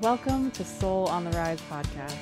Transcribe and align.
Welcome 0.00 0.50
to 0.52 0.64
Soul 0.64 1.08
on 1.08 1.24
the 1.24 1.30
Rise 1.32 1.60
podcast. 1.70 2.16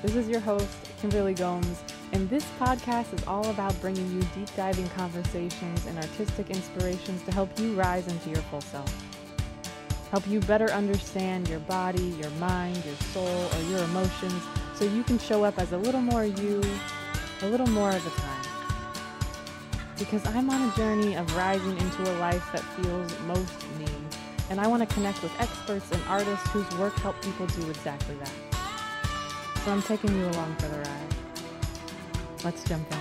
This 0.00 0.16
is 0.16 0.26
your 0.26 0.40
host, 0.40 0.74
Kimberly 1.02 1.34
Gomes, 1.34 1.82
and 2.12 2.30
this 2.30 2.46
podcast 2.58 3.12
is 3.12 3.22
all 3.26 3.46
about 3.50 3.78
bringing 3.82 4.10
you 4.10 4.22
deep 4.34 4.48
diving 4.56 4.88
conversations 4.88 5.84
and 5.84 5.98
artistic 5.98 6.48
inspirations 6.48 7.22
to 7.24 7.32
help 7.32 7.50
you 7.60 7.74
rise 7.74 8.08
into 8.08 8.30
your 8.30 8.40
full 8.44 8.62
self. 8.62 8.90
Help 10.10 10.26
you 10.28 10.40
better 10.40 10.70
understand 10.70 11.46
your 11.46 11.58
body, 11.60 12.04
your 12.22 12.30
mind, 12.30 12.82
your 12.86 12.96
soul, 13.12 13.50
or 13.54 13.62
your 13.64 13.84
emotions 13.84 14.42
so 14.74 14.86
you 14.86 15.02
can 15.02 15.18
show 15.18 15.44
up 15.44 15.58
as 15.58 15.72
a 15.72 15.76
little 15.76 16.00
more 16.00 16.24
you, 16.24 16.62
a 17.42 17.46
little 17.48 17.68
more 17.68 17.90
of 17.90 18.06
a 18.06 18.10
time. 18.18 18.46
Because 19.98 20.24
I'm 20.28 20.48
on 20.48 20.70
a 20.70 20.74
journey 20.74 21.16
of 21.16 21.36
rising 21.36 21.76
into 21.76 22.02
a 22.10 22.14
life 22.18 22.50
that 22.54 22.62
feels 22.62 23.20
most 23.26 23.52
me, 23.78 23.99
and 24.50 24.60
I 24.60 24.66
want 24.66 24.86
to 24.86 24.94
connect 24.94 25.22
with 25.22 25.32
experts 25.40 25.88
and 25.92 26.02
artists 26.08 26.50
whose 26.50 26.68
work 26.76 26.92
help 26.96 27.22
people 27.22 27.46
do 27.46 27.70
exactly 27.70 28.16
that. 28.16 28.32
So 29.64 29.70
I'm 29.70 29.80
taking 29.80 30.12
you 30.18 30.26
along 30.26 30.56
for 30.56 30.66
the 30.66 30.78
ride. 30.78 31.14
Let's 32.42 32.64
jump 32.64 32.90
in. 32.90 32.98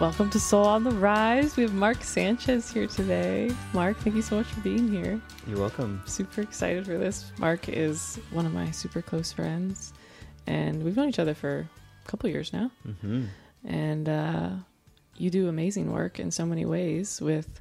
Welcome 0.00 0.30
to 0.30 0.40
Soul 0.40 0.66
on 0.66 0.82
the 0.82 0.90
Rise. 0.90 1.56
We 1.56 1.62
have 1.62 1.74
Mark 1.74 2.02
Sanchez 2.02 2.72
here 2.72 2.88
today. 2.88 3.54
Mark, 3.72 3.96
thank 3.98 4.16
you 4.16 4.22
so 4.22 4.34
much 4.34 4.46
for 4.46 4.60
being 4.62 4.90
here. 4.90 5.20
You're 5.46 5.60
welcome. 5.60 6.02
Super 6.06 6.40
excited 6.40 6.84
for 6.84 6.98
this. 6.98 7.30
Mark 7.38 7.68
is 7.68 8.18
one 8.32 8.44
of 8.44 8.52
my 8.52 8.72
super 8.72 9.02
close 9.02 9.30
friends, 9.30 9.92
and 10.48 10.82
we've 10.82 10.96
known 10.96 11.08
each 11.08 11.20
other 11.20 11.34
for 11.34 11.68
a 12.04 12.08
couple 12.08 12.28
years 12.28 12.52
now. 12.52 12.72
Mm-hmm. 12.84 13.26
And 13.64 14.08
uh, 14.08 14.50
you 15.22 15.30
do 15.30 15.48
amazing 15.48 15.92
work 15.92 16.18
in 16.18 16.30
so 16.30 16.44
many 16.44 16.64
ways 16.64 17.20
with 17.20 17.60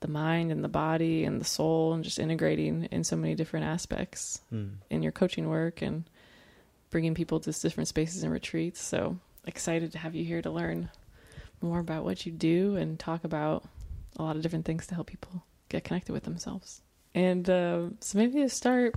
the 0.00 0.08
mind 0.08 0.52
and 0.52 0.62
the 0.62 0.68
body 0.68 1.24
and 1.24 1.40
the 1.40 1.44
soul, 1.44 1.94
and 1.94 2.04
just 2.04 2.18
integrating 2.18 2.84
in 2.90 3.02
so 3.04 3.16
many 3.16 3.34
different 3.34 3.64
aspects 3.66 4.42
Mm. 4.52 4.72
in 4.90 5.02
your 5.02 5.12
coaching 5.12 5.48
work 5.48 5.80
and 5.82 6.04
bringing 6.90 7.14
people 7.14 7.40
to 7.40 7.50
different 7.52 7.88
spaces 7.88 8.22
and 8.22 8.30
retreats. 8.32 8.80
So 8.82 9.16
excited 9.46 9.92
to 9.92 9.98
have 9.98 10.14
you 10.14 10.24
here 10.24 10.42
to 10.42 10.50
learn 10.50 10.90
more 11.62 11.78
about 11.80 12.04
what 12.04 12.26
you 12.26 12.32
do 12.32 12.76
and 12.76 12.98
talk 12.98 13.24
about 13.24 13.64
a 14.18 14.22
lot 14.22 14.36
of 14.36 14.42
different 14.42 14.66
things 14.66 14.86
to 14.88 14.94
help 14.94 15.06
people 15.06 15.42
get 15.70 15.84
connected 15.84 16.12
with 16.12 16.24
themselves. 16.24 16.82
And 17.14 17.48
uh, 17.48 17.88
so 18.00 18.18
maybe 18.18 18.40
to 18.42 18.48
start, 18.50 18.94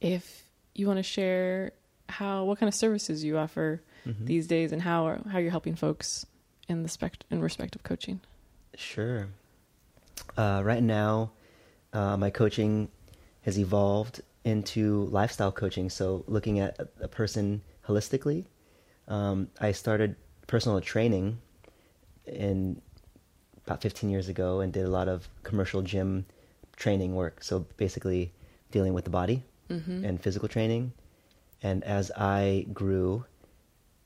if 0.00 0.44
you 0.74 0.86
want 0.86 0.98
to 0.98 1.02
share 1.02 1.72
how 2.08 2.44
what 2.44 2.58
kind 2.60 2.68
of 2.68 2.74
services 2.74 3.24
you 3.24 3.38
offer 3.38 3.82
Mhm. 4.06 4.26
these 4.26 4.46
days 4.46 4.72
and 4.72 4.82
how 4.82 5.20
how 5.30 5.38
you're 5.38 5.50
helping 5.50 5.74
folks 5.76 6.26
in 6.72 6.82
the 6.82 6.88
spect 6.88 7.24
in 7.30 7.40
respect 7.40 7.76
of 7.76 7.82
coaching. 7.84 8.20
Sure. 8.76 9.28
Uh, 10.36 10.62
right 10.64 10.82
now, 10.82 11.30
uh, 11.92 12.16
my 12.16 12.30
coaching 12.30 12.88
has 13.42 13.58
evolved 13.58 14.20
into 14.44 15.04
lifestyle 15.06 15.52
coaching. 15.52 15.88
So, 15.90 16.24
looking 16.26 16.58
at 16.58 16.78
a, 16.80 16.88
a 17.04 17.08
person 17.08 17.62
holistically, 17.86 18.46
um, 19.08 19.48
I 19.60 19.72
started 19.72 20.16
personal 20.46 20.80
training 20.80 21.38
in 22.26 22.80
about 23.66 23.82
15 23.82 24.10
years 24.10 24.28
ago 24.28 24.60
and 24.60 24.72
did 24.72 24.84
a 24.84 24.88
lot 24.90 25.08
of 25.08 25.28
commercial 25.44 25.82
gym 25.82 26.24
training 26.76 27.14
work. 27.14 27.44
So, 27.44 27.66
basically, 27.76 28.32
dealing 28.70 28.94
with 28.94 29.04
the 29.04 29.10
body 29.10 29.44
Mm-hmm. 29.70 30.04
and 30.04 30.20
physical 30.20 30.48
training. 30.48 30.92
And 31.62 31.82
as 31.84 32.10
I 32.14 32.66
grew, 32.74 33.24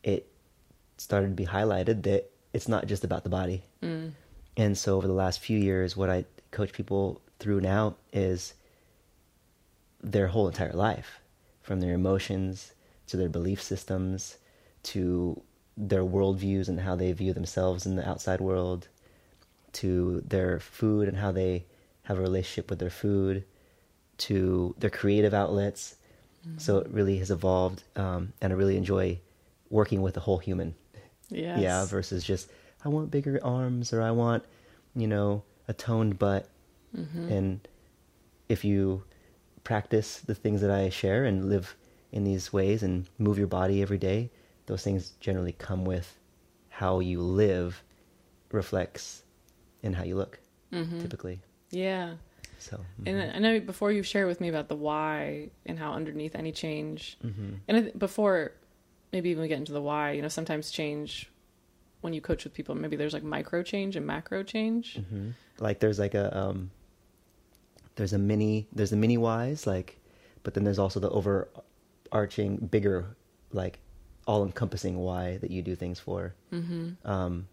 it 0.04 0.28
started 0.96 1.28
to 1.28 1.34
be 1.34 1.44
highlighted 1.46 2.04
that 2.04 2.30
it's 2.56 2.68
not 2.68 2.86
just 2.86 3.04
about 3.04 3.22
the 3.22 3.28
body. 3.40 3.62
Mm. 3.82 4.12
And 4.56 4.78
so 4.78 4.96
over 4.96 5.06
the 5.06 5.12
last 5.12 5.40
few 5.40 5.58
years, 5.58 5.96
what 5.96 6.08
I 6.08 6.24
coach 6.50 6.72
people 6.72 7.20
through 7.38 7.60
now 7.60 7.96
is 8.12 8.54
their 10.02 10.28
whole 10.28 10.48
entire 10.48 10.72
life, 10.72 11.20
from 11.60 11.80
their 11.80 11.94
emotions 11.94 12.72
to 13.08 13.16
their 13.16 13.28
belief 13.28 13.60
systems 13.62 14.38
to 14.82 15.42
their 15.76 16.04
worldviews 16.04 16.68
and 16.68 16.80
how 16.80 16.96
they 16.96 17.12
view 17.12 17.32
themselves 17.34 17.84
in 17.84 17.96
the 17.96 18.08
outside 18.08 18.40
world 18.40 18.88
to 19.72 20.22
their 20.26 20.58
food 20.58 21.08
and 21.08 21.18
how 21.18 21.32
they 21.32 21.64
have 22.04 22.18
a 22.18 22.22
relationship 22.22 22.70
with 22.70 22.78
their 22.78 22.96
food 23.04 23.44
to 24.16 24.74
their 24.78 24.90
creative 24.90 25.34
outlets. 25.34 25.96
So 26.58 26.78
it 26.78 26.88
really 26.90 27.18
has 27.18 27.30
evolved, 27.32 27.82
um, 27.96 28.32
and 28.40 28.52
I 28.52 28.56
really 28.56 28.76
enjoy 28.76 29.18
working 29.68 30.00
with 30.00 30.14
the 30.14 30.20
whole 30.20 30.38
human. 30.38 30.76
Yes. 31.30 31.60
Yeah, 31.60 31.84
versus 31.86 32.24
just 32.24 32.50
I 32.84 32.88
want 32.88 33.10
bigger 33.10 33.40
arms 33.42 33.92
or 33.92 34.02
I 34.02 34.10
want, 34.10 34.44
you 34.94 35.06
know, 35.06 35.42
a 35.68 35.72
toned 35.72 36.18
butt. 36.18 36.48
Mm-hmm. 36.96 37.28
And 37.28 37.68
if 38.48 38.64
you 38.64 39.02
practice 39.64 40.20
the 40.20 40.34
things 40.34 40.60
that 40.60 40.70
I 40.70 40.88
share 40.88 41.24
and 41.24 41.48
live 41.48 41.74
in 42.12 42.24
these 42.24 42.52
ways 42.52 42.82
and 42.82 43.06
move 43.18 43.38
your 43.38 43.48
body 43.48 43.82
every 43.82 43.98
day, 43.98 44.30
those 44.66 44.82
things 44.82 45.10
generally 45.20 45.52
come 45.52 45.84
with 45.84 46.18
how 46.68 47.00
you 47.00 47.20
live 47.20 47.82
reflects 48.52 49.22
in 49.82 49.92
how 49.94 50.04
you 50.04 50.16
look 50.16 50.38
Mhm. 50.72 51.00
typically. 51.00 51.40
Yeah. 51.70 52.14
So 52.58 52.80
And 53.04 53.20
I 53.32 53.38
know 53.38 53.60
before 53.60 53.92
you 53.92 54.02
shared 54.02 54.28
with 54.28 54.40
me 54.40 54.48
about 54.48 54.68
the 54.68 54.76
why 54.76 55.50
and 55.66 55.78
how 55.78 55.92
underneath 55.92 56.34
any 56.34 56.52
change, 56.52 57.18
hmm 57.20 57.54
and 57.68 57.76
I 57.76 57.80
th- 57.82 57.98
before 57.98 58.52
maybe 59.12 59.30
even 59.30 59.42
we 59.42 59.48
get 59.48 59.58
into 59.58 59.72
the 59.72 59.80
why, 59.82 60.12
you 60.12 60.22
know, 60.22 60.28
sometimes 60.28 60.70
change 60.70 61.30
when 62.00 62.12
you 62.12 62.20
coach 62.20 62.44
with 62.44 62.52
people, 62.54 62.74
maybe 62.74 62.96
there's 62.96 63.12
like 63.14 63.22
micro 63.22 63.62
change 63.62 63.96
and 63.96 64.06
macro 64.06 64.42
change. 64.42 64.98
hmm 65.10 65.30
like 65.58 65.80
there's 65.80 65.98
like 65.98 66.14
a 66.14 66.36
um 66.38 66.70
there's 67.94 68.12
a 68.12 68.18
mini 68.18 68.68
there's 68.74 68.92
a 68.92 68.96
mini 68.96 69.16
wise 69.16 69.66
like 69.66 69.98
but 70.42 70.52
then 70.52 70.64
there's 70.64 70.78
also 70.78 71.00
the 71.00 71.08
overarching 71.08 72.56
bigger 72.58 73.06
like 73.52 73.78
all 74.26 74.44
encompassing 74.44 74.98
why 74.98 75.38
that 75.38 75.50
you 75.50 75.62
do 75.62 75.74
things 75.74 75.98
for 75.98 76.34
Mm-hmm. 76.52 76.90
um 77.10 77.48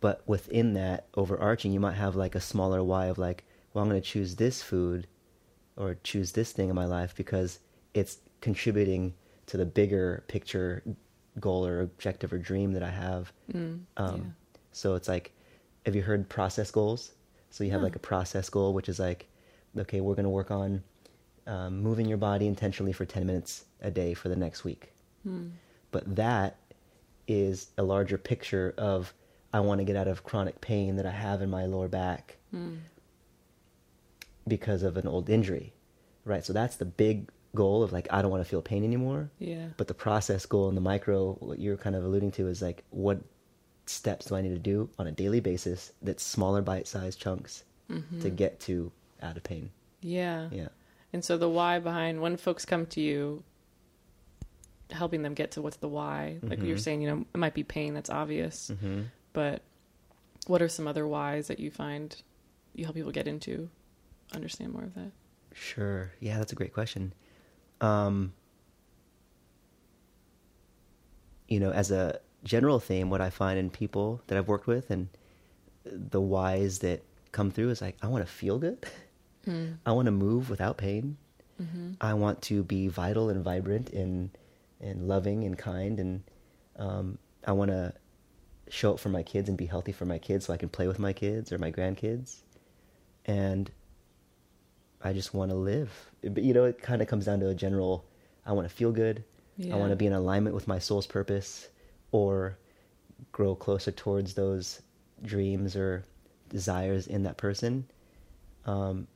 but 0.00 0.22
within 0.26 0.74
that 0.74 1.06
overarching 1.14 1.72
you 1.72 1.80
might 1.80 1.94
have 1.94 2.16
like 2.16 2.34
a 2.34 2.40
smaller 2.40 2.82
why 2.82 3.06
of 3.06 3.16
like 3.16 3.44
well 3.72 3.82
i'm 3.82 3.88
going 3.88 4.00
to 4.00 4.06
choose 4.06 4.36
this 4.36 4.62
food 4.62 5.06
or 5.76 5.96
choose 6.04 6.32
this 6.32 6.52
thing 6.52 6.68
in 6.68 6.74
my 6.74 6.84
life 6.84 7.14
because 7.16 7.60
it's 7.94 8.18
contributing 8.42 9.14
to 9.50 9.56
the 9.56 9.66
bigger 9.66 10.24
picture 10.28 10.82
goal 11.38 11.64
or 11.66 11.80
objective 11.82 12.32
or 12.32 12.38
dream 12.38 12.72
that 12.72 12.82
i 12.82 12.90
have 12.90 13.32
Mm, 13.52 13.80
um, 13.96 14.16
yeah. 14.16 14.22
So 14.72 14.94
it's 14.94 15.08
like, 15.08 15.32
have 15.84 15.96
you 15.96 16.02
heard 16.02 16.28
process 16.28 16.70
goals? 16.70 17.12
So 17.50 17.64
you 17.64 17.72
have 17.72 17.82
like 17.82 17.96
a 17.96 18.00
process 18.00 18.48
goal, 18.48 18.72
which 18.72 18.88
is 18.88 19.00
like, 19.00 19.26
okay, 19.76 20.00
we're 20.00 20.14
going 20.14 20.24
to 20.24 20.30
work 20.30 20.52
on 20.52 20.82
um, 21.48 21.82
moving 21.82 22.06
your 22.06 22.18
body 22.18 22.46
intentionally 22.46 22.92
for 22.92 23.04
10 23.04 23.26
minutes 23.26 23.64
a 23.80 23.90
day 23.90 24.14
for 24.14 24.28
the 24.28 24.36
next 24.36 24.62
week. 24.62 24.92
Mm. 25.26 25.50
But 25.90 26.14
that 26.14 26.56
is 27.26 27.70
a 27.78 27.82
larger 27.82 28.16
picture 28.16 28.72
of, 28.78 29.12
I 29.52 29.58
want 29.58 29.80
to 29.80 29.84
get 29.84 29.96
out 29.96 30.06
of 30.06 30.22
chronic 30.22 30.60
pain 30.60 30.94
that 30.96 31.06
I 31.06 31.10
have 31.10 31.42
in 31.42 31.50
my 31.50 31.66
lower 31.66 31.88
back 31.88 32.36
Mm. 32.54 32.78
because 34.46 34.82
of 34.84 34.96
an 34.96 35.06
old 35.08 35.28
injury, 35.28 35.72
right? 36.24 36.44
So 36.44 36.52
that's 36.52 36.76
the 36.76 36.84
big 36.84 37.28
goal 37.54 37.82
of 37.82 37.92
like, 37.92 38.06
I 38.10 38.22
don't 38.22 38.30
want 38.30 38.42
to 38.44 38.48
feel 38.48 38.62
pain 38.62 38.84
anymore. 38.84 39.30
Yeah. 39.38 39.66
But 39.76 39.88
the 39.88 39.94
process 39.94 40.46
goal 40.46 40.68
and 40.68 40.76
the 40.76 40.80
micro, 40.82 41.34
what 41.40 41.58
you're 41.58 41.76
kind 41.76 41.96
of 41.96 42.04
alluding 42.04 42.30
to, 42.32 42.46
is 42.48 42.62
like, 42.62 42.84
what 42.90 43.20
steps 43.86 44.26
do 44.26 44.36
I 44.36 44.40
need 44.40 44.50
to 44.50 44.58
do 44.58 44.88
on 44.98 45.06
a 45.08 45.12
daily 45.12 45.40
basis 45.40 45.92
that's 46.02 46.22
smaller 46.22 46.62
bite 46.62 46.86
sized 46.86 47.18
chunks 47.20 47.64
Mhm. 47.90 48.20
to 48.22 48.30
get 48.30 48.60
to 48.60 48.92
out 49.20 49.36
of 49.36 49.42
pain? 49.42 49.70
Yeah. 50.00 50.48
Yeah. 50.52 50.68
And 51.12 51.24
so 51.24 51.36
the 51.36 51.48
why 51.50 51.80
behind 51.80 52.20
when 52.20 52.36
folks 52.36 52.64
come 52.64 52.86
to 52.86 53.00
you, 53.00 53.42
helping 54.90 55.22
them 55.22 55.34
get 55.34 55.52
to 55.52 55.62
what's 55.62 55.76
the 55.76 55.88
why. 55.88 56.38
Like 56.42 56.60
you're 56.62 56.76
Mhm. 56.76 56.80
saying, 56.80 57.02
you 57.02 57.08
know, 57.10 57.24
it 57.34 57.38
might 57.38 57.54
be 57.54 57.62
pain 57.62 57.94
that's 57.94 58.10
obvious, 58.10 58.70
Mm-hmm. 58.74 59.02
but 59.32 59.62
what 60.46 60.60
are 60.62 60.68
some 60.68 60.88
other 60.88 61.06
whys 61.06 61.46
that 61.48 61.60
you 61.60 61.70
find 61.70 62.20
you 62.74 62.84
help 62.84 62.96
people 62.96 63.12
get 63.12 63.26
into, 63.28 63.68
understand 64.32 64.72
more 64.72 64.84
of 64.84 64.94
that? 64.94 65.10
Sure. 65.52 66.12
Yeah, 66.20 66.38
that's 66.38 66.52
a 66.52 66.56
great 66.56 66.72
question. 66.72 67.12
Um, 67.80 68.32
you 71.48 71.60
know, 71.60 71.70
as 71.70 71.90
a 71.90 72.20
general 72.44 72.78
theme, 72.78 73.10
what 73.10 73.20
I 73.20 73.30
find 73.30 73.58
in 73.58 73.70
people 73.70 74.22
that 74.26 74.38
I've 74.38 74.48
worked 74.48 74.66
with 74.66 74.90
and 74.90 75.08
the 75.84 76.20
whys 76.20 76.80
that 76.80 77.02
come 77.32 77.50
through 77.50 77.70
is 77.70 77.80
like, 77.80 77.96
I 78.02 78.08
want 78.08 78.26
to 78.26 78.32
feel 78.32 78.58
good. 78.58 78.84
Mm. 79.46 79.78
I 79.86 79.92
want 79.92 80.04
to 80.04 80.12
move 80.12 80.50
without 80.50 80.76
pain. 80.76 81.16
Mm-hmm. 81.60 81.92
I 81.98 82.12
want 82.12 82.42
to 82.42 82.62
be 82.62 82.88
vital 82.88 83.30
and 83.30 83.42
vibrant 83.42 83.88
and 83.88 84.28
and 84.82 85.08
loving 85.08 85.44
and 85.44 85.56
kind 85.56 85.98
and 85.98 86.22
um, 86.76 87.18
I 87.46 87.52
want 87.52 87.70
to 87.70 87.94
show 88.68 88.92
up 88.92 89.00
for 89.00 89.08
my 89.08 89.22
kids 89.22 89.48
and 89.48 89.56
be 89.56 89.64
healthy 89.66 89.92
for 89.92 90.04
my 90.04 90.18
kids 90.18 90.46
so 90.46 90.52
I 90.52 90.56
can 90.56 90.68
play 90.68 90.86
with 90.86 90.98
my 90.98 91.14
kids 91.14 91.52
or 91.52 91.58
my 91.58 91.72
grandkids 91.72 92.42
and 93.26 93.70
I 95.02 95.12
just 95.12 95.34
want 95.34 95.50
to 95.50 95.56
live. 95.56 95.90
But 96.22 96.42
you 96.42 96.52
know, 96.52 96.64
it 96.64 96.80
kind 96.80 97.02
of 97.02 97.08
comes 97.08 97.26
down 97.26 97.40
to 97.40 97.48
a 97.48 97.54
general 97.54 98.04
I 98.46 98.52
want 98.52 98.68
to 98.68 98.74
feel 98.74 98.92
good. 98.92 99.24
I 99.70 99.76
want 99.76 99.90
to 99.90 99.96
be 99.96 100.06
in 100.06 100.14
alignment 100.14 100.54
with 100.54 100.66
my 100.66 100.78
soul's 100.78 101.06
purpose 101.06 101.68
or 102.12 102.56
grow 103.30 103.54
closer 103.54 103.90
towards 103.90 104.32
those 104.32 104.80
dreams 105.22 105.76
or 105.76 106.02
desires 106.48 107.06
in 107.06 107.22
that 107.24 107.36
person. 107.36 107.84
Um, 108.64 109.06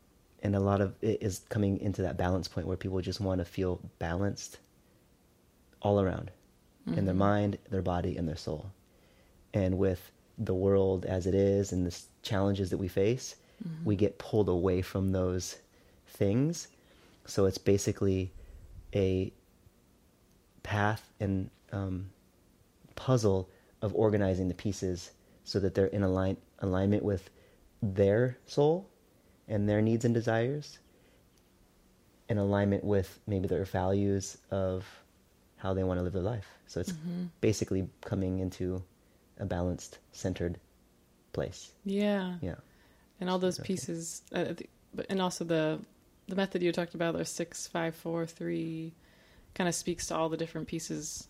and 0.43 0.55
a 0.55 0.61
lot 0.61 0.83
of 0.83 0.95
it 1.01 1.23
is 1.23 1.41
coming 1.49 1.81
into 1.81 2.03
that 2.03 2.19
balance 2.19 2.47
point 2.47 2.67
where 2.67 2.77
people 2.77 3.01
just 3.01 3.21
want 3.21 3.39
to 3.39 3.45
feel 3.47 3.81
balanced 3.99 4.59
all 5.81 5.99
around 5.99 6.31
mm-hmm. 6.87 6.99
in 6.99 7.07
their 7.07 7.15
mm-hmm. 7.15 7.19
mind, 7.21 7.59
their 7.71 7.83
body, 7.83 8.17
and 8.19 8.29
their 8.29 8.37
soul. 8.37 8.71
And 9.55 9.79
with 9.79 10.11
the 10.37 10.55
world 10.55 11.07
as 11.07 11.27
it 11.27 11.35
is 11.35 11.73
and 11.73 11.87
the 11.87 11.99
challenges 12.23 12.69
that 12.71 12.79
we 12.79 12.89
face, 12.89 13.37
mm-hmm. 13.67 13.85
we 13.85 13.97
get 13.97 14.19
pulled 14.19 14.51
away 14.51 14.83
from 14.83 15.13
those 15.13 15.57
things. 16.15 16.69
So 17.27 17.47
it's 17.47 17.59
basically 17.59 18.33
a 18.95 19.33
path 20.63 21.11
and 21.21 21.51
um, 21.73 22.11
puzzle 22.97 23.49
of 23.83 23.95
organizing 23.95 24.49
the 24.49 24.55
pieces 24.55 25.11
so 25.45 25.61
that 25.61 25.75
they're 25.75 25.87
in 25.87 26.03
align- 26.03 26.39
alignment 26.61 27.03
with 27.03 27.29
their 27.83 28.39
soul 28.47 28.89
and 29.47 29.69
their 29.69 29.83
needs 29.83 30.05
and 30.05 30.15
desires 30.15 30.79
in 32.29 32.39
alignment 32.39 32.83
with 32.83 33.21
maybe 33.27 33.47
their 33.47 33.65
values 33.65 34.39
of 34.51 34.87
how 35.57 35.75
they 35.75 35.85
want 35.85 35.99
to 35.99 36.05
live 36.05 36.15
their 36.15 36.23
life. 36.23 36.47
So 36.67 36.81
it's 36.81 36.93
mm-hmm. 36.93 37.25
basically 37.41 37.89
coming 38.01 38.39
into 38.39 38.83
a 39.39 39.45
balanced, 39.45 39.99
centered 40.13 40.59
place. 41.33 41.73
Yeah. 41.85 42.37
Yeah. 42.41 42.55
And 43.21 43.29
all 43.29 43.39
those 43.39 43.59
pieces, 43.59 44.23
uh, 44.35 44.55
and 45.09 45.21
also 45.21 45.45
the 45.45 45.81
the 46.29 46.37
method 46.37 46.63
you 46.63 46.73
talked 46.73 46.95
about, 46.95 47.17
the 47.17 47.25
six, 47.25 47.67
five, 47.67 47.95
four, 47.95 48.27
three, 48.27 48.93
kind 49.55 49.69
of 49.69 49.75
speaks 49.75 50.07
to 50.09 50.17
all 50.17 50.29
the 50.29 50.37
different 50.37 50.67
pieces 50.67 51.29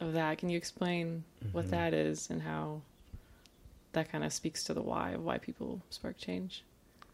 of 0.00 0.12
that. 0.12 0.38
Can 0.38 0.48
you 0.48 0.56
explain 0.56 1.24
mm-hmm. 1.42 1.52
what 1.52 1.70
that 1.70 1.94
is 1.94 2.30
and 2.30 2.42
how 2.42 2.80
that 3.92 4.10
kind 4.10 4.24
of 4.24 4.32
speaks 4.32 4.64
to 4.64 4.74
the 4.74 4.82
why 4.82 5.10
of 5.10 5.24
why 5.24 5.38
people 5.38 5.80
spark 5.90 6.16
change? 6.18 6.64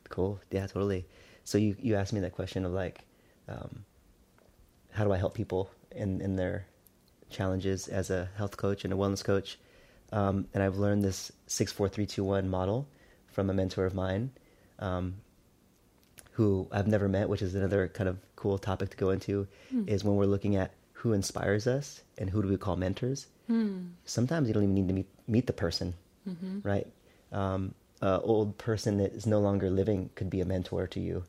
Cool. 0.08 0.41
Yeah, 0.50 0.67
totally. 0.67 1.06
So 1.44 1.58
you 1.58 1.76
you 1.81 1.94
asked 1.97 2.12
me 2.12 2.20
that 2.20 2.32
question 2.32 2.64
of 2.64 2.73
like, 2.73 3.00
um, 3.49 3.85
how 4.91 5.05
do 5.05 5.12
I 5.12 5.17
help 5.17 5.35
people 5.35 5.70
in 5.93 6.20
in 6.20 6.37
their 6.37 6.67
challenges 7.31 7.88
as 7.88 8.11
a 8.11 8.29
health 8.37 8.56
coach 8.56 8.85
and 8.85 8.93
a 8.93 8.97
wellness 8.97 9.25
coach? 9.25 9.58
Um, 10.12 10.49
and 10.55 10.62
I've 10.62 10.76
learned 10.76 11.05
this 11.05 11.31
six 11.47 11.73
four 11.73 11.88
three 11.88 12.06
two 12.06 12.25
one 12.25 12.49
model 12.49 12.88
from 13.29 13.49
a 13.49 13.55
mentor 13.55 13.87
of 13.87 13.94
mine, 13.94 14.31
um, 14.81 15.14
who 16.32 16.68
I've 16.72 16.86
never 16.86 17.08
met, 17.08 17.28
which 17.28 17.42
is 17.42 17.54
another 17.54 17.88
kind 17.88 18.08
of 18.08 18.18
cool 18.36 18.58
topic 18.58 18.90
to 18.90 18.96
go 18.96 19.10
into. 19.10 19.46
Mm. 19.74 19.88
Is 19.88 20.04
when 20.04 20.16
we're 20.16 20.26
looking 20.26 20.56
at 20.56 20.72
who 20.92 21.12
inspires 21.12 21.66
us 21.66 22.02
and 22.18 22.28
who 22.28 22.42
do 22.42 22.48
we 22.48 22.58
call 22.58 22.76
mentors. 22.76 23.26
Mm. 23.50 23.92
Sometimes 24.04 24.48
you 24.48 24.54
don't 24.54 24.64
even 24.64 24.74
need 24.74 24.88
to 24.88 24.94
meet 24.94 25.08
meet 25.26 25.46
the 25.46 25.52
person, 25.52 25.94
mm-hmm. 26.28 26.58
right? 26.62 26.86
Um, 27.32 27.74
uh, 28.02 28.20
old 28.22 28.58
person 28.58 28.98
that 28.98 29.12
is 29.12 29.26
no 29.26 29.40
longer 29.40 29.70
living 29.70 30.10
could 30.14 30.28
be 30.28 30.40
a 30.40 30.44
mentor 30.44 30.86
to 30.88 31.00
you. 31.00 31.24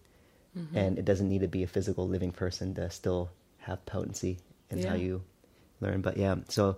Mm-hmm. 0.58 0.78
And 0.78 1.00
it 1.00 1.06
doesn't 1.06 1.30
need 1.30 1.42
to 1.42 1.48
be 1.48 1.64
a 1.64 1.68
physical 1.68 2.08
living 2.08 2.32
person 2.32 2.76
to 2.76 2.90
still 2.90 3.30
have 3.60 3.86
potency 3.86 4.40
in 4.70 4.80
yeah. 4.80 4.90
how 4.90 4.96
you 4.96 5.24
learn. 5.80 6.02
But 6.02 6.18
yeah, 6.18 6.36
so 6.50 6.78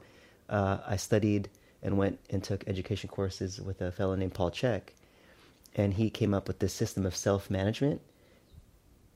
uh, 0.50 0.78
I 0.86 0.98
studied 0.98 1.50
and 1.82 1.98
went 1.98 2.20
and 2.30 2.44
took 2.44 2.64
education 2.68 3.10
courses 3.10 3.60
with 3.60 3.82
a 3.82 3.92
fellow 3.92 4.16
named 4.16 4.34
Paul 4.36 4.52
Chek, 4.52 4.94
And 5.76 5.96
he 5.96 6.10
came 6.10 6.34
up 6.34 6.48
with 6.48 6.60
this 6.60 6.74
system 6.74 7.06
of 7.06 7.16
self 7.16 7.50
management 7.50 8.02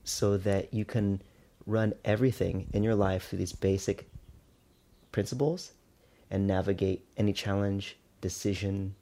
so 0.07 0.37
that 0.37 0.73
you 0.73 0.85
can 0.85 1.21
run 1.65 1.93
everything 2.05 2.67
in 2.73 2.83
your 2.83 2.95
life 2.95 3.27
through 3.27 3.39
these 3.39 3.53
basic 3.53 4.09
principles 5.11 5.71
and 6.31 6.47
navigate 6.47 7.05
any 7.17 7.33
challenge, 7.33 7.97
decision, 8.21 8.95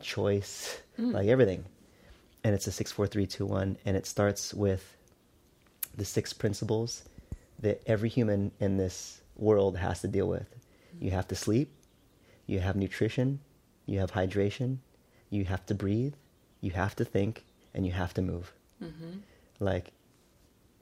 choice, 0.00 0.80
mm. 0.98 1.12
like 1.12 1.28
everything. 1.28 1.64
And 2.44 2.54
it's 2.54 2.66
a 2.66 2.72
six, 2.72 2.90
four, 2.90 3.06
three, 3.06 3.26
two, 3.26 3.46
one, 3.46 3.76
and 3.84 3.96
it 3.96 4.06
starts 4.06 4.54
with 4.54 4.96
the 5.96 6.04
six 6.04 6.32
principles 6.32 7.02
that 7.58 7.82
every 7.86 8.08
human 8.08 8.50
in 8.60 8.76
this 8.76 9.20
world 9.36 9.76
has 9.76 10.00
to 10.00 10.08
deal 10.08 10.28
with. 10.28 10.48
Mm. 10.50 11.02
You 11.02 11.10
have 11.10 11.28
to 11.28 11.34
sleep, 11.34 11.70
you 12.46 12.60
have 12.60 12.76
nutrition, 12.76 13.40
you 13.86 13.98
have 13.98 14.12
hydration, 14.12 14.78
you 15.30 15.44
have 15.44 15.66
to 15.66 15.74
breathe, 15.74 16.14
you 16.60 16.70
have 16.70 16.96
to 16.96 17.04
think, 17.04 17.44
and 17.74 17.84
you 17.84 17.92
have 17.92 18.14
to 18.14 18.22
move. 18.22 18.52
Mm-hmm. 18.82 19.18
Like 19.60 19.92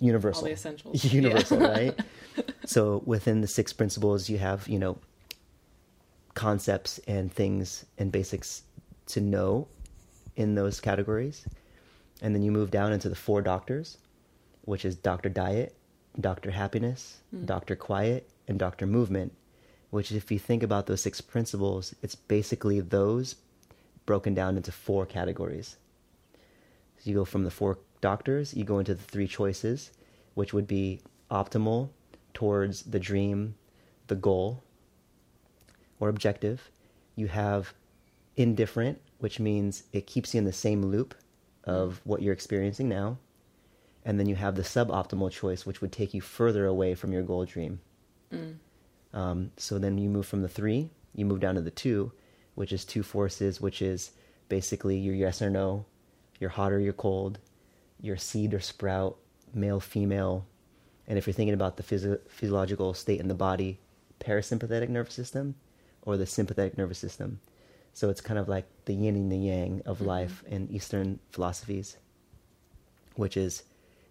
universal. 0.00 0.42
All 0.42 0.46
the 0.46 0.52
essentials. 0.52 1.04
universal, 1.12 1.60
yeah. 1.60 1.68
right? 1.68 2.00
so 2.66 3.02
within 3.06 3.40
the 3.40 3.46
six 3.46 3.72
principles, 3.72 4.28
you 4.28 4.38
have 4.38 4.66
you 4.68 4.78
know 4.78 4.98
concepts 6.34 6.98
and 7.06 7.32
things 7.32 7.86
and 7.98 8.12
basics 8.12 8.62
to 9.06 9.20
know 9.20 9.66
in 10.36 10.54
those 10.54 10.80
categories. 10.80 11.46
And 12.22 12.34
then 12.34 12.42
you 12.42 12.52
move 12.52 12.70
down 12.70 12.92
into 12.92 13.08
the 13.08 13.14
four 13.14 13.42
doctors, 13.42 13.98
which 14.62 14.84
is 14.84 14.94
Dr. 14.94 15.28
Diet, 15.28 15.76
Dr. 16.20 16.50
Happiness, 16.50 17.20
mm. 17.34 17.44
Dr. 17.44 17.76
Quiet, 17.76 18.30
and 18.48 18.58
Dr. 18.58 18.86
Movement, 18.86 19.32
which, 19.90 20.12
if 20.12 20.30
you 20.30 20.38
think 20.38 20.62
about 20.62 20.86
those 20.86 21.00
six 21.00 21.20
principles, 21.20 21.94
it's 22.02 22.14
basically 22.14 22.80
those 22.80 23.36
broken 24.06 24.34
down 24.34 24.56
into 24.56 24.72
four 24.72 25.04
categories. 25.04 25.76
So 26.98 27.10
you 27.10 27.14
go 27.14 27.24
from 27.24 27.44
the 27.44 27.50
four 27.50 27.78
doctors, 28.00 28.54
you 28.54 28.64
go 28.64 28.78
into 28.78 28.94
the 28.94 29.02
three 29.02 29.26
choices, 29.26 29.90
which 30.34 30.52
would 30.52 30.66
be 30.66 31.00
optimal 31.30 31.90
towards 32.34 32.82
the 32.82 33.00
dream, 33.00 33.54
the 34.06 34.14
goal, 34.14 34.62
or 35.98 36.08
objective. 36.08 36.70
You 37.14 37.28
have 37.28 37.72
indifferent, 38.36 39.00
which 39.18 39.40
means 39.40 39.84
it 39.92 40.06
keeps 40.06 40.34
you 40.34 40.38
in 40.38 40.44
the 40.44 40.52
same 40.52 40.84
loop 40.86 41.14
of 41.64 42.00
what 42.04 42.22
you're 42.22 42.34
experiencing 42.34 42.88
now. 42.88 43.18
And 44.04 44.20
then 44.20 44.28
you 44.28 44.36
have 44.36 44.54
the 44.54 44.62
suboptimal 44.62 45.32
choice, 45.32 45.66
which 45.66 45.80
would 45.80 45.90
take 45.90 46.14
you 46.14 46.20
further 46.20 46.66
away 46.66 46.94
from 46.94 47.12
your 47.12 47.22
goal 47.22 47.44
dream. 47.44 47.80
Mm. 48.32 48.56
Um, 49.12 49.50
so 49.56 49.78
then 49.78 49.98
you 49.98 50.08
move 50.08 50.26
from 50.26 50.42
the 50.42 50.48
three, 50.48 50.90
you 51.14 51.24
move 51.24 51.40
down 51.40 51.56
to 51.56 51.60
the 51.60 51.70
two, 51.70 52.12
which 52.54 52.72
is 52.72 52.84
two 52.84 53.02
forces, 53.02 53.60
which 53.60 53.82
is 53.82 54.12
basically 54.48 54.96
your 54.98 55.14
yes 55.14 55.42
or 55.42 55.50
no, 55.50 55.86
your 56.38 56.50
hot 56.50 56.72
or 56.72 56.78
your 56.78 56.92
cold, 56.92 57.38
your 58.06 58.16
seed 58.16 58.54
or 58.54 58.60
sprout, 58.60 59.18
male, 59.52 59.80
female. 59.80 60.46
And 61.06 61.18
if 61.18 61.26
you're 61.26 61.34
thinking 61.34 61.54
about 61.54 61.76
the 61.76 61.82
physio- 61.82 62.20
physiological 62.28 62.94
state 62.94 63.20
in 63.20 63.28
the 63.28 63.34
body, 63.34 63.80
parasympathetic 64.20 64.88
nervous 64.88 65.14
system 65.14 65.54
or 66.02 66.16
the 66.16 66.26
sympathetic 66.26 66.78
nervous 66.78 66.98
system. 66.98 67.40
So 67.92 68.10
it's 68.10 68.20
kind 68.20 68.38
of 68.38 68.48
like 68.48 68.66
the 68.84 68.94
yin 68.94 69.16
and 69.16 69.30
the 69.30 69.36
yang 69.36 69.82
of 69.86 69.98
mm-hmm. 69.98 70.06
life 70.06 70.44
in 70.46 70.68
Eastern 70.70 71.18
philosophies, 71.30 71.96
which 73.14 73.36
is 73.36 73.64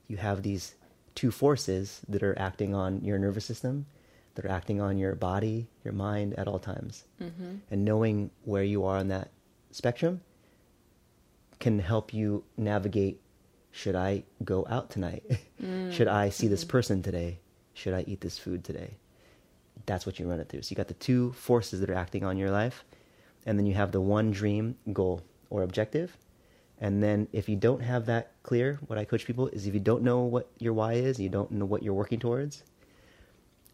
you 0.08 0.18
have 0.18 0.42
these 0.42 0.76
two 1.16 1.32
forces 1.32 2.02
that 2.10 2.24
are 2.24 2.38
acting 2.38 2.76
on 2.76 3.02
your 3.04 3.18
nervous 3.18 3.46
system, 3.46 3.86
that 4.36 4.46
are 4.46 4.52
acting 4.52 4.82
on 4.82 4.98
your 4.98 5.16
body, 5.16 5.68
your 5.84 5.94
mind 5.94 6.34
at 6.34 6.48
all 6.48 6.60
times. 6.60 7.06
Mm-hmm. 7.22 7.56
And 7.72 7.86
knowing 7.86 8.32
where 8.44 8.64
you 8.64 8.86
are 8.86 8.98
on 8.98 9.08
that 9.08 9.32
spectrum 9.72 10.22
can 11.60 11.80
help 11.80 12.14
you 12.14 12.44
navigate 12.58 13.22
should 13.76 13.96
I 13.96 14.24
go 14.46 14.66
out 14.70 14.90
tonight? 14.90 15.24
Mm-hmm. 15.62 15.92
should 15.96 16.08
I 16.08 16.30
see 16.30 16.48
this 16.48 16.64
mm-hmm. 16.64 16.72
person 16.72 17.04
today? 17.04 17.40
Should 17.74 17.94
I 17.94 18.06
eat 18.08 18.22
this 18.22 18.40
food 18.40 18.64
today? 18.64 18.96
That's 19.86 20.06
what 20.06 20.18
you 20.18 20.30
run 20.30 20.40
it 20.40 20.48
through. 20.48 20.62
So 20.62 20.72
you 20.72 20.78
got 20.78 20.88
the 20.88 20.94
two 20.94 21.34
forces 21.34 21.82
that 21.82 21.90
are 21.90 21.96
acting 21.96 22.24
on 22.24 22.38
your 22.38 22.52
life 22.52 22.86
and 23.46 23.60
then 23.60 23.66
you 23.66 23.74
have 23.74 23.92
the 23.92 24.00
one 24.00 24.32
dream 24.32 24.78
goal 24.94 25.22
or 25.50 25.64
objective. 25.64 26.16
And 26.80 27.04
then 27.04 27.28
if 27.34 27.50
you 27.50 27.58
don't 27.58 27.82
have 27.82 28.06
that 28.06 28.32
clear, 28.44 28.80
what 28.88 28.98
I 28.98 29.04
coach 29.04 29.26
people 29.26 29.50
is 29.50 29.68
if 29.68 29.74
you 29.74 29.82
don't 29.82 30.04
know 30.04 30.22
what 30.22 30.50
your 30.58 30.74
why 30.74 30.94
is, 30.94 31.20
you 31.20 31.28
don't 31.28 31.52
know 31.52 31.66
what 31.66 31.84
you're 31.84 31.94
working 31.94 32.20
towards, 32.20 32.64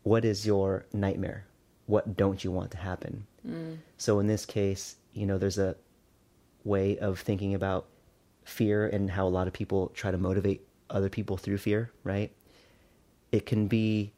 what 0.02 0.26
is 0.26 0.48
your 0.48 0.88
nightmare? 0.94 1.46
What 1.86 2.18
don't 2.18 2.44
you 2.44 2.52
want 2.52 2.72
to 2.72 2.78
happen? 2.78 3.28
Mm. 3.48 3.78
So 3.98 4.20
in 4.20 4.26
this 4.26 4.48
case, 4.48 4.96
you 5.14 5.28
know, 5.28 5.38
there's 5.38 5.60
a 5.60 5.76
way 6.64 6.98
of 6.98 7.20
thinking 7.20 7.54
about 7.54 7.86
fear 8.52 8.88
and 8.88 9.10
how 9.10 9.26
a 9.28 9.30
lot 9.30 9.48
of 9.48 9.54
people 9.54 9.92
try 9.96 10.12
to 10.12 10.18
motivate 10.18 10.68
other 10.90 11.10
people 11.10 11.38
through 11.38 11.58
fear, 11.58 11.92
right? 12.04 12.32
It 13.32 13.46
can 13.46 13.68
be 13.68 14.14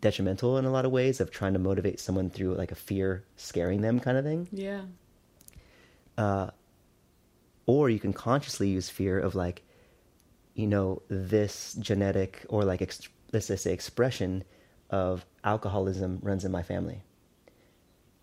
detrimental 0.00 0.58
in 0.58 0.64
a 0.64 0.70
lot 0.70 0.84
of 0.84 0.92
ways 0.92 1.20
of 1.20 1.30
trying 1.30 1.52
to 1.52 1.58
motivate 1.58 2.00
someone 2.00 2.30
through 2.30 2.54
like 2.54 2.72
a 2.72 2.74
fear 2.74 3.24
scaring 3.36 3.80
them 3.80 4.00
kind 4.00 4.16
of 4.16 4.24
thing. 4.24 4.48
Yeah. 4.52 4.82
Uh, 6.18 6.50
or 7.66 7.90
you 7.90 7.98
can 7.98 8.12
consciously 8.12 8.68
use 8.68 8.88
fear 8.88 9.18
of 9.18 9.34
like, 9.34 9.62
you 10.54 10.66
know, 10.66 11.02
this 11.08 11.74
genetic 11.74 12.44
or 12.48 12.64
like 12.64 12.80
ex- 12.82 13.08
let's 13.32 13.48
just 13.48 13.64
say 13.64 13.72
expression 13.72 14.44
of 14.90 15.26
alcoholism 15.44 16.18
runs 16.22 16.44
in 16.44 16.52
my 16.52 16.62
family. 16.62 17.02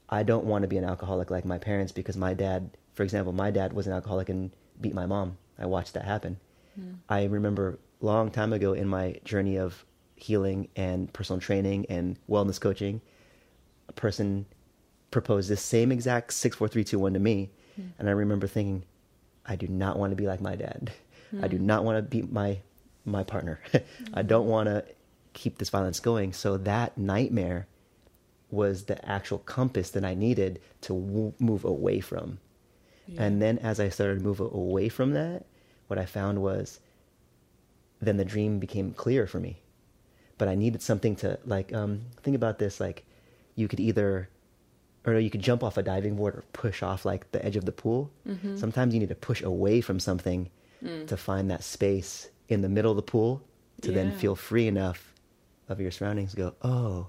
I 0.09 0.23
don't 0.23 0.45
want 0.45 0.63
to 0.63 0.67
be 0.67 0.77
an 0.77 0.83
alcoholic 0.83 1.31
like 1.31 1.45
my 1.45 1.57
parents 1.57 1.91
because 1.91 2.17
my 2.17 2.33
dad, 2.33 2.77
for 2.93 3.03
example, 3.03 3.33
my 3.33 3.51
dad 3.51 3.73
was 3.73 3.87
an 3.87 3.93
alcoholic 3.93 4.29
and 4.29 4.51
beat 4.79 4.93
my 4.93 5.05
mom. 5.05 5.37
I 5.57 5.65
watched 5.65 5.93
that 5.93 6.05
happen. 6.05 6.39
Mm. 6.79 6.97
I 7.09 7.25
remember 7.25 7.79
long 8.01 8.31
time 8.31 8.53
ago 8.53 8.73
in 8.73 8.87
my 8.87 9.19
journey 9.23 9.57
of 9.57 9.85
healing 10.15 10.67
and 10.75 11.11
personal 11.13 11.39
training 11.39 11.85
and 11.89 12.17
wellness 12.29 12.59
coaching, 12.59 13.01
a 13.89 13.93
person 13.93 14.45
proposed 15.11 15.49
this 15.49 15.61
same 15.61 15.91
exact 15.91 16.33
six, 16.33 16.55
four, 16.55 16.67
three, 16.67 16.83
two, 16.83 16.99
one 16.99 17.13
to 17.13 17.19
me, 17.19 17.49
mm. 17.79 17.89
and 17.99 18.09
I 18.09 18.11
remember 18.11 18.47
thinking, 18.47 18.83
I 19.45 19.55
do 19.55 19.67
not 19.67 19.97
want 19.99 20.11
to 20.11 20.15
be 20.15 20.27
like 20.27 20.41
my 20.41 20.55
dad. 20.55 20.91
I 21.41 21.47
do 21.47 21.57
not 21.57 21.83
want 21.83 21.97
to 21.97 22.01
be 22.03 22.21
my 22.21 22.59
my 23.05 23.23
partner. 23.23 23.59
I 24.13 24.21
don't 24.21 24.47
want 24.47 24.67
to 24.67 24.85
keep 25.33 25.57
this 25.57 25.69
violence 25.69 25.99
going. 25.99 26.33
So 26.33 26.57
that 26.57 26.97
nightmare 26.97 27.67
was 28.51 28.83
the 28.85 29.03
actual 29.09 29.39
compass 29.39 29.89
that 29.91 30.05
I 30.05 30.13
needed 30.13 30.61
to 30.81 30.93
w- 30.93 31.33
move 31.39 31.65
away 31.65 31.99
from. 31.99 32.39
And 33.17 33.41
then 33.41 33.57
as 33.59 33.79
I 33.79 33.89
started 33.89 34.19
to 34.19 34.23
move 34.23 34.39
away 34.39 34.89
from 34.89 35.11
that, 35.13 35.45
what 35.87 35.99
I 35.99 36.05
found 36.05 36.41
was 36.41 36.79
then 38.01 38.17
the 38.17 38.25
dream 38.25 38.59
became 38.59 38.93
clear 38.93 39.27
for 39.27 39.39
me. 39.39 39.61
But 40.37 40.47
I 40.47 40.55
needed 40.55 40.81
something 40.81 41.15
to 41.17 41.39
like 41.45 41.73
um 41.73 42.01
think 42.21 42.35
about 42.35 42.59
this 42.59 42.79
like 42.79 43.05
you 43.55 43.67
could 43.67 43.79
either 43.79 44.29
or 45.05 45.19
you 45.19 45.29
could 45.29 45.41
jump 45.41 45.63
off 45.63 45.77
a 45.77 45.83
diving 45.83 46.15
board 46.15 46.35
or 46.35 46.43
push 46.53 46.81
off 46.81 47.05
like 47.05 47.31
the 47.33 47.45
edge 47.45 47.55
of 47.57 47.65
the 47.65 47.71
pool. 47.71 48.09
Mm-hmm. 48.27 48.55
Sometimes 48.57 48.93
you 48.93 48.99
need 48.99 49.09
to 49.09 49.15
push 49.15 49.41
away 49.41 49.81
from 49.81 49.99
something 49.99 50.49
Mm. 50.83 51.07
to 51.07 51.15
find 51.15 51.49
that 51.49 51.63
space 51.63 52.27
in 52.49 52.59
the 52.59 52.67
middle 52.67 52.91
of 52.91 52.97
the 52.97 53.03
pool 53.03 53.41
to 53.83 53.91
then 53.93 54.11
feel 54.11 54.35
free 54.35 54.67
enough 54.67 55.13
of 55.69 55.79
your 55.79 55.91
surroundings 55.91 56.31
to 56.31 56.35
go, 56.37 56.55
"Oh, 56.61 57.07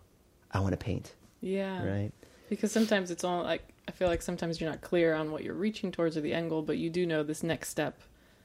I 0.53 0.61
want 0.61 0.71
to 0.75 0.77
paint." 0.77 1.13
Yeah. 1.41 1.85
Right? 1.85 2.13
Because 2.49 2.71
sometimes 2.71 3.11
it's 3.11 3.25
all 3.25 3.43
like 3.43 3.74
I 3.87 3.93
feel 3.93 4.09
like 4.09 4.23
sometimes 4.23 4.61
you're 4.61 4.71
not 4.71 4.81
clear 4.81 5.15
on 5.15 5.31
what 5.31 5.45
you're 5.45 5.55
reaching 5.55 5.93
towards 5.93 6.17
or 6.17 6.21
the 6.21 6.33
end 6.35 6.51
goal, 6.51 6.63
but 6.63 6.79
you 6.79 6.91
do 6.91 7.07
know 7.07 7.23
this 7.23 7.43
next 7.43 7.69
step 7.69 8.01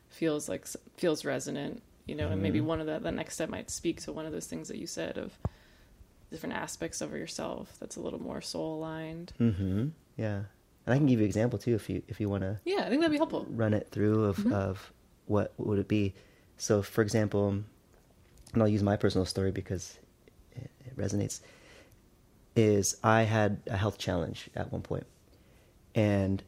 feels 0.09 0.49
like 0.49 0.65
feels 0.97 1.23
resonant, 1.23 1.81
you 2.05 2.15
know, 2.15 2.25
and 2.25 2.33
Mm-hmm. 2.33 2.43
maybe 2.43 2.61
one 2.61 2.79
of 2.81 2.87
that 2.87 3.03
that 3.03 3.13
next 3.13 3.35
step 3.35 3.49
might 3.49 3.69
speak 3.69 4.01
to 4.01 4.11
one 4.13 4.25
of 4.25 4.31
those 4.31 4.47
things 4.47 4.67
that 4.67 4.77
you 4.77 4.87
said 4.87 5.17
of 5.17 5.37
different 6.31 6.55
aspects 6.55 7.01
of 7.01 7.11
yourself 7.13 7.75
that's 7.79 7.95
a 7.95 7.99
little 8.01 8.21
more 8.21 8.41
soul 8.41 8.77
aligned. 8.79 9.33
Mhm. 9.39 9.91
Yeah. 10.17 10.43
And 10.85 10.93
I 10.93 10.97
can 10.97 11.05
give 11.07 11.19
you 11.19 11.23
an 11.25 11.29
example 11.29 11.57
too 11.59 11.75
if 11.75 11.89
you 11.89 12.01
if 12.07 12.19
you 12.19 12.27
want 12.29 12.41
to 12.43 12.59
Yeah, 12.65 12.81
I 12.85 12.89
think 12.89 13.01
that'd 13.01 13.11
be 13.11 13.17
helpful. 13.17 13.45
run 13.49 13.73
it 13.73 13.87
through 13.91 14.25
of, 14.25 14.37
Mhm. 14.37 14.51
of 14.53 14.91
what 15.27 15.53
would 15.57 15.79
it 15.79 15.87
be. 15.87 16.13
So, 16.57 16.81
for 16.81 17.01
example, 17.01 17.49
and 18.53 18.61
I'll 18.61 18.67
use 18.67 18.83
my 18.83 18.97
personal 18.97 19.25
story 19.25 19.51
because 19.51 19.97
it, 20.55 20.69
it 20.85 20.97
resonates. 20.97 21.39
Is 22.55 22.97
I 23.03 23.21
had 23.23 23.61
a 23.67 23.77
health 23.77 23.97
challenge 23.97 24.49
at 24.55 24.71
one 24.71 24.81
point, 24.81 25.05
and 25.95 26.43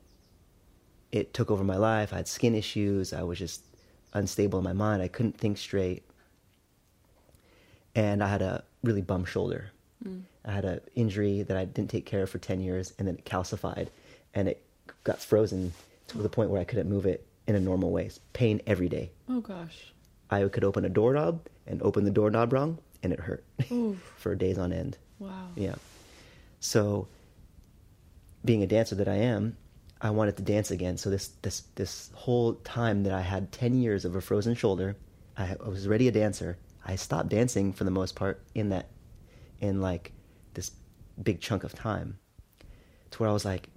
it 1.12 1.34
took 1.34 1.52
over 1.52 1.64
my 1.64 1.78
life. 1.78 2.14
I 2.14 2.18
had 2.18 2.28
skin 2.28 2.56
issues. 2.56 3.14
I 3.14 3.24
was 3.24 3.40
just 3.40 3.66
unstable 4.14 4.60
in 4.60 4.66
my 4.66 4.74
mind. 4.74 5.02
I 5.02 5.08
couldn't 5.08 5.38
think 5.38 5.58
straight, 5.58 6.04
and 7.96 8.24
I 8.24 8.28
had 8.28 8.42
a 8.42 8.64
really 8.84 9.02
bum 9.02 9.26
shoulder. 9.26 9.72
Mm. 10.06 10.24
I 10.46 10.52
had 10.52 10.66
an 10.66 10.82
injury 10.96 11.44
that 11.44 11.56
I 11.58 11.66
didn't 11.66 11.90
take 11.90 12.06
care 12.06 12.24
of 12.24 12.30
for 12.30 12.40
10 12.40 12.62
years 12.62 12.94
and 12.98 13.08
then 13.08 13.16
it 13.16 13.26
calcified 13.26 13.90
and 14.34 14.48
it 14.48 14.64
got 15.04 15.20
frozen 15.20 15.74
to 16.08 16.18
the 16.18 16.30
point 16.30 16.50
where 16.50 16.60
I 16.60 16.64
couldn't 16.64 16.90
move 16.90 17.06
it 17.06 17.26
in 17.48 17.56
a 17.56 17.60
normal 17.60 17.92
way. 17.92 18.06
It's 18.06 18.20
pain 18.34 18.62
every 18.66 18.90
day. 18.90 19.12
Oh 19.30 19.42
gosh. 19.42 19.94
I 20.30 20.48
could 20.48 20.64
open 20.64 20.86
a 20.86 20.90
doorknob 20.90 21.42
and 21.68 21.82
open 21.82 22.06
the 22.06 22.12
doorknob 22.12 22.54
wrong 22.54 22.80
and 23.04 23.14
it 23.14 23.20
hurt 23.20 23.44
for 24.18 24.36
days 24.36 24.58
on 24.58 24.74
end. 24.74 24.98
Wow. 25.20 25.50
Yeah. 25.56 25.76
So 26.60 27.08
being 28.44 28.64
a 28.64 28.68
dancer 28.68 28.96
that 28.96 29.08
I 29.08 29.16
am, 29.16 29.58
I 30.02 30.10
wanted 30.10 30.38
to 30.38 30.44
dance 30.44 30.72
again. 30.72 30.98
So 30.98 31.10
this 31.10 31.30
this 31.42 31.62
this 31.76 32.12
whole 32.14 32.56
time 32.56 33.04
that 33.04 33.14
I 33.14 33.22
had 33.22 33.52
10 33.52 33.76
years 33.76 34.06
of 34.06 34.16
a 34.16 34.22
frozen 34.22 34.56
shoulder, 34.56 34.98
I, 35.38 35.56
I 35.64 35.70
was 35.70 35.88
already 35.88 36.08
a 36.08 36.12
dancer. 36.12 36.58
I 36.86 36.96
stopped 36.96 37.30
dancing 37.30 37.74
for 37.74 37.84
the 37.84 37.92
most 37.92 38.16
part 38.16 38.44
in 38.56 38.70
that 38.70 38.88
in 39.60 39.82
like 39.82 40.14
this 40.54 40.72
big 41.22 41.40
chunk 41.40 41.64
of 41.64 41.76
time 41.76 42.18
to 43.12 43.20
where 43.20 43.30
I 43.30 43.34
was 43.34 43.46
like 43.46 43.70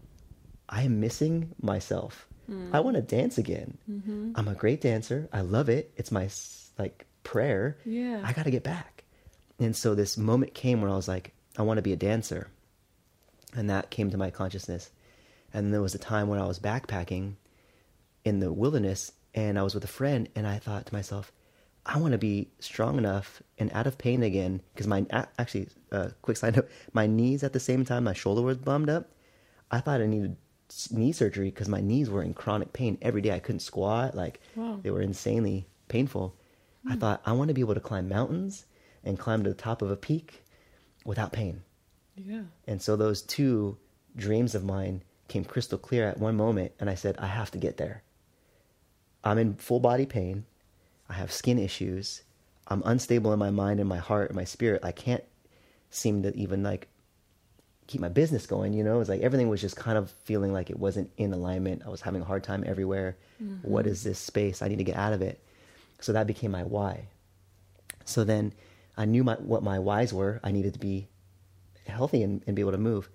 I 0.69 0.83
am 0.83 1.01
missing 1.01 1.55
myself. 1.61 2.27
I 2.73 2.81
want 2.81 2.97
to 2.97 3.03
dance 3.03 3.39
again. 3.39 3.79
Mm-hmm. 3.91 4.33
I'm 4.35 4.49
a 4.49 4.55
great 4.55 4.81
dancer. 4.81 5.29
I 5.33 5.41
love 5.41 5.69
it. 5.69 5.93
It's 5.97 6.13
my 6.13 6.29
like 6.79 7.07
prayer. 7.23 7.79
Yeah. 7.85 8.23
I 8.25 8.33
got 8.33 8.45
to 8.45 8.51
get 8.51 8.63
back. 8.63 9.05
And 9.59 9.75
so 9.75 9.95
this 9.95 10.19
moment 10.19 10.55
came 10.55 10.81
where 10.81 10.91
I 10.91 10.97
was 10.97 11.09
like, 11.09 11.33
I 11.57 11.63
want 11.63 11.79
to 11.79 11.83
be 11.83 11.93
a 11.93 11.97
dancer. 11.97 12.51
And 13.55 13.71
that 13.71 13.91
came 13.91 14.11
to 14.11 14.17
my 14.17 14.31
consciousness. 14.31 14.91
And 15.53 15.67
then 15.67 15.71
there 15.73 15.83
was 15.83 15.95
a 15.95 15.99
time 15.99 16.29
when 16.29 16.41
I 16.41 16.47
was 16.47 16.59
backpacking 16.59 17.35
in 18.25 18.41
the 18.41 18.53
wilderness 18.53 19.13
and 19.35 19.59
I 19.59 19.63
was 19.63 19.75
with 19.75 19.85
a 19.85 19.89
friend 19.89 20.29
and 20.35 20.47
I 20.47 20.59
thought 20.59 20.87
to 20.87 20.95
myself, 20.95 21.33
I 21.87 21.99
want 21.99 22.13
to 22.13 22.19
be 22.19 22.49
strong 22.61 22.97
enough 22.99 23.43
and 23.59 23.71
out 23.73 23.87
of 23.87 23.99
pain 23.99 24.23
again 24.23 24.63
because 24.73 24.87
my 24.87 25.05
a- 25.11 25.29
actually 25.39 25.69
uh, 25.93 26.09
quick 26.23 26.37
side 26.37 26.57
note, 26.57 26.69
my 26.93 27.07
knees 27.07 27.43
at 27.45 27.53
the 27.53 27.61
same 27.61 27.85
time 27.85 28.05
my 28.05 28.15
shoulder 28.15 28.43
was 28.43 28.57
bummed 28.57 28.89
up. 28.91 29.11
I 29.71 29.81
thought 29.81 30.01
I 30.01 30.07
needed 30.07 30.37
knee 30.91 31.13
surgery 31.13 31.51
because 31.51 31.69
my 31.69 31.81
knees 31.81 32.09
were 32.09 32.23
in 32.23 32.33
chronic 32.35 32.73
pain 32.73 32.97
every 33.03 33.21
day. 33.21 33.33
I 33.33 33.39
couldn't 33.39 33.61
squat, 33.61 34.15
like 34.17 34.41
Wow. 34.57 34.81
they 34.83 34.91
were 34.91 35.03
insanely 35.03 35.67
painful. 35.89 36.35
I 36.89 36.97
thought 36.97 37.23
I 37.25 37.33
want 37.33 37.49
to 37.49 37.55
be 37.55 37.61
able 37.61 37.75
to 37.75 37.81
climb 37.81 38.09
mountains 38.09 38.65
and 39.05 39.19
climb 39.19 39.43
to 39.45 39.51
the 39.51 39.55
top 39.55 39.83
of 39.83 39.91
a 39.91 39.97
peak 39.97 40.43
without 41.05 41.33
pain. 41.33 41.63
Yeah. 42.17 42.43
And 42.67 42.81
so 42.81 42.97
those 42.97 43.23
two 43.23 43.77
dreams 44.17 44.55
of 44.55 44.65
mine 44.65 45.03
came 45.29 45.45
crystal 45.45 45.79
clear 45.79 46.09
at 46.09 46.19
one 46.19 46.37
moment, 46.37 46.73
and 46.79 46.89
I 46.89 46.95
said, 46.95 47.17
I 47.19 47.27
have 47.27 47.51
to 47.53 47.59
get 47.59 47.77
there. 47.77 48.03
I'm 49.23 49.39
in 49.39 49.55
full 49.55 49.81
body 49.81 50.07
pain. 50.07 50.45
I 51.09 51.15
have 51.15 51.33
skin 51.33 51.59
issues. 51.59 52.23
I'm 52.69 52.83
unstable 52.85 53.33
in 53.33 53.39
my 53.39 53.51
mind 53.51 53.81
and 53.81 53.89
my 53.89 53.99
heart 53.99 54.31
and 54.31 54.37
my 54.37 54.45
spirit. 54.45 54.85
I 54.85 54.93
can't 54.93 55.25
seem 55.91 56.23
to 56.23 56.35
even 56.37 56.63
like 56.63 56.89
keep 57.87 58.01
my 58.01 58.09
business 58.09 58.47
going, 58.47 58.73
you 58.73 58.83
know? 58.83 59.01
It's 59.01 59.09
like 59.09 59.21
everything 59.21 59.49
was 59.49 59.61
just 59.61 59.77
kind 59.77 59.99
of 59.99 60.11
feeling 60.25 60.53
like 60.53 60.71
it 60.71 60.79
wasn't 60.79 61.11
in 61.17 61.33
alignment. 61.33 61.83
I 61.85 61.91
was 61.91 62.01
having 62.01 62.23
a 62.23 62.25
hard 62.25 62.43
time 62.43 62.65
everywhere. 62.67 63.17
Mm-hmm. 63.43 63.69
What 63.69 63.87
is 63.87 64.03
this 64.03 64.19
space? 64.19 64.63
I 64.63 64.69
need 64.69 64.79
to 64.79 64.85
get 64.85 64.97
out 64.97 65.13
of 65.13 65.23
it. 65.23 65.43
So 66.01 66.13
that 66.13 66.27
became 66.27 66.51
my 66.51 66.65
why. 66.65 67.09
So 68.05 68.25
then 68.25 68.53
I 68.97 69.05
knew 69.05 69.25
my, 69.25 69.35
what 69.35 69.63
my 69.63 69.79
whys 69.79 70.13
were. 70.13 70.41
I 70.43 70.53
needed 70.53 70.75
to 70.75 70.81
be 70.81 71.09
healthy 71.93 72.23
and, 72.23 72.43
and 72.47 72.57
be 72.57 72.63
able 72.63 72.73
to 72.73 72.79
move. 72.79 73.09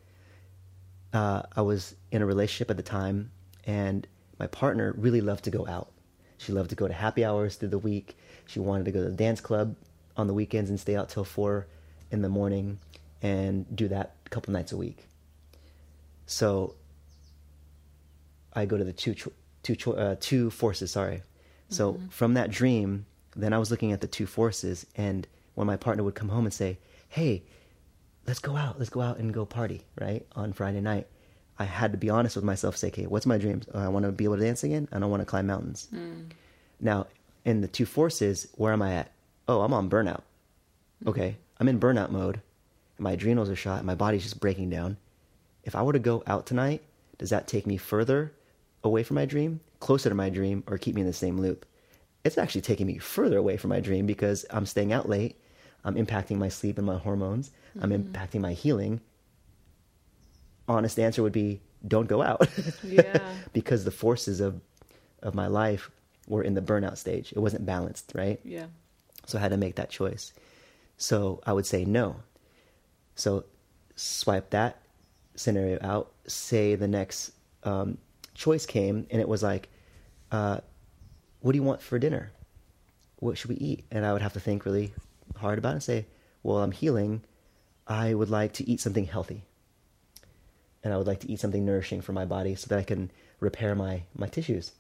Uh, 1.14 1.44
I 1.56 1.62
was 1.62 1.96
in 2.12 2.22
a 2.22 2.26
relationship 2.26 2.70
at 2.70 2.78
the 2.78 2.84
time, 2.84 3.32
and 3.66 4.08
my 4.40 4.48
partner 4.48 4.94
really 4.98 5.22
loved 5.22 5.44
to 5.46 5.52
go 5.52 5.66
out. 5.68 5.92
She 6.38 6.54
loved 6.54 6.70
to 6.70 6.76
go 6.76 6.88
to 6.88 6.94
happy 6.94 7.26
hours 7.26 7.56
through 7.56 7.70
the 7.70 7.80
week. 7.80 8.18
She 8.46 8.60
wanted 8.60 8.86
to 8.86 8.92
go 8.92 9.04
to 9.04 9.10
the 9.10 9.16
dance 9.16 9.42
club 9.42 9.76
on 10.16 10.28
the 10.28 10.34
weekends 10.34 10.70
and 10.70 10.80
stay 10.80 10.96
out 10.96 11.10
till 11.10 11.24
four 11.24 11.68
in 12.12 12.22
the 12.22 12.30
morning 12.30 12.80
and 13.22 13.66
do 13.76 13.88
that 13.90 14.16
a 14.26 14.30
couple 14.30 14.54
nights 14.54 14.72
a 14.72 14.78
week. 14.78 15.08
So 16.26 16.76
I 18.54 18.66
go 18.66 18.78
to 18.78 18.84
the 18.84 18.94
two 18.94 19.14
cho- 19.16 19.34
two 19.64 19.76
cho- 19.76 19.94
uh, 19.94 20.16
two 20.20 20.50
forces. 20.50 20.92
Sorry. 20.92 21.24
So 21.70 22.00
from 22.10 22.34
that 22.34 22.50
dream, 22.50 23.06
then 23.36 23.54
I 23.54 23.58
was 23.60 23.70
looking 23.70 23.92
at 23.92 24.02
the 24.02 24.08
two 24.08 24.26
forces, 24.26 24.86
and 24.96 25.28
when 25.56 25.68
my 25.68 25.78
partner 25.78 26.04
would 26.04 26.16
come 26.16 26.30
home 26.30 26.46
and 26.46 26.54
say, 26.54 26.80
"Hey, 27.10 27.44
let's 28.30 28.40
go 28.40 28.56
out, 28.56 28.78
let's 28.78 28.92
go 28.92 29.02
out 29.02 29.18
and 29.18 29.34
go 29.34 29.44
party," 29.44 29.82
right 30.00 30.26
on 30.36 30.54
Friday 30.54 30.82
night, 30.82 31.08
I 31.58 31.66
had 31.66 31.92
to 31.92 31.98
be 31.98 32.12
honest 32.12 32.36
with 32.36 32.46
myself. 32.46 32.78
Say, 32.78 32.88
"Okay, 32.90 33.08
what's 33.08 33.26
my 33.26 33.40
dreams? 33.40 33.66
Oh, 33.74 33.80
I 33.80 33.88
want 33.90 34.06
to 34.06 34.12
be 34.12 34.24
able 34.24 34.38
to 34.38 34.44
dance 34.44 34.64
again, 34.64 34.88
and 34.92 35.04
I 35.04 35.08
want 35.08 35.22
to 35.22 35.26
climb 35.26 35.48
mountains." 35.48 35.88
Hmm. 35.90 36.30
Now, 36.80 37.08
in 37.44 37.62
the 37.62 37.68
two 37.68 37.86
forces, 37.86 38.48
where 38.56 38.72
am 38.72 38.84
I 38.84 38.94
at? 38.94 39.12
Oh, 39.48 39.62
I'm 39.62 39.74
on 39.74 39.90
burnout. 39.90 40.22
Hmm. 41.02 41.10
Okay, 41.10 41.38
I'm 41.60 41.68
in 41.68 41.80
burnout 41.80 42.12
mode. 42.12 42.42
My 43.00 43.14
adrenals 43.14 43.50
are 43.50 43.56
shot. 43.56 43.84
My 43.84 43.96
body's 43.96 44.24
just 44.24 44.40
breaking 44.40 44.70
down. 44.70 44.98
If 45.64 45.76
I 45.76 45.82
were 45.82 45.94
to 45.94 46.00
go 46.00 46.24
out 46.28 46.46
tonight, 46.46 46.84
does 47.18 47.32
that 47.32 47.48
take 47.48 47.66
me 47.66 47.78
further 47.78 48.32
away 48.84 49.04
from 49.04 49.16
my 49.16 49.26
dream, 49.26 49.60
closer 49.80 50.08
to 50.08 50.16
my 50.16 50.30
dream, 50.30 50.64
or 50.68 50.78
keep 50.78 50.96
me 50.96 51.02
in 51.02 51.08
the 51.08 51.14
same 51.14 51.40
loop? 51.40 51.66
It's 52.24 52.38
actually 52.38 52.62
taking 52.62 52.88
me 52.88 53.00
further 53.00 53.38
away 53.38 53.58
from 53.58 53.70
my 53.70 53.80
dream 53.80 54.06
because 54.06 54.46
I'm 54.52 54.66
staying 54.66 54.94
out 54.94 55.10
late. 55.10 55.36
I'm 55.84 55.96
impacting 55.96 56.38
my 56.38 56.50
sleep 56.50 56.78
and 56.78 56.86
my 56.86 56.98
hormones. 56.98 57.52
I'm 57.82 57.92
impacting 57.92 58.42
my 58.42 58.54
healing. 58.54 59.02
Honest 60.68 61.00
answer 61.00 61.24
would 61.24 61.34
be 61.34 61.62
don't 61.88 62.08
go 62.08 62.22
out. 62.22 62.48
Yeah. 62.84 63.22
because 63.54 63.86
the 63.86 63.92
forces 63.92 64.40
of 64.40 64.60
of 65.22 65.36
my 65.36 65.48
life 65.48 65.90
were 66.28 66.44
in 66.44 66.54
the 66.54 66.62
burnout 66.62 66.98
stage. 66.98 67.32
It 67.34 67.40
wasn't 67.40 67.66
balanced, 67.66 68.12
right? 68.16 68.40
Yeah. 68.44 68.68
So 69.26 69.38
I 69.38 69.42
had 69.42 69.52
to 69.52 69.58
make 69.58 69.76
that 69.76 69.90
choice. 69.90 70.34
So 70.98 71.42
I 71.46 71.54
would 71.54 71.66
say 71.66 71.86
no. 71.86 72.18
So 73.16 73.46
swipe 73.96 74.52
that 74.52 74.78
scenario 75.36 75.78
out. 75.82 76.12
Say 76.28 76.76
the 76.76 76.88
next 76.88 77.32
um, 77.64 77.98
choice 78.34 78.66
came, 78.66 79.08
and 79.10 79.22
it 79.22 79.28
was 79.28 79.42
like, 79.44 79.70
uh, 80.32 80.60
"What 81.42 81.54
do 81.54 81.58
you 81.58 81.64
want 81.64 81.82
for 81.82 81.98
dinner? 82.00 82.32
What 83.18 83.38
should 83.38 83.50
we 83.50 83.56
eat?" 83.58 83.86
And 83.92 84.06
I 84.06 84.14
would 84.14 84.22
have 84.22 84.34
to 84.34 84.40
think 84.40 84.66
really 84.66 84.94
hard 85.38 85.58
about 85.58 85.70
it 85.70 85.74
and 85.74 85.84
say, 85.84 86.06
"Well, 86.44 86.58
I'm 86.60 86.72
healing. 86.72 87.24
I 87.88 88.14
would 88.14 88.30
like 88.30 88.54
to 88.54 88.70
eat 88.70 88.80
something 88.80 89.06
healthy, 89.06 89.46
and 90.84 90.94
I 90.94 90.98
would 90.98 91.08
like 91.08 91.20
to 91.22 91.32
eat 91.32 91.40
something 91.40 91.66
nourishing 91.66 92.02
for 92.02 92.14
my 92.14 92.26
body 92.26 92.56
so 92.56 92.68
that 92.68 92.80
I 92.80 92.84
can 92.84 93.12
repair 93.40 93.76
my 93.76 94.04
my 94.16 94.28
tissues." 94.28 94.72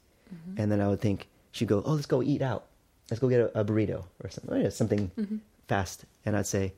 And 0.57 0.71
then 0.71 0.79
I 0.79 0.87
would 0.87 1.01
think 1.01 1.27
she'd 1.51 1.67
go, 1.67 1.81
"Oh, 1.85 1.93
let's 1.93 2.05
go 2.05 2.21
eat 2.21 2.41
out. 2.41 2.67
Let's 3.09 3.19
go 3.19 3.29
get 3.29 3.41
a, 3.41 3.59
a 3.61 3.65
burrito 3.65 4.05
or 4.23 4.29
something, 4.29 4.65
or 4.65 4.69
something 4.69 5.11
fast." 5.67 6.05
And 6.25 6.35
I'd 6.37 6.45
say, 6.45 6.73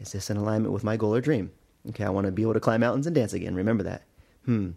"Is 0.00 0.12
this 0.12 0.30
in 0.30 0.36
alignment 0.36 0.72
with 0.72 0.84
my 0.84 0.96
goal 0.96 1.14
or 1.14 1.20
dream?" 1.20 1.50
Okay, 1.90 2.04
I 2.04 2.10
want 2.10 2.26
to 2.26 2.32
be 2.32 2.42
able 2.42 2.54
to 2.54 2.60
climb 2.60 2.80
mountains 2.80 3.06
and 3.06 3.14
dance 3.14 3.32
again. 3.32 3.54
Remember 3.54 3.84
that. 3.84 4.02
Hmm. 4.44 4.70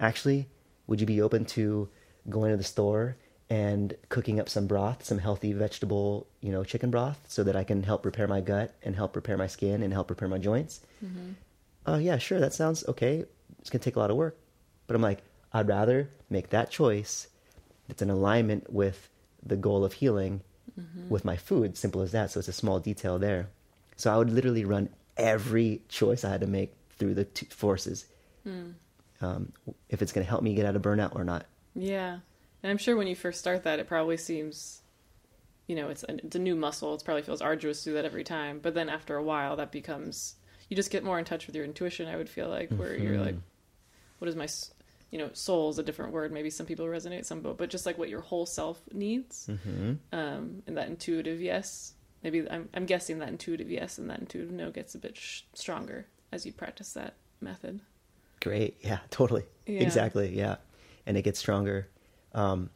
Actually, 0.00 0.48
would 0.86 1.00
you 1.00 1.06
be 1.06 1.20
open 1.20 1.44
to 1.46 1.88
going 2.28 2.50
to 2.52 2.56
the 2.56 2.64
store 2.64 3.16
and 3.52 3.94
cooking 4.08 4.40
up 4.40 4.48
some 4.48 4.66
broth, 4.66 5.04
some 5.04 5.18
healthy 5.18 5.52
vegetable, 5.52 6.26
you 6.40 6.50
know, 6.50 6.64
chicken 6.64 6.90
broth, 6.90 7.22
so 7.28 7.44
that 7.44 7.54
I 7.54 7.64
can 7.64 7.82
help 7.82 8.06
repair 8.06 8.26
my 8.26 8.40
gut 8.40 8.72
and 8.82 8.96
help 8.96 9.14
repair 9.14 9.36
my 9.36 9.46
skin 9.46 9.82
and 9.82 9.92
help 9.92 10.08
repair 10.08 10.26
my 10.26 10.38
joints. 10.38 10.80
Oh 11.84 11.98
yeah, 11.98 12.16
sure, 12.16 12.40
that 12.40 12.54
sounds 12.54 12.82
okay. 12.88 13.26
It's 13.58 13.68
gonna 13.68 13.84
take 13.84 13.96
a 13.96 13.98
lot 13.98 14.10
of 14.10 14.16
work, 14.16 14.38
but 14.86 14.96
I'm 14.96 15.02
like, 15.02 15.22
I'd 15.52 15.68
rather 15.68 16.08
make 16.30 16.48
that 16.48 16.70
choice 16.70 17.28
that's 17.88 18.00
in 18.00 18.08
alignment 18.08 18.72
with 18.72 19.10
the 19.42 19.56
goal 19.56 19.84
of 19.84 19.92
healing 19.92 20.40
mm-hmm. 20.80 21.10
with 21.10 21.26
my 21.26 21.36
food. 21.36 21.76
Simple 21.76 22.00
as 22.00 22.12
that. 22.12 22.30
So 22.30 22.38
it's 22.38 22.48
a 22.48 22.54
small 22.54 22.80
detail 22.80 23.18
there. 23.18 23.50
So 23.96 24.10
I 24.10 24.16
would 24.16 24.30
literally 24.30 24.64
run 24.64 24.88
every 25.18 25.82
choice 25.90 26.24
I 26.24 26.30
had 26.30 26.40
to 26.40 26.46
make 26.46 26.72
through 26.96 27.12
the 27.12 27.26
two 27.26 27.44
forces. 27.50 28.06
Hmm. 28.44 28.70
Um, 29.20 29.52
if 29.90 30.00
it's 30.00 30.10
gonna 30.10 30.24
help 30.24 30.42
me 30.42 30.54
get 30.54 30.64
out 30.64 30.74
of 30.74 30.80
burnout 30.80 31.14
or 31.14 31.22
not. 31.22 31.44
Yeah. 31.74 32.20
And 32.62 32.70
I'm 32.70 32.78
sure 32.78 32.96
when 32.96 33.06
you 33.06 33.16
first 33.16 33.40
start 33.40 33.64
that, 33.64 33.78
it 33.78 33.88
probably 33.88 34.16
seems, 34.16 34.82
you 35.66 35.74
know, 35.74 35.88
it's 35.88 36.04
a, 36.04 36.14
it's 36.24 36.36
a 36.36 36.38
new 36.38 36.54
muscle. 36.54 36.94
It 36.94 37.02
probably 37.04 37.22
feels 37.22 37.42
arduous 37.42 37.82
to 37.84 37.90
do 37.90 37.94
that 37.94 38.04
every 38.04 38.24
time. 38.24 38.60
But 38.60 38.74
then 38.74 38.88
after 38.88 39.16
a 39.16 39.22
while, 39.22 39.56
that 39.56 39.72
becomes, 39.72 40.36
you 40.68 40.76
just 40.76 40.90
get 40.90 41.04
more 41.04 41.18
in 41.18 41.24
touch 41.24 41.46
with 41.46 41.56
your 41.56 41.64
intuition, 41.64 42.08
I 42.08 42.16
would 42.16 42.28
feel 42.28 42.48
like, 42.48 42.70
where 42.70 42.96
you're 42.96 43.18
like, 43.18 43.36
what 44.18 44.28
is 44.28 44.36
my, 44.36 44.46
you 45.10 45.18
know, 45.18 45.30
soul 45.32 45.70
is 45.70 45.78
a 45.78 45.82
different 45.82 46.12
word. 46.12 46.30
Maybe 46.32 46.50
some 46.50 46.66
people 46.66 46.86
resonate, 46.86 47.24
some 47.24 47.40
but 47.40 47.68
just 47.68 47.84
like 47.84 47.98
what 47.98 48.08
your 48.08 48.20
whole 48.20 48.46
self 48.46 48.80
needs. 48.92 49.48
Mm-hmm. 49.50 49.94
Um, 50.12 50.62
and 50.66 50.76
that 50.76 50.88
intuitive 50.88 51.40
yes. 51.40 51.94
Maybe 52.22 52.48
I'm, 52.48 52.68
I'm 52.72 52.86
guessing 52.86 53.18
that 53.18 53.28
intuitive 53.28 53.68
yes 53.68 53.98
and 53.98 54.08
that 54.08 54.20
intuitive 54.20 54.52
no 54.52 54.70
gets 54.70 54.94
a 54.94 54.98
bit 54.98 55.16
sh- 55.16 55.42
stronger 55.54 56.06
as 56.30 56.46
you 56.46 56.52
practice 56.52 56.92
that 56.92 57.14
method. 57.40 57.80
Great. 58.40 58.76
Yeah, 58.80 58.98
totally. 59.10 59.44
Yeah. 59.66 59.80
Exactly. 59.80 60.36
Yeah. 60.36 60.56
And 61.04 61.16
it 61.16 61.22
gets 61.22 61.40
stronger. 61.40 61.88
Um, 62.34 62.70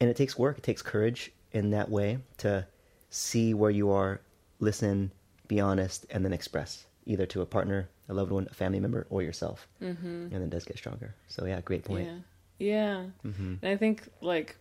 and 0.00 0.08
it 0.08 0.16
takes 0.16 0.38
work. 0.38 0.58
It 0.58 0.64
takes 0.64 0.82
courage 0.82 1.32
in 1.52 1.70
that 1.70 1.90
way 1.90 2.18
to 2.38 2.66
see 3.10 3.54
where 3.54 3.70
you 3.70 3.90
are, 3.90 4.20
listen, 4.60 5.10
be 5.48 5.60
honest, 5.60 6.06
and 6.10 6.24
then 6.24 6.32
express 6.32 6.84
either 7.06 7.26
to 7.26 7.40
a 7.40 7.46
partner, 7.46 7.88
a 8.08 8.14
loved 8.14 8.30
one, 8.30 8.46
a 8.50 8.54
family 8.54 8.80
member, 8.80 9.06
or 9.10 9.22
yourself. 9.22 9.66
Mm-hmm. 9.82 10.06
And 10.06 10.32
then 10.32 10.42
it 10.42 10.50
does 10.50 10.64
get 10.64 10.76
stronger. 10.76 11.14
So, 11.28 11.46
yeah, 11.46 11.60
great 11.62 11.84
point. 11.84 12.06
Yeah. 12.06 12.18
Yeah. 12.58 13.04
Mm-hmm. 13.24 13.54
And 13.62 13.72
I 13.72 13.76
think 13.76 14.08
like 14.20 14.56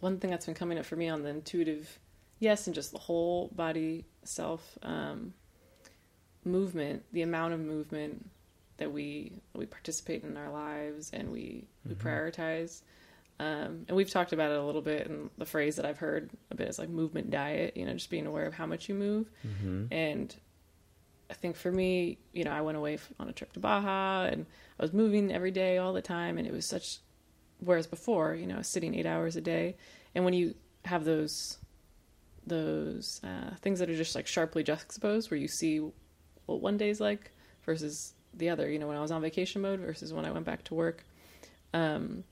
one 0.00 0.18
thing 0.18 0.30
that's 0.30 0.46
been 0.46 0.54
coming 0.54 0.78
up 0.78 0.84
for 0.84 0.96
me 0.96 1.08
on 1.08 1.22
the 1.22 1.30
intuitive 1.30 1.98
yes 2.38 2.66
and 2.66 2.74
just 2.74 2.92
the 2.92 2.98
whole 2.98 3.50
body 3.54 4.04
self 4.22 4.78
um, 4.82 5.32
movement, 6.44 7.02
the 7.12 7.22
amount 7.22 7.54
of 7.54 7.60
movement 7.60 8.28
that 8.76 8.92
we 8.92 9.32
we 9.54 9.66
participate 9.66 10.24
in 10.24 10.36
our 10.36 10.50
lives 10.50 11.10
and 11.12 11.30
we 11.30 11.64
we 11.88 11.94
prioritize. 11.94 12.82
Um, 13.40 13.84
and 13.88 13.96
we've 13.96 14.10
talked 14.10 14.32
about 14.32 14.52
it 14.52 14.58
a 14.58 14.62
little 14.62 14.82
bit, 14.82 15.08
and 15.08 15.30
the 15.38 15.44
phrase 15.44 15.76
that 15.76 15.84
I've 15.84 15.98
heard 15.98 16.30
a 16.50 16.54
bit 16.54 16.68
is 16.68 16.78
like 16.78 16.88
movement 16.88 17.30
diet. 17.30 17.76
You 17.76 17.84
know, 17.84 17.92
just 17.92 18.10
being 18.10 18.26
aware 18.26 18.46
of 18.46 18.54
how 18.54 18.66
much 18.66 18.88
you 18.88 18.94
move. 18.94 19.28
Mm-hmm. 19.46 19.92
And 19.92 20.34
I 21.30 21.34
think 21.34 21.56
for 21.56 21.72
me, 21.72 22.18
you 22.32 22.44
know, 22.44 22.52
I 22.52 22.60
went 22.60 22.76
away 22.76 22.98
on 23.18 23.28
a 23.28 23.32
trip 23.32 23.52
to 23.54 23.60
Baja, 23.60 24.24
and 24.24 24.46
I 24.78 24.82
was 24.82 24.92
moving 24.92 25.32
every 25.32 25.50
day, 25.50 25.78
all 25.78 25.92
the 25.92 26.02
time, 26.02 26.38
and 26.38 26.46
it 26.46 26.52
was 26.52 26.68
such. 26.68 26.98
Whereas 27.58 27.86
before, 27.86 28.34
you 28.34 28.46
know, 28.46 28.56
I 28.56 28.58
was 28.58 28.72
sitting 28.72 28.94
eight 28.94 29.06
hours 29.06 29.36
a 29.36 29.40
day, 29.40 29.76
and 30.14 30.24
when 30.24 30.34
you 30.34 30.54
have 30.84 31.04
those, 31.04 31.58
those 32.46 33.20
uh, 33.24 33.54
things 33.62 33.78
that 33.78 33.88
are 33.88 33.96
just 33.96 34.14
like 34.14 34.26
sharply 34.26 34.62
juxtaposed, 34.62 35.30
where 35.30 35.38
you 35.38 35.48
see 35.48 35.80
what 36.46 36.60
one 36.60 36.76
day's 36.76 37.00
like 37.00 37.32
versus 37.64 38.14
the 38.32 38.50
other. 38.50 38.70
You 38.70 38.78
know, 38.78 38.86
when 38.86 38.96
I 38.96 39.00
was 39.00 39.10
on 39.10 39.22
vacation 39.22 39.62
mode 39.62 39.80
versus 39.80 40.12
when 40.12 40.24
I 40.24 40.30
went 40.30 40.44
back 40.44 40.62
to 40.64 40.74
work. 40.74 41.04
Um, 41.72 42.22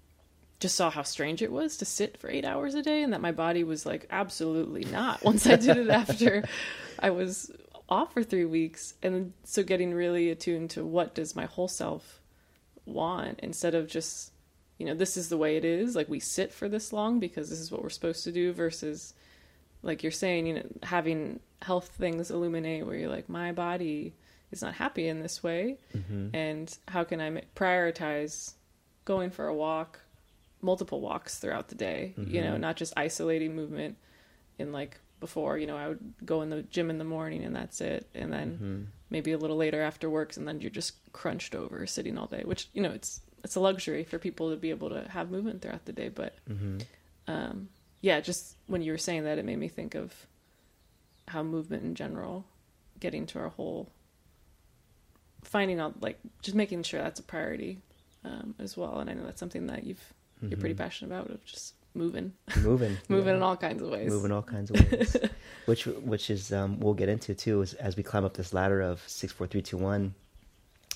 just 0.62 0.76
saw 0.76 0.90
how 0.90 1.02
strange 1.02 1.42
it 1.42 1.52
was 1.52 1.76
to 1.76 1.85
sit 1.85 2.16
for 2.18 2.31
eight 2.31 2.44
hours 2.44 2.75
a 2.75 2.83
day 2.83 3.03
and 3.03 3.12
that 3.12 3.20
my 3.20 3.33
body 3.33 3.64
was 3.64 3.85
like 3.85 4.07
absolutely 4.11 4.85
not. 4.85 5.22
Once 5.25 5.46
i 5.46 5.57
did 5.57 5.77
it 5.77 5.90
after 5.90 6.44
i 6.98 7.11
was 7.11 7.51
off 7.92 8.14
for 8.14 8.22
three 8.25 8.46
weeks. 8.46 8.94
And 9.03 9.35
so 9.44 9.62
getting 9.62 9.92
really 9.92 10.31
attuned 10.31 10.70
to 10.70 10.85
what 10.85 11.14
does 11.14 11.37
my 11.37 11.44
whole 11.44 11.68
self 11.68 12.20
want 12.87 13.38
instead 13.40 13.75
of 13.77 13.87
just 13.87 14.33
you 14.79 14.87
know 14.87 14.94
this 14.94 15.16
is 15.16 15.29
the 15.29 15.37
way 15.37 15.57
it 15.57 15.64
is. 15.64 15.94
Like 15.94 16.09
we 16.09 16.18
sit 16.18 16.53
for 16.53 16.68
this 16.68 16.92
long 16.92 17.20
because 17.20 17.51
this 17.51 17.61
is 17.61 17.70
what 17.70 17.83
we're 17.83 17.90
supposed 17.90 18.25
to 18.25 18.33
do 18.33 18.53
versus 18.53 19.14
like 19.83 20.03
you're 20.03 20.11
saying 20.11 20.46
you 20.46 20.55
know 20.55 20.66
having 20.83 21.40
health 21.61 21.88
things 21.88 22.31
illuminate 22.31 22.87
where 22.87 22.96
you're 22.96 23.11
like 23.11 23.29
my 23.29 23.53
body 23.53 24.14
is 24.51 24.62
not 24.62 24.75
happy 24.75 25.07
in 25.07 25.20
this 25.20 25.42
way. 25.42 25.79
Mm-hmm. 25.94 26.35
and 26.35 26.79
how 26.88 27.05
can 27.05 27.20
i 27.20 27.42
prioritize 27.55 28.55
going 29.05 29.31
for 29.31 29.46
a 29.46 29.55
walk 29.55 30.01
multiple 30.62 31.01
walks 31.01 31.38
throughout 31.38 31.68
the 31.68 31.75
day 31.75 32.14
you 32.16 32.40
know 32.40 32.55
Mhm. 32.57 32.61
not 32.61 32.77
just 32.77 32.92
isolating 32.96 33.55
movement 33.57 33.96
in 34.59 34.70
like 34.72 34.98
before 35.20 35.59
you 35.59 35.66
know 35.66 35.77
i 35.77 35.88
would 35.88 36.14
go 36.25 36.42
in 36.42 36.51
the 36.51 36.62
gym 36.62 36.88
in 36.90 36.98
the 36.98 37.05
morning 37.05 37.42
and 37.44 37.55
that's 37.55 37.81
it 37.81 38.09
and 38.14 38.33
then 38.33 38.53
Mm-hmm. 38.53 38.83
maybe 39.11 39.33
a 39.33 39.38
little 39.38 39.57
later 39.57 39.83
after 39.83 40.09
work 40.09 40.37
and 40.37 40.46
then 40.48 40.61
you're 40.61 40.70
just 40.70 40.94
crunched 41.12 41.55
over 41.55 41.87
sitting 41.87 42.16
all 42.16 42.27
day 42.27 42.42
which 42.44 42.68
you 42.72 42.83
know 42.83 42.90
it's 42.90 43.20
it's 43.44 43.57
a 43.57 43.61
luxury 43.61 44.05
for 44.05 44.18
people 44.18 44.51
to 44.51 44.57
be 44.57 44.70
able 44.70 44.88
to 44.90 45.09
have 45.09 45.31
movement 45.31 45.61
throughout 45.62 45.85
the 45.85 45.92
day 45.92 46.09
but 46.09 46.35
Mm-hmm. 46.48 46.79
um 47.29 47.68
yeah 48.01 48.20
just 48.20 48.57
when 48.66 48.83
you 48.83 48.92
were 48.92 48.98
saying 48.98 49.25
that 49.25 49.38
it 49.38 49.44
made 49.44 49.59
me 49.59 49.68
think 49.68 49.94
of 49.94 50.27
how 51.29 51.42
movement 51.42 51.83
in 51.85 51.94
general 51.94 52.44
getting 53.01 53.27
to 53.27 53.38
our 53.38 53.48
whole 53.48 53.88
finding 55.44 55.81
out 55.81 56.01
like 56.03 56.18
just 56.40 56.57
making 56.57 56.83
sure 56.83 57.01
that's 57.03 57.20
a 57.20 57.22
priority 57.22 57.79
um, 58.25 58.55
as 58.59 58.77
well 58.77 58.98
and 58.98 59.11
i 59.11 59.12
know 59.14 59.25
that's 59.25 59.40
something 59.40 59.66
that 59.66 59.85
you've 59.85 60.12
you're 60.42 60.59
pretty 60.59 60.74
Mhm. 60.74 60.78
passionate 60.78 61.14
about 61.14 61.31
of 61.31 61.44
just 61.44 61.74
moving 61.94 62.33
Moving. 62.62 62.96
moving 63.09 63.28
yeah. 63.28 63.37
in 63.37 63.42
all 63.42 63.57
kinds 63.57 63.83
of 63.83 63.88
ways 63.90 64.11
Moving 64.11 64.33
all 64.33 64.42
kinds 64.42 64.70
of 64.70 64.81
ways. 64.92 65.16
which 65.66 65.87
which 65.87 66.31
is 66.31 66.52
um, 66.52 66.81
we'll 66.81 66.94
get 66.94 67.09
into 67.09 67.35
too 67.35 67.62
is 67.62 67.74
as 67.74 67.96
we 67.96 68.02
climb 68.02 68.24
up 68.24 68.35
this 68.35 68.52
ladder 68.52 68.81
of 68.81 69.02
six, 69.07 69.33
four, 69.33 69.46
three, 69.46 69.62
two, 69.62 69.76
one. 69.76 70.14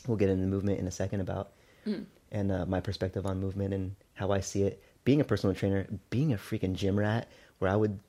We'll 0.07 0.17
get 0.17 0.29
into 0.31 0.47
movement 0.47 0.79
in 0.79 0.87
a 0.87 0.91
second 0.91 1.21
about 1.21 1.53
Mm. 1.87 2.05
and 2.33 2.51
uh, 2.51 2.67
my 2.67 2.81
perspective 2.81 3.27
on 3.27 3.41
movement 3.41 3.73
and 3.73 3.95
how 4.15 4.33
I 4.33 4.41
see 4.41 4.63
it. 4.65 4.83
Being 5.05 5.21
a 5.21 5.25
personal 5.25 5.55
trainer, 5.55 5.87
being 6.11 6.33
a 6.33 6.37
freaking 6.37 6.75
gym 6.75 6.99
rat, 6.99 7.29
where 7.61 7.71
I 7.71 7.77
would 7.77 8.01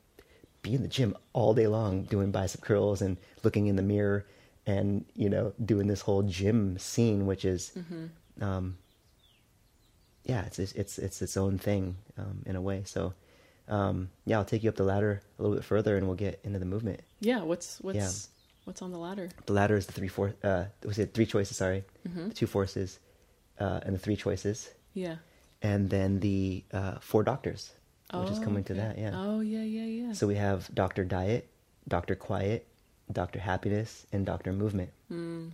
be 0.63 0.73
in 0.73 0.81
the 0.81 0.87
gym 0.87 1.15
all 1.33 1.53
day 1.53 1.67
long 1.67 2.03
doing 2.05 2.31
bicep 2.31 2.61
curls 2.61 3.03
and 3.03 3.17
looking 3.43 3.67
in 3.67 3.75
the 3.75 3.83
mirror 3.83 4.25
and 4.65 5.05
you 5.15 5.29
know 5.29 5.53
doing 5.63 5.85
this 5.87 6.01
whole 6.01 6.23
gym 6.23 6.77
scene, 6.79 7.25
which 7.27 7.45
is 7.45 7.71
Mm-hmm. 7.77 8.43
um, 8.43 8.77
yeah, 10.27 10.45
it's 10.45 10.59
it's 10.59 10.97
it's 10.99 11.21
it's 11.21 11.37
own 11.37 11.57
thing 11.57 11.95
um, 12.17 12.43
in 12.45 12.55
a 12.55 12.61
way. 12.61 12.83
So 12.85 13.13
um, 13.69 14.09
yeah, 14.25 14.37
I'll 14.37 14.45
take 14.45 14.63
you 14.63 14.69
up 14.69 14.75
the 14.75 14.83
ladder 14.93 15.21
a 15.37 15.41
little 15.41 15.55
bit 15.57 15.65
further, 15.65 15.97
and 15.97 16.05
we'll 16.07 16.15
get 16.27 16.39
into 16.43 16.59
the 16.59 16.65
movement. 16.65 16.99
yeah 17.19 17.41
what's 17.49 17.79
what's 17.81 17.97
Yeah. 17.97 18.11
what's 18.65 18.81
on 18.81 18.91
the 18.91 18.97
ladder 19.07 19.27
The 19.45 19.53
ladder 19.53 19.75
is 19.77 19.85
the 19.87 19.93
three 19.93 20.07
four. 20.17 20.27
Uh, 20.43 20.65
was 20.85 20.97
it 20.99 21.13
three 21.13 21.25
choices? 21.25 21.57
Sorry, 21.57 21.83
mm-hmm. 22.07 22.27
the 22.29 22.33
two 22.33 22.47
forces, 22.47 22.99
uh, 23.59 23.79
and 23.85 23.95
the 23.95 23.99
three 24.05 24.15
choices, 24.25 24.69
yeah 24.93 25.17
and 25.63 25.89
then 25.89 26.19
the 26.19 26.63
uh, 26.71 26.95
four 27.01 27.23
doctors, 27.23 27.71
which 28.13 28.29
is 28.29 28.39
Oh, 28.39 28.43
coming 28.43 28.63
to 28.65 28.73
that. 28.75 28.93
Yeah. 28.97 29.11
oh 29.15 29.39
yeah 29.41 29.63
yeah 29.77 29.89
yeah 29.99 30.13
So 30.13 30.27
we 30.27 30.35
have 30.35 30.69
Doctor 30.73 31.03
Diet, 31.03 31.43
Doctor 31.87 32.15
Quiet, 32.15 32.61
Doctor 33.11 33.39
Happiness, 33.39 34.05
and 34.13 34.23
Doctor 34.25 34.53
Movement. 34.53 34.91
mm. 35.11 35.49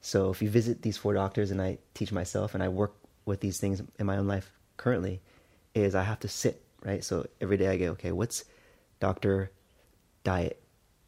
So 0.00 0.30
if 0.34 0.42
you 0.42 0.50
visit 0.50 0.82
these 0.82 0.98
four 0.98 1.14
doctors, 1.14 1.50
and 1.52 1.62
I 1.62 1.78
teach 1.94 2.10
myself, 2.12 2.54
and 2.54 2.62
I 2.62 2.68
work 2.68 2.92
with 3.24 3.40
these 3.40 3.58
things 3.58 3.82
in 3.98 4.06
my 4.06 4.16
own 4.16 4.26
life 4.26 4.50
currently, 4.76 5.20
is 5.74 5.94
I 5.94 6.02
have 6.02 6.20
to 6.20 6.28
sit 6.28 6.62
right. 6.82 7.02
So 7.02 7.26
every 7.40 7.56
day 7.56 7.68
I 7.68 7.76
go, 7.76 7.86
okay, 7.92 8.12
what's 8.12 8.44
Doctor 9.00 9.50
Diet 10.22 10.62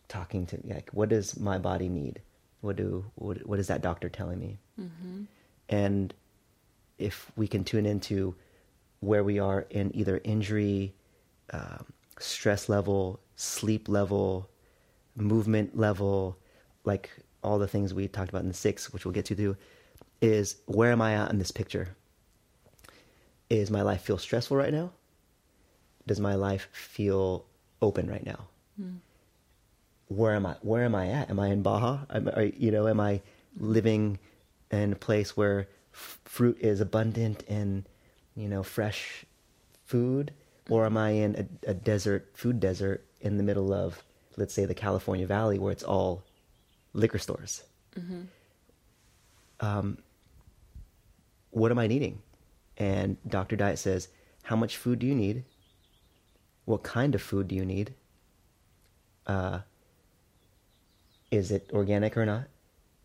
talking 0.09 0.47
to? 0.47 0.57
Me? 0.57 0.75
Like, 0.75 0.91
what 0.93 1.09
does 1.09 1.39
my 1.39 1.59
body 1.59 1.89
need? 1.89 2.21
What 2.61 2.77
do 2.77 3.05
what, 3.15 3.47
what 3.47 3.59
is 3.59 3.69
that 3.69 3.83
doctor 3.83 4.09
telling 4.09 4.41
me? 4.41 4.59
mm-hmm. 4.81 5.25
And 5.69 6.15
if 6.99 7.31
we 7.37 7.49
can 7.49 7.65
tune 7.65 7.87
into 7.87 8.35
where 9.01 9.25
we 9.25 9.39
are 9.39 9.67
in 9.71 9.95
either 9.95 10.21
injury, 10.25 10.95
um, 11.53 11.87
stress 12.19 12.69
level, 12.69 13.21
sleep 13.35 13.89
level, 13.89 14.49
movement 15.17 15.77
level, 15.77 16.39
like 16.85 17.11
all 17.43 17.59
the 17.59 17.69
things 17.69 17.93
we 17.93 18.09
talked 18.09 18.31
about 18.31 18.43
in 18.43 18.49
the 18.49 18.55
six, 18.55 18.93
which 18.93 19.05
we'll 19.05 19.13
get 19.13 19.27
to 19.27 19.35
do, 19.35 19.57
is 20.23 20.57
where 20.67 20.93
am 20.93 21.03
I 21.03 21.15
at 21.15 21.31
in 21.31 21.39
this 21.39 21.51
picture? 21.51 21.97
Is 23.49 23.71
my 23.71 23.83
life 23.83 24.03
feel 24.03 24.19
stressful 24.19 24.57
right 24.57 24.73
now? 24.73 24.91
Does 26.07 26.21
my 26.21 26.35
life 26.35 26.69
feel 26.73 27.45
open 27.81 28.09
right 28.11 28.25
now? 28.25 28.47
Mm. 28.81 28.99
Where 30.09 30.35
am 30.35 30.47
I? 30.47 30.57
Where 30.63 30.85
am 30.85 30.95
I 30.95 31.09
at? 31.09 31.31
Am 31.31 31.41
I 31.41 31.49
in 31.49 31.63
Baja? 31.63 31.99
Am, 32.11 32.31
you 32.57 32.71
know, 32.71 32.87
am 32.89 33.01
I 33.01 33.21
living 33.59 34.19
in 34.71 34.93
a 34.93 34.97
place 34.97 35.37
where 35.37 35.69
f- 35.93 36.21
fruit 36.25 36.59
is 36.61 36.81
abundant 36.81 37.45
and 37.49 37.85
you 38.37 38.49
know 38.49 38.63
fresh 38.63 39.25
food, 39.85 40.33
or 40.71 40.87
am 40.87 40.97
I 40.97 41.11
in 41.11 41.49
a, 41.67 41.71
a 41.71 41.75
desert, 41.75 42.31
food 42.35 42.61
desert 42.61 43.05
in 43.21 43.37
the 43.37 43.43
middle 43.43 43.73
of, 43.73 44.03
let's 44.37 44.55
say, 44.55 44.65
the 44.65 44.75
California 44.75 45.27
Valley, 45.27 45.59
where 45.59 45.73
it's 45.73 45.83
all 45.85 46.23
liquor 46.93 47.19
stores? 47.19 47.63
Mm-hmm. 47.99 48.23
um, 49.61 49.99
what 51.51 51.71
am 51.71 51.79
I 51.79 51.87
needing? 51.87 52.21
And 52.79 53.17
Dr. 53.27 53.57
Diet 53.57 53.79
says, 53.79 54.09
how 54.43 54.57
much 54.57 54.77
food 54.77 54.99
do 54.99 55.07
you 55.07 55.15
need? 55.15 55.45
What 56.67 56.83
kind 56.83 57.15
of 57.15 57.23
food 57.23 57.49
do 57.49 57.55
you 57.55 57.65
need? 57.65 57.95
Uh, 59.27 59.61
is 61.31 61.51
it 61.51 61.71
organic 61.73 62.17
or 62.17 62.27
not? 62.27 62.45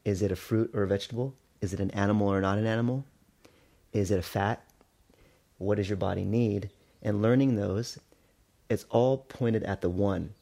Is 0.06 0.22
it 0.22 0.32
a 0.32 0.36
fruit 0.36 0.72
or 0.74 0.84
a 0.84 0.88
vegetable? 0.88 1.36
Is 1.62 1.74
it 1.74 1.80
an 1.80 1.92
animal 1.92 2.28
or 2.28 2.42
not 2.42 2.58
an 2.58 2.68
animal? 2.68 3.06
Is 3.94 4.12
it 4.12 4.20
a 4.20 4.24
fat? 4.24 4.64
What 5.58 5.76
does 5.78 5.90
your 5.90 5.98
body 5.98 6.26
need? 6.26 6.70
And 7.02 7.22
learning 7.22 7.56
those, 7.56 7.98
it's 8.70 8.86
all 8.90 9.18
pointed 9.18 9.64
at 9.64 9.82
the 9.82 9.90
one. 9.90 10.34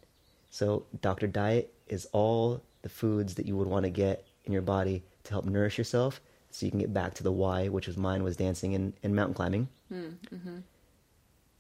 So, 0.50 0.86
Dr. 1.02 1.28
Diet 1.28 1.74
is 1.88 2.08
all 2.12 2.62
the 2.82 2.90
foods 2.90 3.36
that 3.36 3.46
you 3.46 3.56
would 3.56 3.68
want 3.68 3.84
to 3.84 3.90
get 3.90 4.26
in 4.46 4.54
your 4.54 4.62
body 4.62 5.04
to 5.24 5.32
help 5.32 5.46
nourish 5.46 5.78
yourself 5.78 6.20
so 6.52 6.66
you 6.66 6.72
can 6.72 6.80
get 6.80 6.94
back 6.94 7.14
to 7.16 7.24
the 7.24 7.32
why, 7.32 7.68
which 7.68 7.88
was 7.88 7.98
mine 7.98 8.24
was 8.24 8.36
dancing 8.38 8.74
and, 8.76 8.94
and 9.04 9.16
mountain 9.16 9.34
climbing. 9.36 9.68
Mm-hmm. 9.94 10.58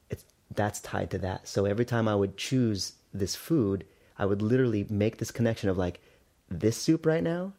It's 0.09 0.25
that's 0.53 0.79
tied 0.79 1.11
to 1.11 1.17
that. 1.19 1.47
So 1.47 1.65
every 1.65 1.85
time 1.85 2.07
I 2.07 2.15
would 2.15 2.37
choose 2.37 2.93
this 3.13 3.35
food, 3.35 3.85
I 4.17 4.25
would 4.25 4.41
literally 4.41 4.85
make 4.89 5.17
this 5.17 5.31
connection 5.31 5.69
of 5.69 5.77
like, 5.77 6.01
this 6.49 6.77
soup 6.77 7.05
right 7.05 7.23
now 7.23 7.53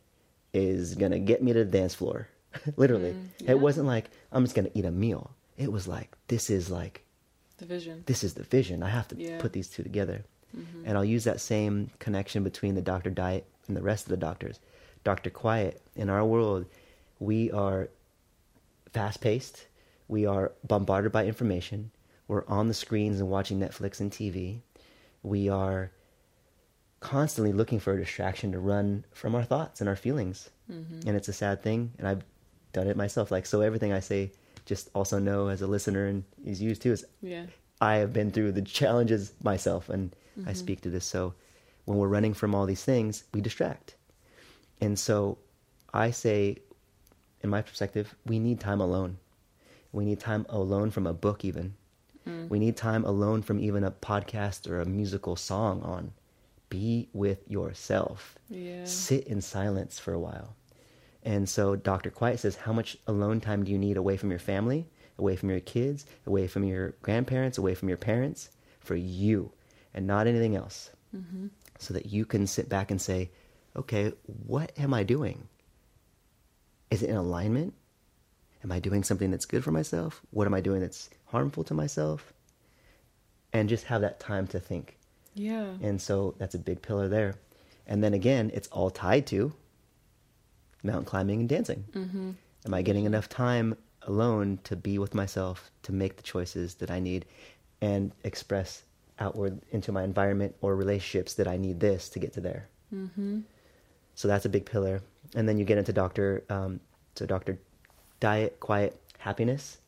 is 0.52 0.94
gonna 0.96 1.18
get 1.20 1.42
me 1.42 1.52
to 1.52 1.64
the 1.64 1.70
dance 1.70 1.94
floor. 1.94 2.28
literally. 2.76 3.12
Mm, 3.12 3.28
yeah. 3.38 3.50
It 3.52 3.60
wasn't 3.60 3.86
like 3.86 4.10
I'm 4.32 4.44
just 4.44 4.56
gonna 4.56 4.70
eat 4.74 4.84
a 4.84 4.90
meal. 4.90 5.30
It 5.56 5.70
was 5.70 5.86
like 5.86 6.16
this 6.28 6.50
is 6.50 6.70
like 6.70 7.04
The 7.58 7.66
vision. 7.66 8.02
this 8.06 8.24
is 8.24 8.34
the 8.34 8.42
vision. 8.42 8.82
I 8.82 8.88
have 8.88 9.06
to 9.08 9.16
Yeah. 9.16 9.40
put 9.40 9.52
these 9.52 9.68
two 9.68 9.82
together. 9.84 10.24
Mm-hmm. 10.56 10.82
And 10.86 10.96
I'll 10.98 11.04
use 11.04 11.22
that 11.24 11.40
same 11.40 11.90
connection 12.00 12.42
between 12.42 12.74
the 12.74 12.82
doctor 12.82 13.10
diet 13.10 13.46
and 13.68 13.76
the 13.76 13.82
rest 13.82 14.06
of 14.06 14.10
the 14.10 14.16
doctors. 14.16 14.58
Dr. 15.04 15.30
Quiet, 15.30 15.80
in 15.94 16.10
our 16.10 16.24
world, 16.24 16.66
we 17.20 17.52
are 17.52 17.88
fast 18.92 19.20
paced. 19.20 19.66
We 20.08 20.26
are 20.26 20.52
bombarded 20.66 21.12
by 21.12 21.26
information. 21.26 21.92
We're 22.26 22.46
on 22.48 22.66
the 22.66 22.74
screens 22.74 23.20
and 23.20 23.28
watching 23.28 23.60
Netflix 23.60 24.00
and 24.00 24.10
TV. 24.10 24.60
We 25.22 25.48
are 25.48 25.92
constantly 26.98 27.52
looking 27.52 27.78
for 27.78 27.92
a 27.92 28.00
distraction 28.00 28.52
to 28.52 28.58
run 28.58 29.04
from 29.12 29.34
our 29.34 29.44
thoughts 29.44 29.80
and 29.80 29.88
our 29.88 29.96
feelings. 29.96 30.50
Mm-hmm. 30.70 31.08
And 31.08 31.16
it's 31.16 31.28
a 31.28 31.32
sad 31.32 31.62
thing. 31.62 31.92
And 31.98 32.08
I've 32.08 32.24
done 32.72 32.88
it 32.88 32.96
myself. 32.96 33.30
Like, 33.30 33.46
so 33.46 33.60
everything 33.60 33.92
I 33.92 34.00
say, 34.00 34.32
just 34.66 34.90
also 34.94 35.18
know 35.18 35.48
as 35.48 35.62
a 35.62 35.66
listener 35.66 36.06
and 36.06 36.24
is 36.44 36.60
used 36.60 36.82
too, 36.82 36.92
is 36.92 37.04
Yeah. 37.22 37.46
I 37.80 37.96
have 37.96 38.12
been 38.12 38.30
through 38.30 38.52
the 38.52 38.62
challenges 38.62 39.32
myself 39.42 39.88
and 39.88 40.14
I 40.46 40.52
speak 40.52 40.82
to 40.82 40.90
this. 40.90 41.04
So 41.04 41.34
when 41.84 41.98
we're 41.98 42.08
running 42.08 42.34
from 42.34 42.54
all 42.54 42.66
these 42.66 42.84
things, 42.84 43.24
we 43.34 43.40
distract. 43.40 43.94
And 44.80 44.98
so 44.98 45.38
I 45.92 46.10
say, 46.10 46.58
in 47.42 47.50
my 47.50 47.62
perspective, 47.62 48.14
we 48.26 48.38
need 48.38 48.60
time 48.60 48.80
alone. 48.80 49.18
We 49.92 50.04
need 50.04 50.20
time 50.20 50.46
alone 50.48 50.90
from 50.90 51.06
a 51.06 51.12
book, 51.12 51.44
even. 51.44 51.74
We 52.48 52.58
need 52.58 52.76
time 52.76 53.04
alone 53.04 53.42
from 53.42 53.58
even 53.60 53.82
a 53.82 53.90
podcast 53.90 54.68
or 54.70 54.80
a 54.80 54.84
musical 54.84 55.36
song 55.36 55.82
on. 55.82 56.12
Be 56.68 57.08
with 57.12 57.38
yourself. 57.50 58.36
Yeah. 58.48 58.84
Sit 58.84 59.26
in 59.26 59.40
silence 59.40 59.98
for 59.98 60.12
a 60.12 60.20
while. 60.20 60.54
And 61.22 61.48
so 61.48 61.76
Dr. 61.76 62.10
Quiet 62.10 62.38
says, 62.40 62.56
How 62.56 62.72
much 62.72 62.96
alone 63.06 63.40
time 63.40 63.64
do 63.64 63.72
you 63.72 63.78
need 63.78 63.96
away 63.96 64.16
from 64.16 64.30
your 64.30 64.38
family, 64.38 64.86
away 65.18 65.36
from 65.36 65.50
your 65.50 65.60
kids, 65.60 66.06
away 66.26 66.46
from 66.46 66.64
your 66.64 66.90
grandparents, 67.02 67.58
away 67.58 67.74
from 67.74 67.88
your 67.88 67.98
parents, 67.98 68.50
for 68.78 68.94
you 68.94 69.52
and 69.92 70.06
not 70.06 70.26
anything 70.26 70.54
else? 70.54 70.90
Mm-hmm. 71.16 71.48
So 71.78 71.94
that 71.94 72.06
you 72.06 72.24
can 72.24 72.46
sit 72.46 72.68
back 72.68 72.90
and 72.90 73.00
say, 73.00 73.30
Okay, 73.76 74.12
what 74.46 74.72
am 74.78 74.94
I 74.94 75.02
doing? 75.02 75.48
Is 76.90 77.02
it 77.02 77.10
in 77.10 77.16
alignment? 77.16 77.74
Am 78.62 78.72
I 78.72 78.80
doing 78.80 79.02
something 79.02 79.30
that's 79.30 79.46
good 79.46 79.64
for 79.64 79.70
myself? 79.70 80.20
What 80.30 80.46
am 80.46 80.54
I 80.54 80.60
doing 80.60 80.80
that's 80.80 81.08
harmful 81.26 81.64
to 81.64 81.74
myself? 81.74 82.32
And 83.52 83.68
just 83.68 83.84
have 83.84 84.02
that 84.02 84.20
time 84.20 84.46
to 84.48 84.60
think. 84.60 84.98
Yeah. 85.34 85.66
And 85.82 86.00
so 86.00 86.34
that's 86.38 86.54
a 86.54 86.58
big 86.58 86.82
pillar 86.82 87.08
there. 87.08 87.36
And 87.86 88.04
then 88.04 88.14
again, 88.14 88.50
it's 88.52 88.68
all 88.68 88.90
tied 88.90 89.26
to 89.28 89.52
mountain 90.82 91.04
climbing 91.04 91.40
and 91.40 91.48
dancing. 91.48 91.84
Mm-hmm. 91.92 92.30
Am 92.66 92.74
I 92.74 92.82
getting 92.82 93.04
enough 93.04 93.28
time 93.28 93.76
alone 94.02 94.58
to 94.64 94.76
be 94.76 94.98
with 94.98 95.14
myself, 95.14 95.70
to 95.82 95.92
make 95.92 96.16
the 96.16 96.22
choices 96.22 96.74
that 96.76 96.90
I 96.90 97.00
need 97.00 97.24
and 97.80 98.12
express 98.24 98.82
outward 99.18 99.60
into 99.70 99.92
my 99.92 100.02
environment 100.02 100.54
or 100.60 100.76
relationships 100.76 101.34
that 101.34 101.48
I 101.48 101.56
need 101.56 101.80
this 101.80 102.08
to 102.10 102.18
get 102.18 102.32
to 102.34 102.40
there? 102.40 102.68
Mm-hmm. 102.94 103.40
So 104.14 104.28
that's 104.28 104.44
a 104.44 104.50
big 104.50 104.66
pillar. 104.66 105.02
And 105.34 105.48
then 105.48 105.58
you 105.58 105.64
get 105.64 105.78
into 105.78 105.92
doctor, 105.92 106.42
um, 106.50 106.80
so 107.14 107.26
doctor 107.26 107.58
diet, 108.18 108.58
quiet, 108.60 109.00
happiness 109.18 109.78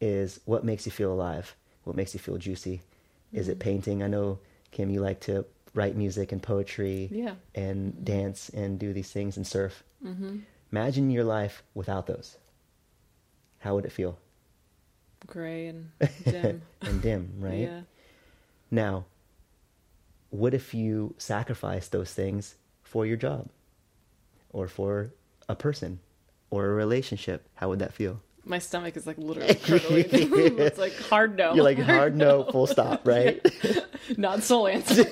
is 0.00 0.40
what 0.44 0.64
makes 0.64 0.84
you 0.86 0.92
feel 0.92 1.12
alive, 1.12 1.54
what 1.84 1.96
makes 1.96 2.12
you 2.14 2.20
feel 2.20 2.36
juicy. 2.36 2.82
Is 3.32 3.48
it 3.48 3.58
painting? 3.58 4.02
I 4.02 4.08
know, 4.08 4.38
Kim, 4.70 4.90
you 4.90 5.00
like 5.00 5.20
to 5.20 5.44
write 5.74 5.96
music 5.96 6.32
and 6.32 6.42
poetry 6.42 7.08
Yeah. 7.10 7.34
and 7.54 8.04
dance 8.04 8.50
and 8.50 8.78
do 8.78 8.92
these 8.92 9.10
things 9.10 9.36
and 9.36 9.46
surf. 9.46 9.82
Mm-hmm. 10.04 10.38
Imagine 10.70 11.10
your 11.10 11.24
life 11.24 11.62
without 11.74 12.06
those. 12.06 12.36
How 13.60 13.74
would 13.74 13.84
it 13.86 13.92
feel? 13.92 14.18
Gray 15.26 15.68
and 15.68 15.90
dim. 16.24 16.62
and 16.82 17.00
dim, 17.00 17.32
right? 17.38 17.60
Yeah. 17.60 17.80
Now, 18.70 19.04
what 20.30 20.52
if 20.54 20.74
you 20.74 21.14
sacrifice 21.18 21.88
those 21.88 22.12
things 22.12 22.56
for 22.82 23.06
your 23.06 23.16
job 23.16 23.48
or 24.52 24.68
for 24.68 25.12
a 25.48 25.54
person 25.56 26.00
or 26.50 26.66
a 26.66 26.72
relationship? 26.74 27.48
How 27.54 27.68
would 27.68 27.78
that 27.80 27.92
feel? 27.92 28.20
My 28.44 28.58
stomach 28.58 28.96
is 28.96 29.06
like 29.06 29.18
literally 29.18 29.54
curdling. 29.62 30.06
it's 30.10 30.78
like 30.78 30.96
hard 30.96 31.36
no. 31.36 31.54
You're 31.54 31.64
like, 31.64 31.78
hard 31.78 32.16
no, 32.16 32.44
full 32.50 32.66
stop, 32.66 33.06
right? 33.06 33.40
Not 34.16 34.42
soul 34.42 34.66
answer. 34.66 35.04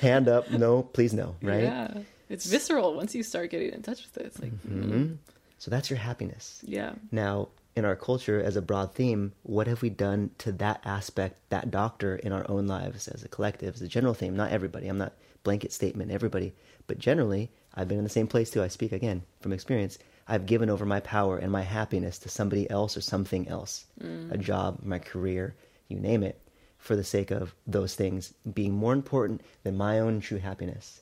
Hand 0.00 0.28
up, 0.28 0.50
no, 0.50 0.82
please 0.82 1.12
no, 1.14 1.36
right? 1.42 1.62
Yeah. 1.64 1.94
It's 2.28 2.44
visceral 2.46 2.94
once 2.94 3.14
you 3.14 3.22
start 3.22 3.50
getting 3.50 3.72
in 3.72 3.82
touch 3.82 4.02
with 4.02 4.16
it. 4.18 4.26
It's 4.26 4.40
like, 4.40 4.52
hmm 4.62 5.12
So 5.58 5.70
that's 5.70 5.88
your 5.90 5.98
happiness. 5.98 6.60
yeah. 6.64 6.92
Now, 7.10 7.48
in 7.74 7.84
our 7.84 7.96
culture, 7.96 8.40
as 8.42 8.56
a 8.56 8.62
broad 8.62 8.94
theme, 8.94 9.32
what 9.42 9.66
have 9.66 9.82
we 9.82 9.90
done 9.90 10.30
to 10.38 10.52
that 10.52 10.80
aspect, 10.84 11.38
that 11.50 11.70
doctor 11.70 12.16
in 12.16 12.32
our 12.32 12.48
own 12.50 12.66
lives 12.66 13.06
as 13.08 13.22
a 13.22 13.28
collective, 13.28 13.74
as 13.74 13.82
a 13.82 13.88
general 13.88 14.14
theme? 14.14 14.34
Not 14.34 14.50
everybody. 14.50 14.88
I'm 14.88 14.98
not 14.98 15.12
blanket 15.42 15.72
statement, 15.72 16.10
everybody. 16.10 16.54
But 16.86 16.98
generally, 16.98 17.50
I've 17.74 17.88
been 17.88 17.98
in 17.98 18.04
the 18.04 18.10
same 18.10 18.26
place 18.26 18.50
too. 18.50 18.62
I 18.62 18.68
speak 18.68 18.92
again 18.92 19.22
from 19.40 19.52
experience. 19.52 19.98
I've 20.28 20.46
given 20.46 20.70
over 20.70 20.84
my 20.84 21.00
power 21.00 21.38
and 21.38 21.52
my 21.52 21.62
happiness 21.62 22.18
to 22.20 22.28
somebody 22.28 22.68
else 22.70 22.96
or 22.96 23.00
something 23.00 23.48
else 23.48 23.84
a 24.30 24.38
job, 24.38 24.80
my 24.82 24.98
career, 24.98 25.54
you 25.88 26.00
name 26.00 26.22
it, 26.22 26.40
for 26.78 26.96
the 26.96 27.04
sake 27.04 27.30
of 27.30 27.54
those 27.66 27.94
things 27.94 28.34
being 28.54 28.72
more 28.72 28.92
important 28.92 29.40
than 29.62 29.76
my 29.76 30.00
own 30.00 30.20
true 30.20 30.38
happiness. 30.38 31.00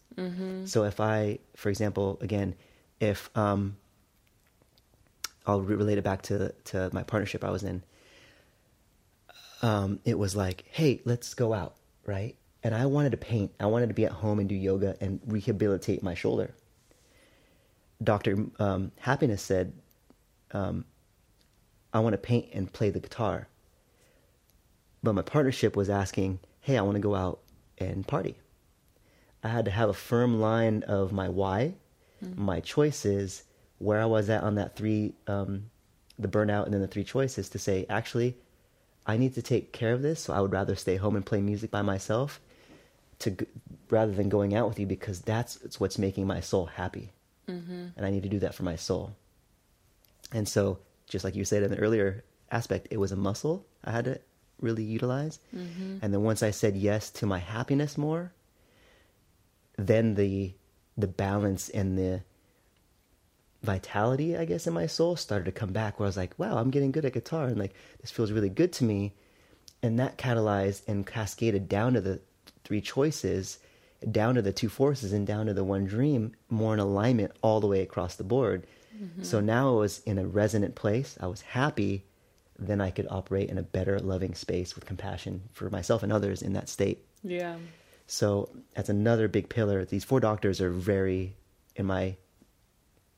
So 0.67 0.85
if 0.85 1.01
I, 1.01 1.39
for 1.57 1.69
example, 1.71 2.19
again, 2.21 2.55
if 3.01 3.31
um, 3.37 3.77
I'll 5.47 5.61
relate 5.63 5.99
it 5.99 6.05
back 6.05 6.23
to 6.23 6.55
to 6.67 6.91
my 6.93 7.03
partnership 7.03 7.45
I 7.45 7.51
was 7.51 7.63
in. 7.63 7.83
Um, 9.63 10.01
it 10.05 10.19
was 10.19 10.37
like, 10.37 10.65
hey, 10.71 11.01
let's 11.05 11.35
go 11.35 11.53
out, 11.55 11.75
right? 12.05 12.37
And 12.65 12.75
I 12.75 12.87
wanted 12.87 13.11
to 13.11 13.19
paint. 13.19 13.53
I 13.61 13.67
wanted 13.67 13.89
to 13.89 13.95
be 13.95 14.07
at 14.07 14.13
home 14.13 14.41
and 14.41 14.49
do 14.49 14.55
yoga 14.55 14.97
and 15.01 15.21
rehabilitate 15.27 16.03
my 16.03 16.15
shoulder. 16.15 16.55
Doctor 18.03 18.47
um, 18.59 18.91
Happiness 18.99 19.43
said, 19.43 19.75
um, 20.53 20.87
I 21.93 22.01
want 22.01 22.15
to 22.15 22.19
paint 22.19 22.49
and 22.55 22.73
play 22.73 22.91
the 22.91 23.01
guitar. 23.01 23.49
But 25.03 25.15
my 25.15 25.23
partnership 25.23 25.77
was 25.77 25.91
asking, 25.91 26.41
hey, 26.61 26.79
I 26.79 26.83
want 26.83 26.97
to 26.97 27.01
go 27.01 27.15
out 27.15 27.41
and 27.77 28.09
party. 28.09 28.35
I 29.43 29.49
had 29.49 29.67
to 29.67 29.71
have 29.71 29.91
a 29.91 29.95
firm 29.95 30.41
line 30.41 30.83
of 30.85 31.13
my 31.13 31.29
why, 31.29 31.75
my 32.35 32.61
choices, 32.61 33.43
where 33.79 34.01
I 34.01 34.07
was 34.07 34.31
at 34.31 34.43
on 34.43 34.55
that 34.55 34.75
three, 34.75 35.13
um, 35.27 35.71
the 36.19 36.29
burnout, 36.29 36.65
and 36.65 36.73
then 36.73 36.81
the 36.81 36.89
three 36.89 37.05
choices 37.05 37.51
to 37.51 37.59
say, 37.59 37.85
actually, 37.91 38.39
I 39.07 39.19
need 39.19 39.35
to 39.35 39.43
take 39.43 39.73
care 39.73 39.93
of 39.93 40.01
this. 40.01 40.21
So 40.21 40.33
I 40.33 40.41
would 40.41 40.53
rather 40.53 40.75
stay 40.75 40.97
home 40.97 41.15
and 41.15 41.27
play 41.27 41.43
music 41.43 41.71
by 41.71 41.83
myself, 41.83 42.41
to 43.25 43.47
rather 43.91 44.13
than 44.13 44.29
going 44.29 44.55
out 44.55 44.69
with 44.69 44.79
you 44.79 44.87
because 44.87 45.21
that's 45.21 45.57
it's 45.65 45.79
what's 45.79 45.99
making 45.99 46.27
my 46.27 46.41
soul 46.41 46.67
happy, 46.67 47.11
Mm-hmm. 47.49 47.89
and 47.97 48.07
I 48.07 48.11
need 48.11 48.23
to 48.23 48.29
do 48.31 48.39
that 48.39 48.55
for 48.55 48.63
my 48.63 48.77
soul. 48.77 49.15
And 50.33 50.49
so, 50.49 50.79
just 51.09 51.25
like 51.25 51.37
you 51.37 51.45
said 51.45 51.63
in 51.63 51.71
the 51.71 51.79
earlier 51.79 52.25
aspect, 52.51 52.89
it 52.91 52.97
was 52.97 53.13
a 53.13 53.17
muscle 53.17 53.67
I 53.85 53.91
had 53.91 54.07
to 54.07 54.21
really 54.61 54.83
utilize. 54.85 55.39
Mm-hmm. 55.55 55.99
And 56.01 56.15
then 56.15 56.23
once 56.23 56.43
I 56.43 56.51
said 56.53 56.75
yes 56.77 57.11
to 57.11 57.27
my 57.27 57.39
happiness 57.39 57.99
more, 57.99 58.33
then 59.77 60.15
the 60.15 60.55
the 60.97 61.09
balance 61.09 61.69
and 61.69 61.99
the 61.99 62.23
vitality, 63.63 64.37
I 64.37 64.45
guess, 64.45 64.67
in 64.67 64.75
my 64.75 64.87
soul 64.87 65.17
started 65.17 65.45
to 65.47 65.53
come 65.53 65.73
back 65.73 65.99
where 65.99 66.07
I 66.07 66.09
was 66.09 66.17
like, 66.17 66.39
wow, 66.39 66.57
I'm 66.59 66.71
getting 66.71 66.93
good 66.93 67.05
at 67.05 67.13
guitar 67.15 67.47
and 67.47 67.59
like 67.59 67.75
this 68.01 68.11
feels 68.11 68.31
really 68.33 68.49
good 68.51 68.73
to 68.75 68.85
me. 68.85 69.15
And 69.83 69.99
that 69.99 70.17
catalyzed 70.19 70.83
and 70.87 71.07
cascaded 71.07 71.69
down 71.69 71.95
to 71.95 72.01
the 72.01 72.21
three 72.65 72.81
choices, 72.81 73.59
down 74.11 74.35
to 74.35 74.43
the 74.43 74.53
two 74.53 74.69
forces, 74.69 75.13
and 75.13 75.27
down 75.27 75.47
to 75.47 75.55
the 75.55 75.65
one 75.65 75.85
dream, 75.85 76.33
more 76.51 76.75
in 76.75 76.81
alignment 76.81 77.33
all 77.43 77.61
the 77.61 77.67
way 77.67 77.83
across 77.83 78.17
the 78.17 78.25
board. 78.25 78.67
Mm-hmm. 78.97 79.23
So 79.23 79.41
now 79.41 79.69
I 79.71 79.77
was 79.77 80.01
in 80.01 80.19
a 80.19 80.27
resonant 80.27 80.75
place. 80.75 81.17
I 81.21 81.27
was 81.27 81.41
happy 81.41 82.05
then 82.59 82.81
I 82.81 82.91
could 82.91 83.07
operate 83.11 83.51
in 83.51 83.59
a 83.59 83.63
better, 83.63 83.99
loving 83.99 84.35
space 84.35 84.75
with 84.75 84.87
compassion 84.87 85.43
for 85.53 85.71
myself 85.71 86.03
and 86.03 86.13
others 86.13 86.43
in 86.43 86.53
that 86.53 86.69
state. 86.69 87.05
Yeah. 87.23 87.57
So 88.07 88.51
that's 88.75 88.89
another 88.89 89.29
big 89.29 89.49
pillar. 89.49 89.85
These 89.85 90.05
four 90.05 90.21
doctors 90.21 90.61
are 90.61 90.71
very, 90.71 91.37
in 91.75 91.87
my, 91.87 92.17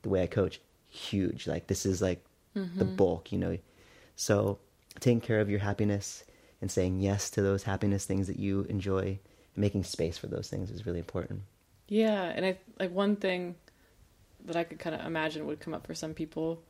the 0.01 0.09
way 0.09 0.23
I 0.23 0.27
coach, 0.27 0.59
huge. 0.87 1.45
Like 1.45 1.67
this 1.67 1.85
is 1.85 2.01
like 2.01 2.23
the 2.53 2.61
mm-hmm. 2.61 2.95
bulk, 2.95 3.31
you 3.31 3.37
know. 3.37 3.57
So 4.15 4.59
taking 4.99 5.21
care 5.21 5.39
of 5.39 5.49
your 5.49 5.59
happiness 5.59 6.23
and 6.61 6.71
saying 6.71 6.99
yes 6.99 7.29
to 7.31 7.41
those 7.41 7.63
happiness 7.63 8.05
things 8.05 8.27
that 8.27 8.39
you 8.39 8.65
enjoy 8.69 9.19
making 9.57 9.83
space 9.83 10.17
for 10.17 10.27
those 10.27 10.49
things 10.49 10.71
is 10.71 10.85
really 10.85 10.99
important. 10.99 11.41
Yeah, 11.89 12.23
and 12.23 12.45
I 12.45 12.57
like 12.79 12.91
one 12.91 13.15
thing 13.15 13.55
that 14.45 14.55
I 14.55 14.63
could 14.63 14.79
kind 14.79 14.95
of 14.95 15.05
imagine 15.05 15.45
would 15.47 15.59
come 15.59 15.73
up 15.73 15.85
for 15.87 15.95
some 15.95 16.13
people 16.13 16.61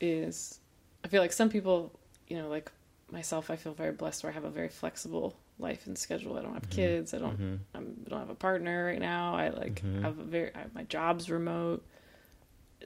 is 0.00 0.58
I 1.04 1.08
feel 1.08 1.22
like 1.22 1.32
some 1.32 1.48
people, 1.48 1.92
you 2.28 2.36
know, 2.36 2.48
like 2.48 2.70
myself, 3.10 3.50
I 3.50 3.56
feel 3.56 3.74
very 3.74 3.92
blessed 3.92 4.22
where 4.24 4.32
I 4.32 4.34
have 4.34 4.44
a 4.44 4.50
very 4.50 4.68
flexible 4.68 5.36
life 5.58 5.86
and 5.86 5.96
schedule. 5.96 6.36
I 6.36 6.42
don't 6.42 6.54
have 6.54 6.68
kids. 6.70 7.14
I 7.14 7.18
don't. 7.18 7.38
Mhm. 7.38 7.58
I'm, 7.74 7.94
don't 8.08 8.18
have 8.20 8.30
a 8.30 8.34
partner 8.34 8.86
right 8.86 9.00
now. 9.00 9.34
I 9.34 9.48
like 9.50 9.82
Mhm. 9.82 10.02
have 10.02 10.18
a 10.18 10.24
very. 10.24 10.50
I, 10.54 10.64
my 10.74 10.84
job's 10.84 11.30
remote. 11.30 11.84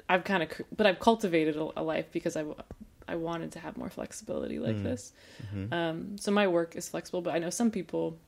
I've 0.09 0.25
kind 0.25 0.43
of, 0.43 0.51
but 0.77 0.87
I've 0.87 0.99
cultivated 0.99 1.57
a, 1.57 1.69
a 1.81 1.83
life 1.83 2.07
because 2.13 2.37
I, 2.37 2.45
I 3.09 3.17
wanted 3.17 3.53
to 3.53 3.61
have 3.61 3.77
more 3.77 3.89
flexibility 3.91 4.59
like 4.59 4.77
Mm. 4.77 4.83
this. 4.83 5.13
Mhm. 5.55 5.73
Um, 5.73 6.19
so 6.19 6.31
my 6.31 6.47
work 6.47 6.77
is 6.77 6.89
flexible, 6.89 7.23
but 7.23 7.35
I 7.35 7.39
know 7.39 7.51
some 7.51 7.71
people 7.71 8.19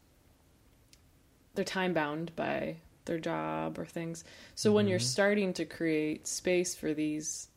they're 1.58 1.64
time 1.64 1.92
bound 1.92 2.30
by 2.36 2.76
their 3.06 3.18
job 3.18 3.80
or 3.80 3.84
things. 3.84 4.22
So 4.54 4.70
when 4.70 4.86
you're 4.86 5.00
Mhm. 5.00 5.02
starting 5.02 5.52
to 5.54 5.64
create 5.64 6.28
space 6.28 6.76
for 6.76 6.94
these 6.94 7.48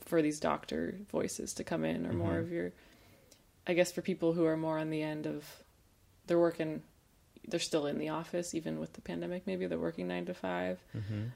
for 0.00 0.20
these 0.22 0.40
doctor 0.40 0.98
voices 1.12 1.52
to 1.54 1.62
come 1.62 1.84
in 1.84 2.04
or 2.06 2.12
more 2.14 2.32
Mhm. 2.36 2.40
of 2.40 2.50
your 2.50 2.72
I 3.66 3.74
guess 3.74 3.92
for 3.92 4.00
people 4.02 4.32
who 4.32 4.44
are 4.46 4.56
more 4.56 4.78
on 4.78 4.88
the 4.90 5.02
end 5.02 5.26
of 5.26 5.62
they're 6.26 6.38
working 6.38 6.82
they're 7.46 7.60
still 7.60 7.86
in 7.86 7.98
the 7.98 8.08
office 8.08 8.54
even 8.54 8.80
with 8.80 8.94
the 8.94 9.02
pandemic 9.02 9.46
maybe 9.46 9.66
they're 9.66 9.78
working 9.78 10.08
9 10.08 10.24
to 10.24 10.32
5 10.34 10.82
Mhm. 10.96 11.32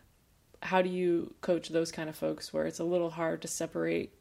how 0.62 0.80
do 0.80 0.88
you 0.88 1.34
coach 1.42 1.68
those 1.68 1.92
kind 1.92 2.08
of 2.08 2.16
folks 2.16 2.52
where 2.52 2.64
it's 2.64 2.78
a 2.80 2.84
little 2.84 3.10
hard 3.10 3.42
to 3.42 3.48
separate 3.48 4.12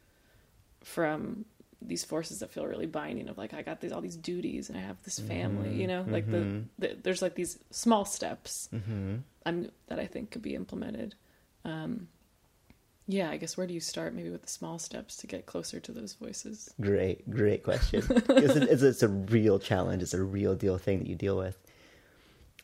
from 0.84 1.46
these 1.88 2.04
forces 2.04 2.40
that 2.40 2.52
feel 2.52 2.66
really 2.66 2.86
binding 2.86 3.30
of 3.30 3.38
like 3.38 3.54
I 3.54 3.62
got 3.62 3.80
these 3.82 3.92
all 3.92 4.02
these 4.02 4.16
duties 4.18 4.70
and 4.70 4.78
I 4.78 4.82
have 4.82 5.02
this 5.04 5.20
family, 5.20 5.70
Mhm. 5.70 5.78
you 5.78 5.88
know, 5.88 6.06
like 6.08 6.30
the, 6.30 6.38
Mhm. 6.38 6.64
the 6.80 6.98
there's 7.02 7.22
like 7.22 7.36
these 7.36 7.58
small 7.72 8.06
steps 8.06 8.70
Mhm. 8.74 9.22
I'm 9.46 9.72
that 9.88 10.00
I 10.00 10.06
think 10.08 10.32
could 10.32 10.42
be 10.42 10.56
implemented. 10.56 11.16
Um, 11.66 12.08
yeah, 13.08 13.30
I 13.30 13.38
guess 13.38 13.56
where 13.56 13.66
do 13.68 13.74
you 13.74 13.80
start? 13.80 14.14
Maybe 14.14 14.30
with 14.30 14.42
the 14.42 14.50
small 14.50 14.80
steps 14.80 15.16
to 15.18 15.28
get 15.28 15.46
closer 15.46 15.80
to 15.80 15.92
those 15.94 16.14
voices. 16.14 16.70
Great, 16.82 17.30
great 17.30 17.64
question. 17.64 18.04
it's, 18.10 18.56
a, 18.56 18.62
it's, 18.72 18.82
a, 18.84 18.88
it's 18.88 19.04
a 19.04 19.08
real 19.08 19.60
challenge. 19.60 20.04
It's 20.04 20.14
a 20.14 20.22
real 20.24 20.56
deal 20.56 20.78
thing 20.78 21.00
that 21.00 21.08
you 21.08 21.16
deal 21.16 21.38
with. 21.38 21.58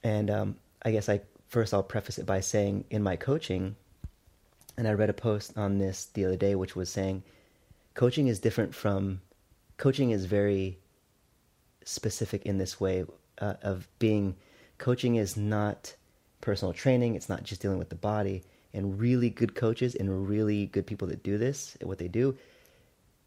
And 0.03 0.29
um, 0.29 0.55
I 0.83 0.91
guess 0.91 1.07
I 1.07 1.21
first 1.47 1.73
I'll 1.73 1.83
preface 1.83 2.17
it 2.17 2.25
by 2.25 2.41
saying 2.41 2.83
in 2.89 3.01
my 3.03 3.15
coaching, 3.15 3.77
and 4.77 4.86
I 4.88 4.91
read 4.93 5.09
a 5.09 5.13
post 5.13 5.57
on 5.57 5.77
this 5.77 6.05
the 6.13 6.25
other 6.25 6.36
day, 6.36 6.55
which 6.55 6.75
was 6.75 6.89
saying 6.89 7.23
coaching 7.93 8.27
is 8.27 8.39
different 8.39 8.73
from 8.73 9.21
coaching 9.77 10.12
is 10.12 10.25
very 10.25 10.77
specific 11.86 12.45
in 12.45 12.58
this 12.58 12.79
way 12.79 13.06
uh, 13.39 13.56
of 13.62 13.88
being 13.99 14.36
coaching 14.77 15.15
is 15.15 15.36
not 15.38 15.95
personal 16.41 16.73
training. 16.73 17.15
It's 17.15 17.29
not 17.29 17.43
just 17.43 17.62
dealing 17.62 17.79
with 17.79 17.89
the 17.89 17.95
body. 17.95 18.43
And 18.73 18.99
really 18.99 19.29
good 19.29 19.53
coaches 19.53 19.93
and 19.93 20.27
really 20.27 20.65
good 20.65 20.88
people 20.88 21.08
that 21.10 21.23
do 21.23 21.38
this, 21.38 21.77
what 21.82 21.99
they 21.99 22.08
do, 22.08 22.36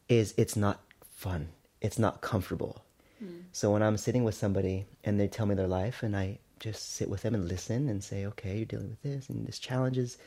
is 0.09 0.35
it's 0.37 0.57
not 0.57 0.81
fun. 1.15 1.49
It's 1.81 1.99
not 1.99 2.21
comfortable. 2.21 2.83
So 3.53 3.71
when 3.73 3.83
I'm 3.83 3.97
sitting 3.97 4.25
with 4.25 4.35
somebody 4.35 4.85
and 5.05 5.19
they 5.19 5.29
tell 5.29 5.47
me 5.47 5.55
their 5.55 5.69
life 5.69 6.03
and 6.03 6.17
I 6.17 6.39
just 6.59 6.95
sit 6.95 7.09
with 7.09 7.23
them 7.23 7.35
and 7.35 7.49
listen 7.49 7.89
and 7.89 8.03
say, 8.03 8.27
okay, 8.27 8.57
you're 8.57 8.67
dealing 8.67 8.91
with 8.91 9.03
this 9.03 9.29
and 9.29 9.47
this 9.47 9.59
challenges. 9.59 10.19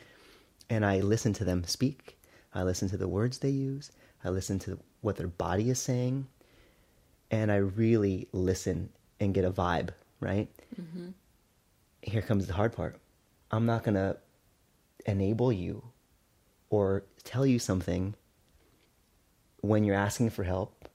And 0.68 0.84
I 0.84 1.00
listen 1.00 1.32
to 1.34 1.44
them 1.44 1.64
speak. 1.64 2.18
I 2.54 2.62
listen 2.62 2.88
to 2.88 2.96
the 2.96 3.08
words 3.08 3.38
they 3.38 3.50
use. 3.50 3.92
I 4.24 4.30
listen 4.30 4.58
to 4.60 4.78
what 5.00 5.16
their 5.16 5.28
body 5.28 5.70
is 5.70 5.78
saying. 5.78 6.26
And 7.30 7.50
I 7.50 7.56
really 7.56 8.28
listen 8.32 8.90
and 9.20 9.34
get 9.34 9.44
a 9.44 9.50
vibe, 9.50 9.90
right? 10.18 10.48
Mm-hmm. 10.80 11.08
Here 12.02 12.22
comes 12.22 12.46
the 12.46 12.54
hard 12.54 12.72
part. 12.72 12.98
I'm 13.50 13.66
not 13.66 13.84
going 13.84 13.94
to 13.94 14.16
enable 15.06 15.52
you 15.52 15.82
or 16.70 17.04
tell 17.24 17.46
you 17.46 17.58
something 17.58 18.14
when 19.60 19.84
you're 19.84 19.96
asking 19.96 20.30
for 20.30 20.44
help 20.44 20.88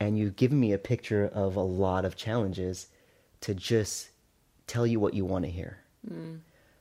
and 0.00 0.18
you've 0.18 0.36
given 0.36 0.58
me 0.58 0.72
a 0.72 0.78
picture 0.78 1.30
of 1.32 1.56
a 1.56 1.60
lot 1.60 2.04
of 2.04 2.16
challenges 2.16 2.88
to 3.40 3.54
just 3.54 4.08
tell 4.66 4.86
you 4.86 4.98
what 4.98 5.14
you 5.14 5.24
want 5.24 5.44
to 5.44 5.50
hear. 5.50 5.78
Mm. 6.10 6.40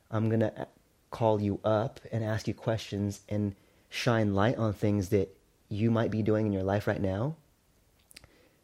I'm 0.09 0.29
going 0.29 0.39
to 0.39 0.61
uh, 0.61 0.65
call 1.11 1.41
you 1.41 1.59
up 1.63 1.99
and 2.11 2.23
ask 2.23 2.47
you 2.47 2.53
questions 2.53 3.21
and 3.29 3.55
shine 3.89 4.33
light 4.33 4.57
on 4.57 4.73
things 4.73 5.09
that 5.09 5.35
you 5.73 5.91
might 5.91 6.11
be 6.11 6.21
doing 6.21 6.45
in 6.45 6.53
your 6.53 6.63
life 6.63 6.87
right 6.87 7.01
now 7.01 7.35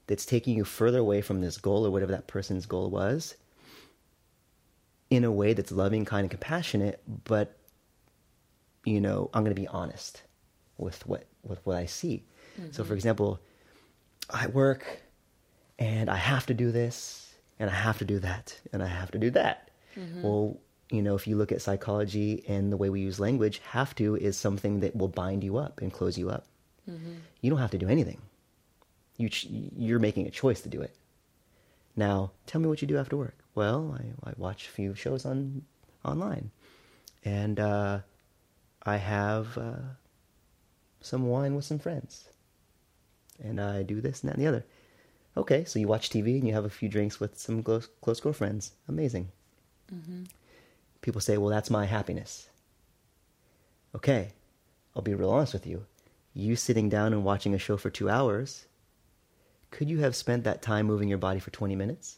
that's 0.07 0.25
taking 0.25 0.55
you 0.55 0.63
further 0.63 0.99
away 0.99 1.21
from 1.21 1.41
this 1.41 1.57
goal 1.57 1.85
or 1.85 1.91
whatever 1.91 2.11
that 2.11 2.27
person's 2.27 2.65
goal 2.65 2.89
was 2.89 3.35
in 5.09 5.23
a 5.23 5.31
way 5.31 5.53
that's 5.53 5.71
loving, 5.71 6.05
kind, 6.05 6.21
and 6.21 6.31
compassionate, 6.31 7.01
but 7.25 7.55
you 8.85 9.01
know, 9.01 9.29
I'm 9.33 9.43
going 9.43 9.55
to 9.55 9.61
be 9.61 9.67
honest 9.67 10.23
with 10.77 11.05
what 11.05 11.25
with 11.43 11.59
what 11.65 11.77
I 11.77 11.85
see. 11.85 12.23
So, 12.71 12.83
for 12.83 12.87
mm-hmm. 12.87 12.93
example, 12.95 13.39
I 14.29 14.47
work 14.47 14.85
and 15.77 16.09
I 16.09 16.17
have 16.17 16.45
to 16.47 16.53
do 16.53 16.71
this 16.71 17.33
and 17.57 17.69
I 17.69 17.73
have 17.73 17.97
to 17.99 18.05
do 18.05 18.19
that 18.19 18.59
and 18.73 18.83
I 18.83 18.87
have 18.87 19.11
to 19.11 19.17
do 19.17 19.29
that. 19.31 19.71
Mm-hmm. 19.97 20.21
Well, 20.21 20.59
you 20.91 21.01
know, 21.01 21.15
if 21.15 21.27
you 21.27 21.35
look 21.35 21.51
at 21.51 21.61
psychology 21.61 22.43
and 22.47 22.71
the 22.71 22.77
way 22.77 22.89
we 22.89 23.01
use 23.01 23.19
language, 23.19 23.61
have 23.69 23.95
to 23.95 24.15
is 24.15 24.37
something 24.37 24.81
that 24.81 24.95
will 24.95 25.07
bind 25.07 25.43
you 25.43 25.57
up 25.57 25.81
and 25.81 25.93
close 25.93 26.17
you 26.17 26.29
up. 26.29 26.47
You 27.41 27.49
don't 27.49 27.59
have 27.59 27.71
to 27.71 27.77
do 27.77 27.87
anything. 27.89 28.21
You 29.17 29.29
ch- 29.29 29.47
you're 29.49 29.99
making 29.99 30.27
a 30.27 30.31
choice 30.31 30.61
to 30.61 30.69
do 30.69 30.81
it. 30.81 30.95
Now, 31.95 32.31
tell 32.45 32.61
me 32.61 32.67
what 32.67 32.81
you 32.81 32.87
do 32.87 32.97
after 32.97 33.17
work. 33.17 33.37
Well, 33.55 33.97
I, 34.25 34.29
I 34.29 34.33
watch 34.37 34.67
a 34.67 34.71
few 34.71 34.95
shows 34.95 35.25
on 35.25 35.63
online, 36.05 36.51
and 37.25 37.59
uh, 37.59 37.99
I 38.83 38.97
have 38.97 39.57
uh, 39.57 39.81
some 41.01 41.27
wine 41.27 41.55
with 41.55 41.65
some 41.65 41.79
friends, 41.79 42.29
and 43.43 43.59
I 43.59 43.83
do 43.83 43.99
this 44.01 44.21
and 44.21 44.29
that 44.29 44.35
and 44.37 44.43
the 44.43 44.47
other. 44.47 44.65
Okay, 45.35 45.63
so 45.65 45.79
you 45.79 45.87
watch 45.87 46.09
TV 46.09 46.37
and 46.37 46.47
you 46.47 46.53
have 46.53 46.65
a 46.65 46.69
few 46.69 46.89
drinks 46.89 47.19
with 47.19 47.37
some 47.37 47.63
close, 47.63 47.87
close 48.01 48.19
girlfriends. 48.19 48.71
Amazing. 48.87 49.29
People 51.01 51.21
say, 51.21 51.37
well, 51.37 51.49
that's 51.49 51.69
my 51.69 51.85
happiness. 51.85 52.49
Okay, 53.95 54.33
I'll 54.95 55.01
be 55.01 55.13
real 55.15 55.31
honest 55.31 55.53
with 55.53 55.65
you. 55.65 55.85
You 56.39 56.55
sitting 56.55 56.87
down 56.87 57.11
and 57.11 57.25
watching 57.25 57.53
a 57.53 57.57
show 57.57 57.75
for 57.75 57.89
two 57.89 58.09
hours, 58.09 58.65
could 59.71 59.89
you 59.89 59.99
have 59.99 60.15
spent 60.15 60.45
that 60.45 60.61
time 60.61 60.85
moving 60.85 61.09
your 61.09 61.17
body 61.17 61.39
for 61.39 61.51
20 61.51 61.75
minutes? 61.75 62.17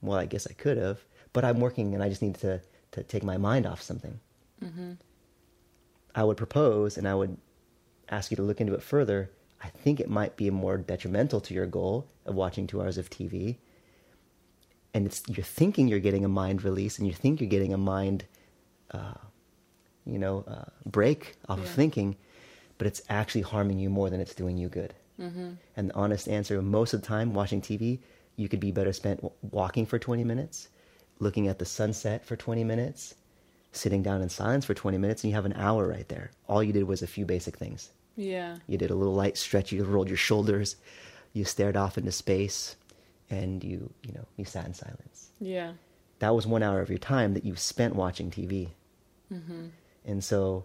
Well, 0.00 0.16
I 0.16 0.26
guess 0.26 0.46
I 0.48 0.52
could 0.52 0.76
have, 0.76 1.00
but 1.32 1.44
I'm 1.44 1.58
working 1.58 1.92
and 1.94 2.02
I 2.04 2.08
just 2.08 2.22
need 2.22 2.36
to, 2.36 2.60
to 2.92 3.02
take 3.02 3.24
my 3.24 3.36
mind 3.36 3.66
off 3.66 3.82
something. 3.82 4.20
I 6.14 6.22
would 6.22 6.36
propose 6.36 6.96
and 6.96 7.08
I 7.08 7.14
would 7.16 7.36
ask 8.08 8.30
you 8.30 8.36
to 8.36 8.42
look 8.44 8.60
into 8.60 8.74
it 8.74 8.82
further. 8.82 9.30
I 9.60 9.68
think 9.68 9.98
it 9.98 10.08
might 10.08 10.36
be 10.36 10.48
more 10.50 10.76
detrimental 10.78 11.40
to 11.42 11.54
your 11.54 11.66
goal 11.66 12.06
of 12.26 12.36
watching 12.36 12.68
two 12.68 12.80
hours 12.80 12.96
of 12.96 13.10
TV. 13.10 13.56
And 14.94 15.04
it's 15.04 15.22
you're 15.28 15.44
thinking 15.44 15.88
you're 15.88 15.98
getting 15.98 16.24
a 16.24 16.28
mind 16.28 16.62
release 16.62 16.98
and 16.98 17.08
you 17.08 17.12
think 17.12 17.40
you're 17.40 17.50
getting 17.50 17.74
a 17.74 17.78
mind, 17.78 18.24
uh, 18.92 19.14
you 20.06 20.18
know, 20.18 20.44
uh, 20.46 20.70
break 20.86 21.34
off 21.48 21.58
of 21.58 21.68
thinking, 21.68 22.16
but 22.78 22.86
it's 22.86 23.02
actually 23.08 23.42
harming 23.42 23.78
you 23.78 23.90
more 23.90 24.08
than 24.10 24.20
it's 24.20 24.34
doing 24.34 24.56
you 24.56 24.68
good. 24.68 24.94
And 25.76 25.90
the 25.90 25.94
honest 25.94 26.28
answer, 26.28 26.62
most 26.62 26.94
of 26.94 27.00
the 27.02 27.06
time, 27.06 27.34
watching 27.34 27.60
TV, 27.60 27.98
you 28.36 28.48
could 28.48 28.60
be 28.60 28.70
better 28.70 28.92
spent 28.92 29.20
walking 29.50 29.84
for 29.84 29.98
20 29.98 30.22
minutes, 30.24 30.68
looking 31.18 31.48
at 31.48 31.58
the 31.58 31.64
sunset 31.64 32.24
for 32.24 32.36
20 32.36 32.62
minutes, 32.62 33.16
sitting 33.72 34.02
down 34.02 34.22
in 34.22 34.28
silence 34.28 34.64
for 34.64 34.74
20 34.74 34.96
minutes, 34.96 35.24
and 35.24 35.30
you 35.30 35.34
have 35.34 35.44
an 35.44 35.54
hour 35.54 35.86
right 35.88 36.08
there. 36.08 36.30
All 36.48 36.62
you 36.62 36.72
did 36.72 36.84
was 36.84 37.02
a 37.02 37.06
few 37.08 37.26
basic 37.26 37.56
things. 37.56 37.90
Yeah. 38.16 38.58
You 38.68 38.78
did 38.78 38.90
a 38.90 38.94
little 38.94 39.14
light 39.14 39.36
stretch, 39.36 39.72
you 39.72 39.82
rolled 39.84 40.08
your 40.08 40.16
shoulders, 40.16 40.76
you 41.32 41.44
stared 41.44 41.76
off 41.76 41.98
into 41.98 42.12
space, 42.12 42.76
and 43.28 43.62
you, 43.62 43.92
you 44.04 44.12
know, 44.12 44.24
you 44.36 44.44
sat 44.44 44.66
in 44.66 44.74
silence. 44.74 45.30
Yeah. 45.40 45.72
That 46.20 46.34
was 46.34 46.46
one 46.46 46.62
hour 46.62 46.80
of 46.80 46.88
your 46.88 46.98
time 46.98 47.34
that 47.34 47.44
you 47.44 47.56
spent 47.56 47.94
watching 47.96 48.30
TV. 48.30 48.70
And 50.04 50.22
so, 50.24 50.64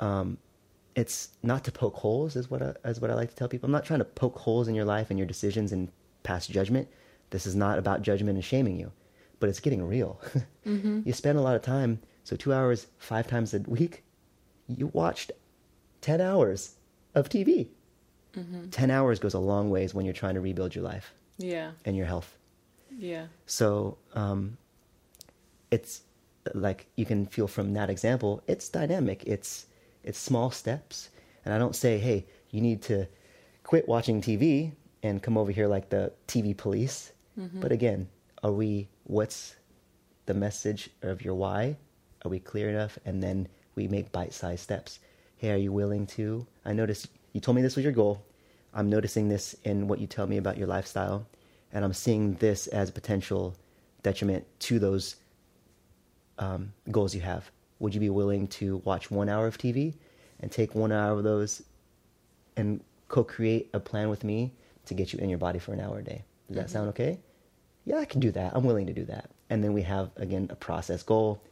um, 0.00 0.38
it's 0.94 1.30
not 1.42 1.64
to 1.64 1.72
poke 1.72 1.94
holes, 1.96 2.36
is 2.36 2.50
what 2.50 2.62
I, 2.62 2.74
is 2.84 3.00
what 3.00 3.10
I 3.10 3.14
like 3.14 3.30
to 3.30 3.36
tell 3.36 3.48
people. 3.48 3.66
I'm 3.66 3.72
not 3.72 3.84
trying 3.84 4.00
to 4.00 4.04
poke 4.04 4.38
holes 4.38 4.68
in 4.68 4.74
your 4.74 4.84
life 4.84 5.08
and 5.10 5.18
your 5.18 5.26
decisions 5.26 5.72
and 5.72 5.90
pass 6.22 6.46
judgment. 6.46 6.88
This 7.30 7.46
is 7.46 7.54
not 7.56 7.78
about 7.78 8.02
judgment 8.02 8.36
and 8.36 8.44
shaming 8.44 8.78
you, 8.78 8.92
but 9.40 9.48
it's 9.48 9.60
getting 9.60 9.82
real. 9.86 10.20
You 10.64 11.12
spend 11.12 11.38
a 11.38 11.42
lot 11.42 11.56
of 11.56 11.62
time, 11.62 12.00
so 12.24 12.36
two 12.36 12.52
hours, 12.52 12.86
five 12.98 13.26
times 13.26 13.52
a 13.52 13.58
week, 13.60 14.04
you 14.68 14.86
watched 14.88 15.32
10 16.02 16.20
hours 16.20 16.76
of 17.16 17.28
TV. 17.28 17.66
Mm-hmm. 18.36 18.68
10 18.70 18.90
hours 18.90 19.18
goes 19.18 19.34
a 19.34 19.38
long 19.40 19.70
ways 19.70 19.92
when 19.92 20.04
you're 20.04 20.14
trying 20.14 20.34
to 20.34 20.40
rebuild 20.40 20.74
your 20.74 20.84
life 20.84 21.12
Yeah. 21.38 21.72
and 21.84 21.96
your 21.96 22.06
health. 22.06 22.36
Yeah. 22.96 23.26
So 23.46 23.98
um, 24.14 24.56
it's 25.70 26.02
like 26.54 26.86
you 26.96 27.04
can 27.04 27.26
feel 27.26 27.48
from 27.48 27.74
that 27.74 27.90
example, 27.90 28.42
it's 28.46 28.68
dynamic. 28.68 29.24
It's 29.24 29.66
it's 30.04 30.18
small 30.18 30.50
steps, 30.50 31.10
and 31.44 31.54
I 31.54 31.58
don't 31.58 31.76
say, 31.76 31.98
hey, 31.98 32.26
you 32.50 32.60
need 32.60 32.82
to 32.82 33.06
quit 33.64 33.88
watching 33.88 34.20
TV 34.20 34.72
and 35.02 35.22
come 35.22 35.36
over 35.38 35.50
here 35.52 35.66
like 35.68 35.88
the 35.90 36.12
TV 36.28 36.56
police. 36.56 37.12
But 37.60 37.72
again, 37.72 38.08
are 38.42 38.52
we? 38.52 38.88
What's 39.04 39.56
the 40.26 40.34
message 40.34 40.90
of 41.02 41.22
your 41.22 41.34
why? 41.34 41.76
Are 42.24 42.28
we 42.30 42.38
clear 42.38 42.68
enough? 42.68 42.98
And 43.04 43.22
then 43.22 43.48
we 43.74 43.88
make 43.88 44.12
bite-sized 44.12 44.62
steps. 44.62 45.00
Hey, 45.38 45.50
are 45.52 45.56
you 45.56 45.72
willing 45.72 46.06
to? 46.08 46.46
I 46.64 46.72
noticed 46.72 47.08
you 47.32 47.40
told 47.40 47.56
me 47.56 47.62
this 47.62 47.74
was 47.76 47.84
your 47.84 47.92
goal. 47.92 48.24
I'm 48.74 48.88
noticing 48.88 49.28
this 49.28 49.54
in 49.64 49.88
what 49.88 49.98
you 49.98 50.06
tell 50.06 50.26
me 50.26 50.36
about 50.36 50.56
your 50.56 50.68
lifestyle, 50.68 51.26
and 51.72 51.84
I'm 51.84 51.92
seeing 51.92 52.34
this 52.34 52.66
as 52.68 52.88
a 52.88 52.92
potential 52.92 53.54
detriment 54.02 54.46
to 54.60 54.78
those 54.78 55.16
um, 56.38 56.72
goals 56.90 57.14
you 57.14 57.20
have. 57.22 57.50
Would 57.82 57.94
you 57.94 58.00
be 58.00 58.10
willing 58.10 58.46
to 58.48 58.76
watch 58.84 59.10
one 59.10 59.28
hour 59.28 59.48
of 59.48 59.58
TV 59.58 59.94
and 60.38 60.52
take 60.52 60.72
one 60.76 60.92
hour 60.92 61.18
of 61.18 61.24
those 61.24 61.60
and 62.56 62.80
co-create 63.08 63.70
a 63.74 63.80
plan 63.80 64.08
with 64.08 64.22
me 64.22 64.52
to 64.86 64.94
get 64.94 65.12
you 65.12 65.18
in 65.18 65.28
your 65.28 65.40
body 65.40 65.58
for 65.58 65.72
an 65.72 65.80
hour 65.80 65.98
a 65.98 66.04
day? 66.04 66.22
Does 66.46 66.56
that 66.56 66.66
mm-hmm. 66.66 66.72
sound 66.72 66.88
okay? 66.90 67.18
Yeah, 67.84 67.96
I 67.96 68.04
can 68.04 68.20
do 68.20 68.30
that. 68.30 68.52
I'm 68.54 68.62
willing 68.62 68.86
to 68.86 68.92
do 68.92 69.04
that. 69.06 69.30
And 69.50 69.64
then 69.64 69.72
we 69.72 69.82
have 69.82 70.12
again 70.16 70.46
a 70.50 70.54
process 70.54 71.02
goal 71.02 71.42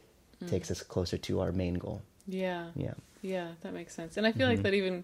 takes 0.47 0.69
mm. 0.69 0.71
us 0.71 0.83
closer 0.83 1.17
to 1.17 1.41
our 1.41 1.51
main 1.51 1.73
goal. 1.73 2.01
Yeah. 2.25 2.67
Yeah. 2.75 2.93
Yeah, 3.21 3.49
that 3.59 3.73
makes 3.73 3.93
sense. 3.93 4.15
And 4.15 4.25
I 4.25 4.31
feel 4.31 4.47
like 4.47 4.59
mm-hmm. 4.59 4.63
that 4.63 4.73
even 4.73 5.03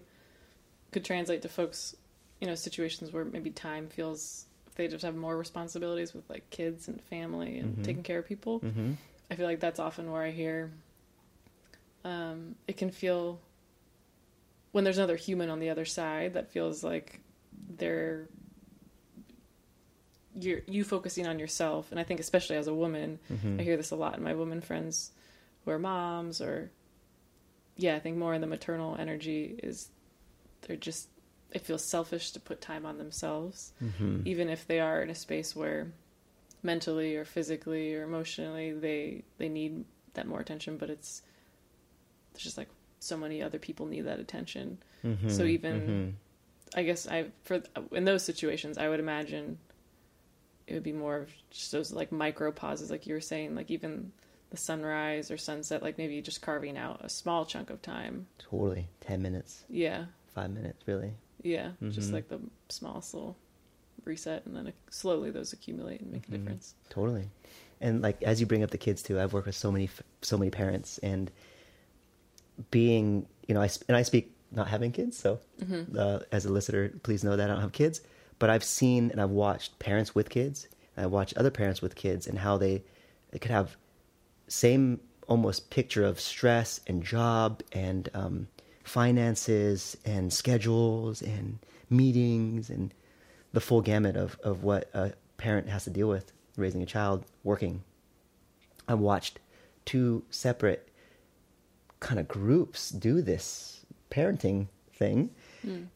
could 0.92 1.04
translate 1.04 1.42
to 1.42 1.48
folks, 1.50 1.94
you 2.40 2.46
know, 2.46 2.54
situations 2.54 3.12
where 3.12 3.26
maybe 3.26 3.50
time 3.50 3.88
feels 3.88 4.46
they 4.76 4.88
just 4.88 5.04
have 5.04 5.14
more 5.14 5.36
responsibilities 5.36 6.14
with 6.14 6.28
like 6.30 6.48
kids 6.48 6.88
and 6.88 7.02
family 7.02 7.58
and 7.58 7.74
mm-hmm. 7.74 7.82
taking 7.82 8.02
care 8.02 8.18
of 8.18 8.26
people. 8.26 8.60
Mm-hmm. 8.60 8.92
I 9.30 9.34
feel 9.34 9.44
like 9.44 9.60
that's 9.60 9.78
often 9.78 10.10
where 10.10 10.22
I 10.22 10.30
hear 10.30 10.70
um, 12.04 12.54
it 12.66 12.76
can 12.76 12.90
feel 12.90 13.40
when 14.72 14.84
there's 14.84 14.98
another 14.98 15.16
human 15.16 15.50
on 15.50 15.60
the 15.60 15.70
other 15.70 15.84
side 15.84 16.34
that 16.34 16.50
feels 16.52 16.84
like 16.84 17.20
they're 17.76 18.28
you're 20.34 20.60
you 20.66 20.84
focusing 20.84 21.26
on 21.26 21.38
yourself 21.38 21.90
and 21.90 21.98
I 21.98 22.04
think 22.04 22.20
especially 22.20 22.56
as 22.56 22.66
a 22.68 22.74
woman 22.74 23.18
Mm-hmm. 23.32 23.60
I 23.60 23.62
hear 23.62 23.76
this 23.76 23.90
a 23.90 23.96
lot 23.96 24.16
in 24.16 24.22
my 24.22 24.34
women 24.34 24.60
friends 24.60 25.10
who 25.64 25.70
are 25.72 25.78
moms 25.78 26.40
or 26.40 26.70
yeah, 27.76 27.94
I 27.94 28.00
think 28.00 28.16
more 28.16 28.34
in 28.34 28.40
the 28.40 28.46
maternal 28.46 28.96
energy 28.98 29.58
is 29.62 29.88
they're 30.62 30.76
just 30.76 31.08
it 31.52 31.62
feels 31.62 31.84
selfish 31.84 32.32
to 32.32 32.40
put 32.40 32.60
time 32.60 32.84
on 32.86 32.98
themselves 32.98 33.72
Mm-hmm. 33.82 34.22
even 34.26 34.48
if 34.48 34.66
they 34.66 34.80
are 34.80 35.02
in 35.02 35.10
a 35.10 35.14
space 35.14 35.56
where 35.56 35.88
mentally 36.62 37.16
or 37.16 37.24
physically 37.24 37.94
or 37.94 38.02
emotionally 38.04 38.72
they 38.72 39.24
they 39.38 39.48
need 39.48 39.84
that 40.14 40.26
more 40.26 40.40
attention 40.40 40.76
but 40.76 40.90
it's 40.90 41.22
there's 42.38 42.44
just 42.44 42.56
like 42.58 42.68
so 43.00 43.16
many 43.16 43.42
other 43.42 43.58
people 43.58 43.86
need 43.86 44.02
that 44.02 44.20
attention 44.20 44.78
Mm-hmm. 45.04 45.28
So 45.28 45.44
even- 45.44 46.16
i 46.74 46.82
guess 46.82 47.06
i 47.08 47.26
for 47.44 47.62
in 47.92 48.04
those 48.04 48.22
situations 48.24 48.76
i 48.78 48.88
would 48.88 49.00
imagine 49.00 49.58
it 50.66 50.74
would 50.74 50.82
be 50.82 50.92
more 50.92 51.16
of 51.16 51.30
just 51.50 51.72
those 51.72 51.92
like 51.92 52.12
micro 52.12 52.52
pauses 52.52 52.90
like 52.90 53.06
you 53.06 53.14
were 53.14 53.20
saying 53.22 53.54
like 53.54 53.70
even 53.70 54.12
the 54.50 54.56
sunrise 54.56 55.30
or 55.30 55.38
sunset 55.38 55.82
like 55.82 55.96
maybe 55.98 56.20
just 56.20 56.42
carving 56.42 56.76
out 56.76 57.00
a 57.04 57.08
small 57.08 57.46
chunk 57.46 57.70
of 57.70 57.80
time 57.80 58.26
totally 58.38 58.86
ten 59.00 59.22
minutes, 59.22 59.64
yeah 59.70 60.06
five 60.34 60.50
minutes, 60.50 60.82
really. 60.86 61.12
yeah 61.42 61.70
just 61.90 62.10
Mhm. 62.10 62.14
like 62.14 62.28
the 62.28 62.40
smallest 62.68 63.14
little 63.14 63.36
reset 64.04 64.44
and 64.46 64.54
then 64.56 64.72
slowly 64.90 65.30
those 65.30 65.52
accumulate 65.54 66.00
and 66.00 66.10
make 66.12 66.26
a 66.28 66.32
difference 66.32 66.74
Totally. 66.90 67.28
And 67.80 68.02
like 68.02 68.22
as 68.24 68.40
you 68.40 68.46
bring 68.46 68.62
up 68.64 68.70
the 68.70 68.78
kids 68.78 69.02
too, 69.02 69.20
I've 69.20 69.32
worked 69.32 69.46
with 69.46 69.54
so 69.56 69.70
many 69.70 69.88
so 70.22 70.36
many 70.36 70.50
parents 70.50 70.98
and 70.98 71.30
being, 72.70 73.26
you 73.46 73.54
know, 73.54 73.62
I 73.62 73.68
and 73.88 73.96
I 73.96 74.02
speak 74.02 74.34
not 74.50 74.68
having 74.68 74.92
kids, 74.92 75.16
so 75.18 75.40
Mm-hmm. 75.62 75.96
uh, 75.98 76.20
as 76.32 76.44
a 76.46 76.52
listener, 76.52 76.88
please 77.02 77.22
know 77.24 77.36
that 77.36 77.50
I 77.50 77.52
don't 77.52 77.62
have 77.62 77.72
kids, 77.72 78.00
but 78.38 78.48
I've 78.50 78.64
seen 78.64 79.10
and 79.10 79.20
I've 79.20 79.30
watched 79.30 79.78
parents 79.78 80.14
with 80.14 80.30
kids, 80.30 80.68
and 80.96 81.04
I've 81.04 81.12
watched 81.12 81.36
other 81.36 81.50
parents 81.50 81.82
with 81.82 81.94
kids 81.94 82.26
and 82.26 82.38
how 82.38 82.56
they 82.56 82.82
they 83.30 83.38
could 83.38 83.50
have 83.50 83.76
same 84.46 85.00
almost 85.28 85.68
picture 85.70 86.04
of 86.04 86.18
stress 86.18 86.80
and 86.86 87.02
job 87.04 87.62
and 87.72 88.08
um, 88.14 88.48
finances 88.84 89.96
and 90.06 90.32
schedules 90.32 91.20
and 91.20 91.58
meetings 91.90 92.70
and 92.70 92.94
the 93.52 93.60
full 93.60 93.82
gamut 93.82 94.16
of, 94.16 94.38
of 94.42 94.62
what 94.64 94.88
a 94.94 95.12
parent 95.36 95.68
has 95.68 95.84
to 95.84 95.90
deal 95.90 96.08
with 96.08 96.32
raising 96.56 96.82
a 96.82 96.86
child 96.86 97.24
working. 97.44 97.82
I've 98.88 98.98
watched 98.98 99.38
two 99.84 100.24
separate 100.30 100.87
kind 102.00 102.20
of 102.20 102.28
groups 102.28 102.90
do 102.90 103.20
this 103.22 103.84
parenting 104.10 104.68
thing 104.94 105.30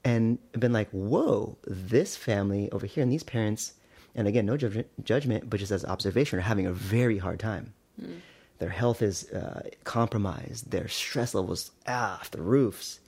and 0.04 0.38
been 0.52 0.72
like, 0.72 0.90
whoa, 0.90 1.56
this 1.66 2.16
family 2.16 2.70
over 2.72 2.86
here 2.86 3.02
and 3.02 3.12
these 3.12 3.22
parents, 3.22 3.74
and 4.14 4.26
again, 4.28 4.46
no 4.46 4.56
judgment, 4.56 4.88
judgment 5.04 5.48
but 5.48 5.60
just 5.60 5.72
as 5.72 5.84
observation, 5.84 6.38
are 6.38 6.42
having 6.42 6.66
a 6.66 6.72
very 6.72 7.18
hard 7.18 7.38
time. 7.40 7.72
Their 8.58 8.68
health 8.70 9.02
is 9.02 9.28
uh, 9.30 9.62
compromised, 9.84 10.70
their 10.70 10.88
stress 10.88 11.34
levels 11.34 11.72
ah, 11.86 12.20
off 12.20 12.30
the 12.30 12.42
roofs. 12.42 13.00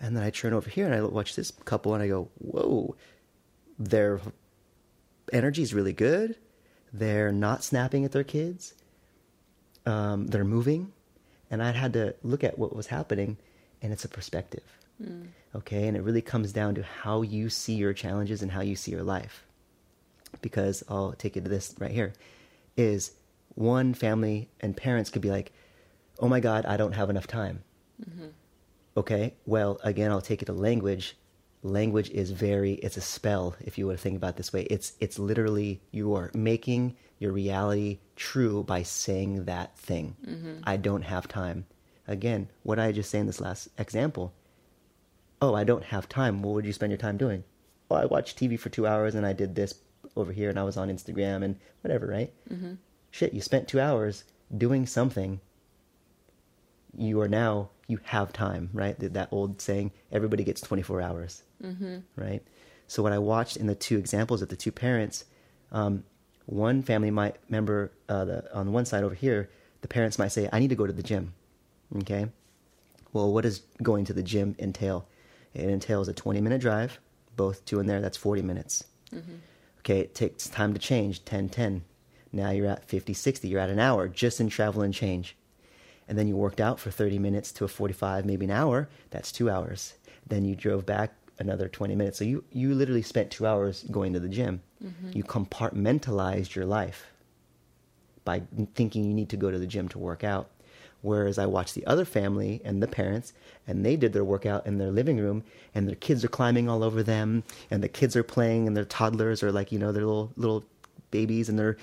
And 0.00 0.16
then 0.16 0.22
I 0.22 0.30
turn 0.30 0.52
over 0.52 0.70
here 0.70 0.86
and 0.86 0.94
I 0.94 1.02
watch 1.02 1.34
this 1.36 1.52
couple 1.64 1.94
and 1.94 2.02
I 2.02 2.08
go, 2.08 2.28
whoa, 2.38 2.94
their 3.78 4.20
energy 5.32 5.62
is 5.62 5.74
really 5.74 5.92
good. 5.92 6.36
They're 6.92 7.32
not 7.32 7.64
snapping 7.64 8.04
at 8.04 8.12
their 8.12 8.24
kids. 8.24 8.74
Um, 9.86 10.26
they're 10.28 10.44
moving. 10.44 10.92
And 11.50 11.62
I 11.62 11.72
had 11.72 11.92
to 11.94 12.14
look 12.22 12.44
at 12.44 12.58
what 12.58 12.74
was 12.76 12.86
happening, 12.86 13.36
and 13.82 13.92
it's 13.92 14.04
a 14.04 14.08
perspective. 14.08 14.62
Mm. 15.02 15.28
Okay. 15.54 15.88
And 15.88 15.96
it 15.96 16.02
really 16.02 16.22
comes 16.22 16.52
down 16.52 16.74
to 16.76 16.82
how 16.82 17.22
you 17.22 17.50
see 17.50 17.74
your 17.74 17.92
challenges 17.92 18.42
and 18.42 18.52
how 18.52 18.60
you 18.60 18.76
see 18.76 18.92
your 18.92 19.02
life. 19.02 19.44
Because 20.42 20.84
I'll 20.88 21.12
take 21.12 21.34
you 21.34 21.42
to 21.42 21.48
this 21.48 21.74
right 21.78 21.90
here 21.90 22.12
is 22.76 23.12
one 23.54 23.94
family 23.94 24.48
and 24.60 24.76
parents 24.76 25.10
could 25.10 25.22
be 25.22 25.30
like, 25.30 25.52
oh 26.20 26.28
my 26.28 26.40
God, 26.40 26.66
I 26.66 26.76
don't 26.76 26.92
have 26.92 27.10
enough 27.10 27.26
time. 27.26 27.62
Mm-hmm. 28.08 28.28
Okay, 28.96 29.34
well, 29.46 29.80
again, 29.82 30.10
I'll 30.10 30.20
take 30.20 30.42
it 30.42 30.46
to 30.46 30.52
language. 30.52 31.16
Language 31.62 32.10
is 32.10 32.30
very, 32.30 32.74
it's 32.74 32.96
a 32.96 33.02
spell, 33.02 33.54
if 33.60 33.76
you 33.76 33.86
were 33.86 33.94
to 33.94 33.98
think 33.98 34.16
about 34.16 34.30
it 34.30 34.36
this 34.36 34.52
way. 34.52 34.62
It's, 34.62 34.94
it's 34.98 35.18
literally 35.18 35.82
you 35.90 36.14
are 36.14 36.30
making 36.34 36.96
your 37.18 37.32
reality 37.32 37.98
true 38.16 38.62
by 38.62 38.82
saying 38.82 39.44
that 39.44 39.76
thing. 39.78 40.16
I 40.64 40.76
don't 40.78 41.02
have 41.02 41.28
time. 41.28 41.66
Again, 42.08 42.48
what 42.62 42.78
I 42.78 42.92
just 42.92 43.10
say 43.10 43.18
in 43.18 43.26
this 43.26 43.40
last 43.40 43.68
example? 43.78 44.32
Oh, 45.42 45.54
I 45.54 45.64
don't 45.64 45.84
have 45.84 46.08
time. 46.08 46.42
What 46.42 46.54
would 46.54 46.64
you 46.64 46.72
spend 46.72 46.92
your 46.92 46.98
time 46.98 47.18
doing? 47.18 47.44
Oh, 47.90 47.96
I 47.96 48.06
watched 48.06 48.38
TV 48.38 48.58
for 48.58 48.70
two 48.70 48.86
hours 48.86 49.14
and 49.14 49.26
I 49.26 49.32
did 49.34 49.54
this 49.54 49.74
over 50.16 50.32
here 50.32 50.48
and 50.48 50.58
I 50.58 50.64
was 50.64 50.76
on 50.76 50.88
Instagram 50.88 51.44
and 51.44 51.56
whatever, 51.82 52.06
right? 52.06 52.32
Mm-hmm. 52.50 52.74
Shit, 53.10 53.34
you 53.34 53.40
spent 53.42 53.68
two 53.68 53.80
hours 53.80 54.24
doing 54.56 54.86
something 54.86 55.40
you 56.96 57.20
are 57.20 57.28
now 57.28 57.70
you 57.90 57.98
have 58.04 58.32
time 58.32 58.70
right? 58.72 58.98
Th- 58.98 59.12
that 59.12 59.28
old 59.32 59.60
saying 59.60 59.92
everybody 60.12 60.44
gets 60.44 60.60
24 60.60 61.00
hours 61.00 61.42
mm-hmm. 61.62 61.98
right? 62.16 62.42
So 62.86 63.02
what 63.02 63.12
i 63.12 63.18
watched 63.18 63.56
in 63.56 63.66
the 63.66 63.74
two 63.74 63.98
examples 63.98 64.42
of 64.42 64.48
the 64.48 64.56
two 64.56 64.72
parents 64.72 65.24
um, 65.72 66.04
one 66.46 66.82
family 66.82 67.10
might 67.10 67.36
member 67.48 67.92
uh, 68.08 68.24
the, 68.24 68.54
on 68.54 68.72
one 68.72 68.84
side 68.84 69.04
over 69.04 69.14
here 69.14 69.50
the 69.82 69.88
parents 69.88 70.18
might 70.18 70.28
say 70.32 70.48
i 70.52 70.58
need 70.58 70.70
to 70.70 70.76
go 70.76 70.86
to 70.86 70.92
the 70.92 71.02
gym 71.02 71.34
okay? 71.98 72.26
Well 73.12 73.32
what 73.32 73.42
does 73.42 73.62
going 73.82 74.04
to 74.06 74.12
the 74.12 74.22
gym 74.22 74.54
entail? 74.58 75.06
It 75.54 75.68
entails 75.68 76.08
a 76.08 76.12
20 76.12 76.40
minute 76.40 76.60
drive 76.60 76.98
both 77.36 77.64
two 77.64 77.80
in 77.80 77.86
there 77.86 78.00
that's 78.00 78.16
40 78.16 78.42
minutes. 78.42 78.84
Okay 79.80 80.00
it 80.00 80.14
takes 80.14 80.48
time 80.48 80.72
to 80.74 80.78
change 80.78 81.24
10 81.24 81.48
10 81.48 81.84
now 82.32 82.50
you're 82.50 82.66
at 82.68 82.88
50 82.88 83.12
60 83.14 83.48
you're 83.48 83.60
at 83.60 83.70
an 83.70 83.78
hour 83.80 84.08
just 84.08 84.40
in 84.40 84.48
travel 84.48 84.82
and 84.82 84.94
change 84.94 85.36
and 86.10 86.18
then 86.18 86.26
you 86.26 86.36
worked 86.36 86.60
out 86.60 86.80
for 86.80 86.90
30 86.90 87.20
minutes 87.20 87.52
to 87.52 87.64
a 87.64 87.68
45 87.68 88.26
maybe 88.26 88.44
an 88.44 88.50
hour 88.50 88.88
that's 89.10 89.30
two 89.30 89.48
hours. 89.48 89.94
Then 90.26 90.44
you 90.44 90.56
drove 90.56 90.84
back 90.84 91.14
another 91.38 91.68
20 91.68 91.94
minutes. 91.94 92.18
So 92.18 92.24
you, 92.24 92.42
you 92.52 92.74
literally 92.74 93.02
spent 93.02 93.30
two 93.30 93.46
hours 93.46 93.84
going 93.90 94.12
to 94.12 94.20
the 94.20 94.28
gym. 94.28 94.60
Mm-hmm. 94.84 95.10
You 95.14 95.22
compartmentalized 95.22 96.56
your 96.56 96.66
life 96.66 97.06
by 98.24 98.42
thinking 98.74 99.04
you 99.04 99.14
need 99.14 99.28
to 99.30 99.36
go 99.36 99.52
to 99.52 99.58
the 99.58 99.68
gym 99.68 99.88
to 99.90 99.98
work 99.98 100.24
out. 100.24 100.50
Whereas 101.02 101.38
i 101.38 101.46
watched 101.46 101.74
the 101.74 101.86
other 101.86 102.04
family 102.04 102.60
and 102.64 102.82
the 102.82 102.88
parents 102.88 103.32
and 103.66 103.86
they 103.86 103.96
did 103.96 104.12
their 104.12 104.24
workout 104.24 104.66
in 104.66 104.78
their 104.78 104.90
living 104.90 105.16
room 105.16 105.44
and 105.74 105.88
their 105.88 105.94
kids 105.94 106.24
are 106.24 106.28
climbing 106.28 106.68
all 106.68 106.82
over 106.82 107.02
them 107.02 107.44
and 107.70 107.82
the 107.82 107.88
kids 107.88 108.16
are 108.16 108.24
playing 108.24 108.66
and 108.66 108.76
their 108.76 108.84
toddlers 108.84 109.42
are 109.42 109.52
like 109.52 109.72
you 109.72 109.78
know 109.78 109.92
their 109.92 110.04
little 110.04 110.30
little 110.36 110.64
babies 111.10 111.48
and 111.48 111.58
they're 111.58 111.78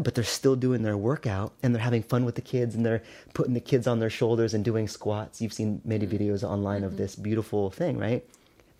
but 0.00 0.14
they're 0.14 0.24
still 0.24 0.56
doing 0.56 0.82
their 0.82 0.96
workout 0.96 1.52
and 1.62 1.74
they're 1.74 1.82
having 1.82 2.02
fun 2.02 2.24
with 2.24 2.34
the 2.34 2.40
kids 2.40 2.74
and 2.74 2.84
they're 2.84 3.02
putting 3.32 3.54
the 3.54 3.60
kids 3.60 3.86
on 3.86 3.98
their 3.98 4.10
shoulders 4.10 4.54
and 4.54 4.64
doing 4.64 4.88
squats. 4.88 5.40
You've 5.40 5.52
seen 5.52 5.80
many 5.84 6.06
mm-hmm. 6.06 6.16
videos 6.16 6.42
online 6.42 6.84
of 6.84 6.92
mm-hmm. 6.92 7.02
this 7.02 7.16
beautiful 7.16 7.70
thing, 7.70 7.98
right? 7.98 8.24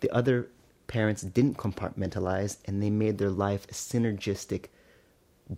the 0.05 0.11
other 0.11 0.47
parents 0.87 1.23
didn't 1.23 1.57
compartmentalize 1.57 2.57
and 2.65 2.81
they 2.81 2.89
made 2.89 3.17
their 3.17 3.29
life 3.29 3.65
a 3.65 3.73
synergistic 3.73 4.65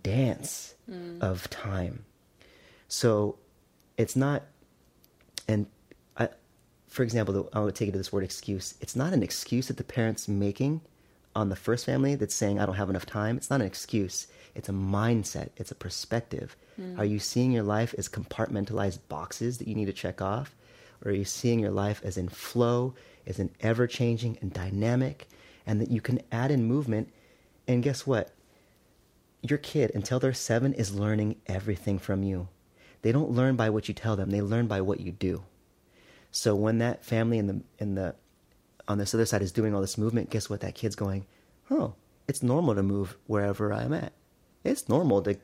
dance 0.02 0.74
mm. 0.90 1.20
of 1.20 1.50
time. 1.50 2.04
So 2.88 3.38
it's 3.98 4.16
not, 4.16 4.44
and 5.46 5.66
I, 6.16 6.30
for 6.86 7.02
example, 7.02 7.50
I 7.52 7.60
would 7.60 7.74
take 7.74 7.90
it 7.90 7.92
to 7.92 7.98
this 7.98 8.10
word 8.10 8.24
excuse. 8.24 8.74
It's 8.80 8.96
not 8.96 9.12
an 9.12 9.22
excuse 9.22 9.68
that 9.68 9.76
the 9.76 9.84
parents 9.84 10.28
making 10.28 10.80
on 11.38 11.48
the 11.48 11.56
first 11.56 11.86
family 11.86 12.14
that's 12.14 12.34
saying 12.34 12.58
I 12.58 12.66
don't 12.66 12.74
have 12.76 12.90
enough 12.90 13.06
time. 13.06 13.36
It's 13.36 13.50
not 13.50 13.60
an 13.60 13.66
excuse. 13.66 14.26
It's 14.54 14.68
a 14.68 14.72
mindset. 14.72 15.50
It's 15.56 15.70
a 15.70 15.76
perspective. 15.76 16.56
Hmm. 16.76 16.98
Are 16.98 17.04
you 17.04 17.18
seeing 17.18 17.52
your 17.52 17.62
life 17.62 17.94
as 17.96 18.08
compartmentalized 18.08 18.98
boxes 19.08 19.58
that 19.58 19.68
you 19.68 19.74
need 19.74 19.86
to 19.86 19.92
check 19.92 20.20
off, 20.20 20.54
or 21.04 21.10
are 21.10 21.14
you 21.14 21.24
seeing 21.24 21.60
your 21.60 21.70
life 21.70 22.00
as 22.04 22.16
in 22.16 22.28
flow, 22.28 22.94
as 23.26 23.38
in 23.38 23.50
ever 23.60 23.86
changing 23.86 24.38
and 24.40 24.52
dynamic, 24.52 25.28
and 25.66 25.80
that 25.80 25.90
you 25.90 26.00
can 26.00 26.20
add 26.32 26.50
in 26.50 26.64
movement? 26.64 27.10
And 27.66 27.82
guess 27.82 28.06
what? 28.06 28.32
your 29.42 29.58
kid 29.58 29.92
until 29.94 30.18
they're 30.18 30.32
seven 30.32 30.72
is 30.74 30.94
learning 30.94 31.36
everything 31.46 31.98
from 31.98 32.22
you. 32.22 32.48
They 33.02 33.12
don't 33.12 33.30
learn 33.30 33.56
by 33.56 33.70
what 33.70 33.88
you 33.88 33.94
tell 33.94 34.16
them; 34.16 34.30
they 34.30 34.42
learn 34.42 34.66
by 34.66 34.80
what 34.80 35.00
you 35.00 35.12
do. 35.12 35.44
So 36.30 36.54
when 36.54 36.78
that 36.78 37.04
family 37.04 37.38
in 37.38 37.46
the 37.46 37.62
in 37.78 37.94
the 37.94 38.14
on 38.88 38.98
this 38.98 39.14
other 39.14 39.26
side 39.26 39.42
is 39.42 39.52
doing 39.52 39.74
all 39.74 39.80
this 39.80 39.98
movement, 39.98 40.30
guess 40.30 40.50
what? 40.50 40.60
That 40.60 40.74
kid's 40.74 40.96
going, 40.96 41.26
oh, 41.70 41.94
it's 42.26 42.42
normal 42.42 42.74
to 42.74 42.82
move 42.82 43.16
wherever 43.26 43.72
I'm 43.72 43.92
at. 43.92 44.12
It's 44.64 44.88
normal 44.88 45.22
to 45.22 45.36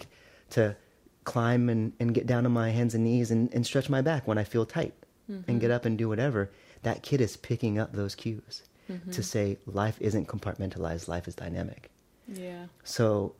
to 0.50 0.76
climb 1.24 1.68
and, 1.68 1.92
and 1.98 2.14
get 2.14 2.26
down 2.26 2.44
on 2.44 2.52
my 2.52 2.70
hands 2.70 2.94
and 2.94 3.04
knees 3.04 3.30
and, 3.30 3.52
and 3.54 3.64
stretch 3.64 3.88
my 3.88 4.02
back 4.02 4.26
when 4.26 4.36
I 4.36 4.44
feel 4.44 4.66
tight 4.66 4.92
and 5.26 5.58
get 5.58 5.68
mm-hmm. 5.68 5.72
up 5.72 5.84
and 5.86 5.96
do 5.96 6.08
whatever. 6.08 6.50
That 6.82 7.02
kid 7.02 7.22
is 7.22 7.36
picking 7.36 7.78
up 7.78 7.94
those 7.94 8.14
cues 8.14 8.62
to 8.86 8.92
mm-hmm. 8.92 9.22
say 9.22 9.56
life 9.66 9.96
isn't 10.00 10.28
compartmentalized, 10.28 11.08
life 11.08 11.26
is 11.26 11.34
dynamic. 11.34 11.90
Yeah. 12.28 12.66
So, 12.82 13.34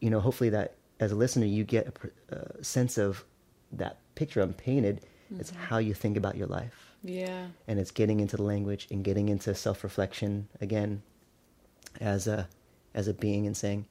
you 0.00 0.10
know, 0.10 0.20
hopefully 0.20 0.50
that 0.50 0.74
as 1.00 1.12
a 1.12 1.14
listener, 1.16 1.46
you 1.46 1.64
get 1.64 1.86
a, 1.86 2.34
a 2.34 2.38
uh, 2.38 2.62
sense 2.62 2.98
of 2.98 3.24
that 3.72 3.98
picture 4.14 4.42
I'm 4.42 4.52
painted. 4.52 5.00
It's 5.38 5.50
mm-hmm. 5.50 5.62
how 5.62 5.78
you 5.78 5.94
think 5.94 6.18
about 6.18 6.36
your 6.36 6.46
life. 6.46 6.87
Yeah. 7.02 7.48
And 7.66 7.78
it's 7.78 7.90
getting 7.90 8.20
into 8.20 8.36
the 8.36 8.42
language 8.42 8.88
and 8.90 9.04
getting 9.04 9.28
into 9.28 9.54
self 9.54 9.84
reflection 9.84 10.48
again 10.60 11.02
as 12.00 12.26
a 12.26 12.48
as 12.94 13.06
a 13.08 13.14
being 13.14 13.46
and 13.46 13.56
saying, 13.56 13.86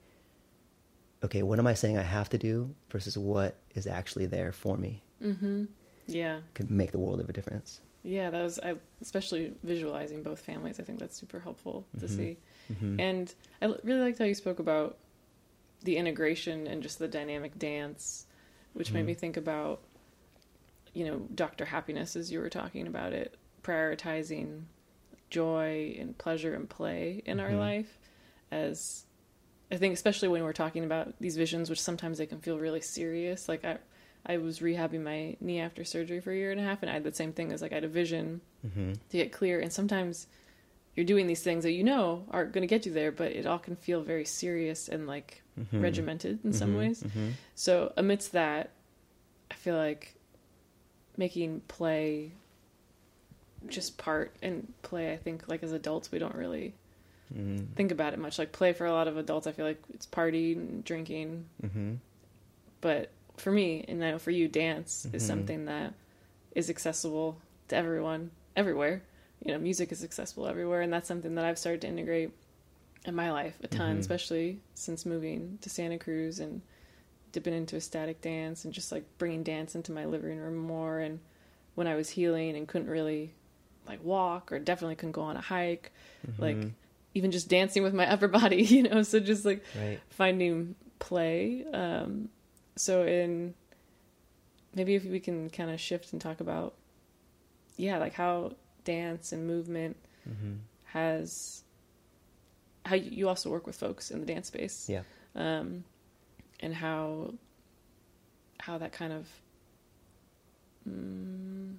okay, 1.23 1.41
what 1.43 1.59
am 1.59 1.67
I 1.67 1.73
saying 1.73 1.97
I 1.97 2.01
have 2.03 2.29
to 2.29 2.37
do 2.37 2.73
versus 2.89 3.17
what 3.17 3.55
is 3.75 3.87
actually 3.87 4.25
there 4.25 4.51
for 4.51 4.77
me 4.77 5.01
Mm-hmm. 5.23 5.65
Yeah. 6.07 6.39
could 6.53 6.69
make 6.69 6.91
the 6.91 6.99
world 6.99 7.19
of 7.19 7.27
a 7.29 7.33
difference. 7.33 7.81
Yeah, 8.03 8.29
that 8.29 8.41
was 8.43 8.59
I, 8.59 8.75
especially 9.01 9.53
visualizing 9.63 10.21
both 10.23 10.39
families. 10.39 10.79
I 10.79 10.83
think 10.83 10.99
that's 10.99 11.17
super 11.17 11.39
helpful 11.39 11.85
to 11.99 12.07
see. 12.07 12.37
Mhm. 12.71 12.99
And 13.01 13.33
I 13.61 13.65
really 13.83 14.01
liked 14.01 14.19
how 14.19 14.25
you 14.25 14.35
spoke 14.35 14.59
about 14.59 14.97
the 15.83 15.97
integration 15.97 16.67
and 16.67 16.81
just 16.83 16.99
the 16.99 17.07
dynamic 17.07 17.57
dance, 17.59 18.25
which 18.73 18.93
made 18.93 19.03
Mhm. 19.03 19.07
me 19.07 19.13
think 19.15 19.37
about, 19.37 19.81
you 20.97 21.05
know, 21.05 21.19
Doctor 21.35 21.65
Happiness 21.65 22.15
as 22.15 22.31
you 22.31 22.39
were 22.39 22.49
talking 22.49 22.87
about 22.87 23.13
it, 23.13 23.35
prioritizing 23.63 24.63
joy 25.29 25.95
and 25.99 26.17
pleasure 26.17 26.53
and 26.55 26.67
play 26.69 27.21
in 27.25 27.39
our 27.39 27.51
Mhm. 27.51 27.59
life 27.59 27.99
as 28.51 29.03
I 29.69 29.75
think 29.75 29.93
especially 29.93 30.29
when 30.29 30.43
we're 30.43 30.53
talking 30.53 30.85
about 30.85 31.13
these 31.19 31.35
visions, 31.35 31.69
which 31.69 31.81
sometimes 31.81 32.17
they 32.17 32.25
can 32.25 32.39
feel 32.39 32.57
really 32.57 32.79
serious. 32.79 33.49
Like 33.49 33.65
I, 33.65 33.77
I 34.25 34.37
was 34.37 34.59
rehabbing 34.59 35.03
my 35.03 35.35
knee 35.41 35.59
after 35.59 35.83
surgery 35.83 36.21
for 36.21 36.31
a 36.31 36.35
year 36.37 36.51
and 36.51 36.59
a 36.61 36.63
half, 36.63 36.81
and 36.81 36.89
I 36.89 36.93
had 36.93 37.03
the 37.03 37.13
same 37.13 37.33
thing 37.33 37.51
as 37.51 37.61
like 37.61 37.73
I 37.73 37.75
had 37.75 37.83
a 37.83 37.89
vision 37.89 38.41
Mm-hmm. 38.65 38.93
to 38.93 39.17
get 39.17 39.31
clear. 39.33 39.59
And 39.59 39.71
sometimes 39.71 40.27
you're 40.95 41.05
doing 41.05 41.27
these 41.27 41.43
things 41.43 41.63
that 41.65 41.73
you 41.73 41.83
know 41.83 42.25
are 42.31 42.45
going 42.45 42.61
to 42.63 42.67
get 42.75 42.85
you 42.85 42.93
there, 42.93 43.11
but 43.11 43.33
it 43.33 43.45
all 43.45 43.59
can 43.59 43.75
feel 43.75 44.01
very 44.01 44.25
serious 44.25 44.87
and 44.89 45.05
like 45.05 45.43
Mhm. 45.59 45.81
regimented 45.81 46.39
in 46.45 46.53
some 46.53 46.73
Mhm. 46.73 46.77
ways. 46.77 47.03
Mhm. 47.03 47.33
So 47.53 47.93
amidst 47.97 48.31
that, 48.31 48.71
I 49.51 49.55
feel 49.55 49.75
like 49.75 50.15
making 51.17 51.61
play 51.67 52.31
just 53.67 53.97
part 53.97 54.33
and 54.41 54.71
play. 54.83 55.11
I 55.13 55.17
think 55.17 55.47
like 55.47 55.63
as 55.63 55.71
adults 55.71 56.11
we 56.11 56.19
don't 56.19 56.35
really 56.35 56.73
Mhm. 57.35 57.73
think 57.75 57.91
about 57.91 58.13
it 58.13 58.19
much. 58.19 58.39
Like 58.39 58.51
play 58.51 58.71
for 58.71 58.85
a 58.85 58.91
lot 58.93 59.07
of 59.07 59.17
adults, 59.17 59.47
I 59.47 59.51
feel 59.51 59.65
like 59.65 59.81
it's 59.93 60.05
party 60.05 60.53
and 60.53 60.83
drinking, 60.85 61.45
Mhm. 61.61 61.97
but 62.79 63.09
for 63.35 63.51
me 63.51 63.83
and 63.87 64.03
I 64.03 64.11
know 64.11 64.19
for 64.19 64.31
you, 64.31 64.47
dance 64.47 65.05
is 65.11 65.23
Mhm. 65.23 65.27
something 65.27 65.65
that 65.65 65.93
is 66.55 66.69
accessible 66.69 67.41
to 67.67 67.75
everyone, 67.75 68.31
everywhere. 68.55 69.01
You 69.43 69.51
know, 69.51 69.59
music 69.59 69.91
is 69.91 70.03
accessible 70.03 70.47
everywhere, 70.47 70.81
and 70.81 70.91
that's 70.93 71.07
something 71.07 71.35
that 71.35 71.43
I've 71.45 71.59
started 71.59 71.81
to 71.81 71.87
integrate 71.87 72.31
in 73.05 73.13
my 73.13 73.31
life 73.31 73.57
a 73.61 73.67
ton, 73.67 73.97
Mhm. 73.97 73.99
especially 73.99 74.59
since 74.73 75.05
moving 75.05 75.57
to 75.61 75.69
Santa 75.69 75.97
Cruz 75.99 76.39
and 76.39 76.61
dipping 77.37 77.53
into 77.53 77.75
ecstatic 77.75 78.19
dance 78.19 78.65
and 78.65 78.73
just 78.73 78.91
like 78.91 79.03
bringing 79.19 79.43
dance 79.43 79.75
into 79.75 79.91
my 79.91 80.05
living 80.05 80.39
room 80.39 80.55
more. 80.55 80.97
And 80.99 81.19
when 81.75 81.85
I 81.85 81.93
was 81.93 82.09
healing 82.09 82.55
and 82.55 82.67
couldn't 82.67 82.89
really 82.89 83.35
like 83.87 84.03
walk 84.03 84.51
or 84.51 84.57
definitely 84.57 84.95
couldn't 84.95 85.11
go 85.11 85.21
on 85.21 85.37
a 85.37 85.41
hike, 85.41 85.91
like 86.39 86.57
Mhm. 86.57 86.71
even 87.13 87.29
just 87.31 87.47
dancing 87.47 87.83
with 87.83 87.93
my 87.93 88.11
upper 88.11 88.27
body, 88.27 88.63
you 88.63 88.81
know, 88.83 89.03
so 89.03 89.19
just 89.19 89.45
like 89.45 89.63
right. 89.75 89.99
finding 90.09 90.73
play. 90.97 91.63
Um, 91.71 92.29
so 92.75 93.05
in 93.05 93.53
maybe 94.73 94.95
if 94.95 95.05
we 95.05 95.19
can 95.19 95.51
kind 95.51 95.69
of 95.69 95.79
shift 95.79 96.11
and 96.11 96.19
talk 96.19 96.39
about, 96.39 96.73
yeah, 97.75 97.99
like 97.99 98.13
how 98.13 98.53
dance 98.83 99.31
and 99.31 99.45
movement 99.45 99.95
Mhm. 100.27 100.57
has 100.85 101.61
how 102.85 102.95
you 102.95 103.11
you 103.11 103.29
also 103.29 103.51
work 103.51 103.67
with 103.67 103.75
folks 103.75 104.09
in 104.09 104.21
the 104.21 104.25
dance 104.25 104.47
space, 104.47 104.89
Yeah. 104.89 105.03
um, 105.35 105.83
and 106.59 106.73
how 106.73 107.33
how 108.59 108.77
that 108.79 108.91
kind 108.91 109.13
of, 109.13 109.27
mm, 110.87 111.75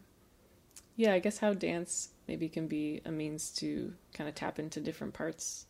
yeah, 0.96 1.12
I 1.12 1.18
guess 1.18 1.38
how 1.38 1.54
dance 1.54 2.10
maybe 2.26 2.48
can 2.48 2.66
be 2.68 3.00
a 3.04 3.10
means 3.10 3.50
to 3.56 3.92
kind 4.14 4.28
of 4.28 4.34
tap 4.34 4.58
into 4.58 4.80
different 4.80 5.14
parts 5.14 5.66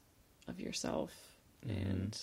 of 0.49 0.61
yourself 0.61 1.13
Mhm. 1.67 1.91
and 1.91 2.23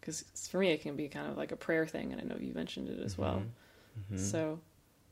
because 0.00 0.24
for 0.50 0.58
me 0.58 0.70
it 0.70 0.80
can 0.80 0.96
be 0.96 1.08
kind 1.08 1.30
of 1.30 1.36
like 1.36 1.52
a 1.52 1.56
prayer 1.56 1.86
thing 1.86 2.10
and 2.12 2.20
i 2.20 2.24
know 2.24 2.36
you 2.40 2.54
mentioned 2.54 2.88
it 2.88 2.98
as 3.00 3.18
well 3.18 3.42
Mhm. 4.12 4.18
so 4.18 4.60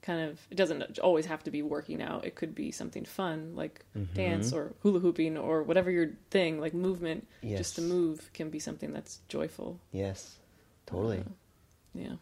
kind 0.01 0.31
of 0.31 0.41
it 0.51 0.55
doesn't 0.55 0.99
always 1.01 1.27
have 1.27 1.43
to 1.45 1.51
be 1.51 1.61
working 1.61 2.01
out 2.01 2.25
it 2.25 2.35
could 2.37 2.55
be 2.55 2.71
something 2.71 3.05
fun 3.05 3.55
like 3.55 3.85
Mhm. 3.95 4.15
dance 4.15 4.53
or 4.53 4.73
hula 4.81 4.99
hooping 5.01 5.37
or 5.37 5.63
whatever 5.63 5.91
your 5.91 6.13
thing 6.31 6.59
like 6.59 6.73
movement 6.73 7.27
yes. 7.43 7.59
just 7.59 7.75
to 7.77 7.83
move 7.83 8.31
can 8.33 8.49
be 8.49 8.59
something 8.59 8.93
that's 8.93 9.21
joyful 9.29 9.79
Yes, 9.93 10.39
totally. 10.89 11.18
Uh, 11.20 11.22
yeah 11.95 12.12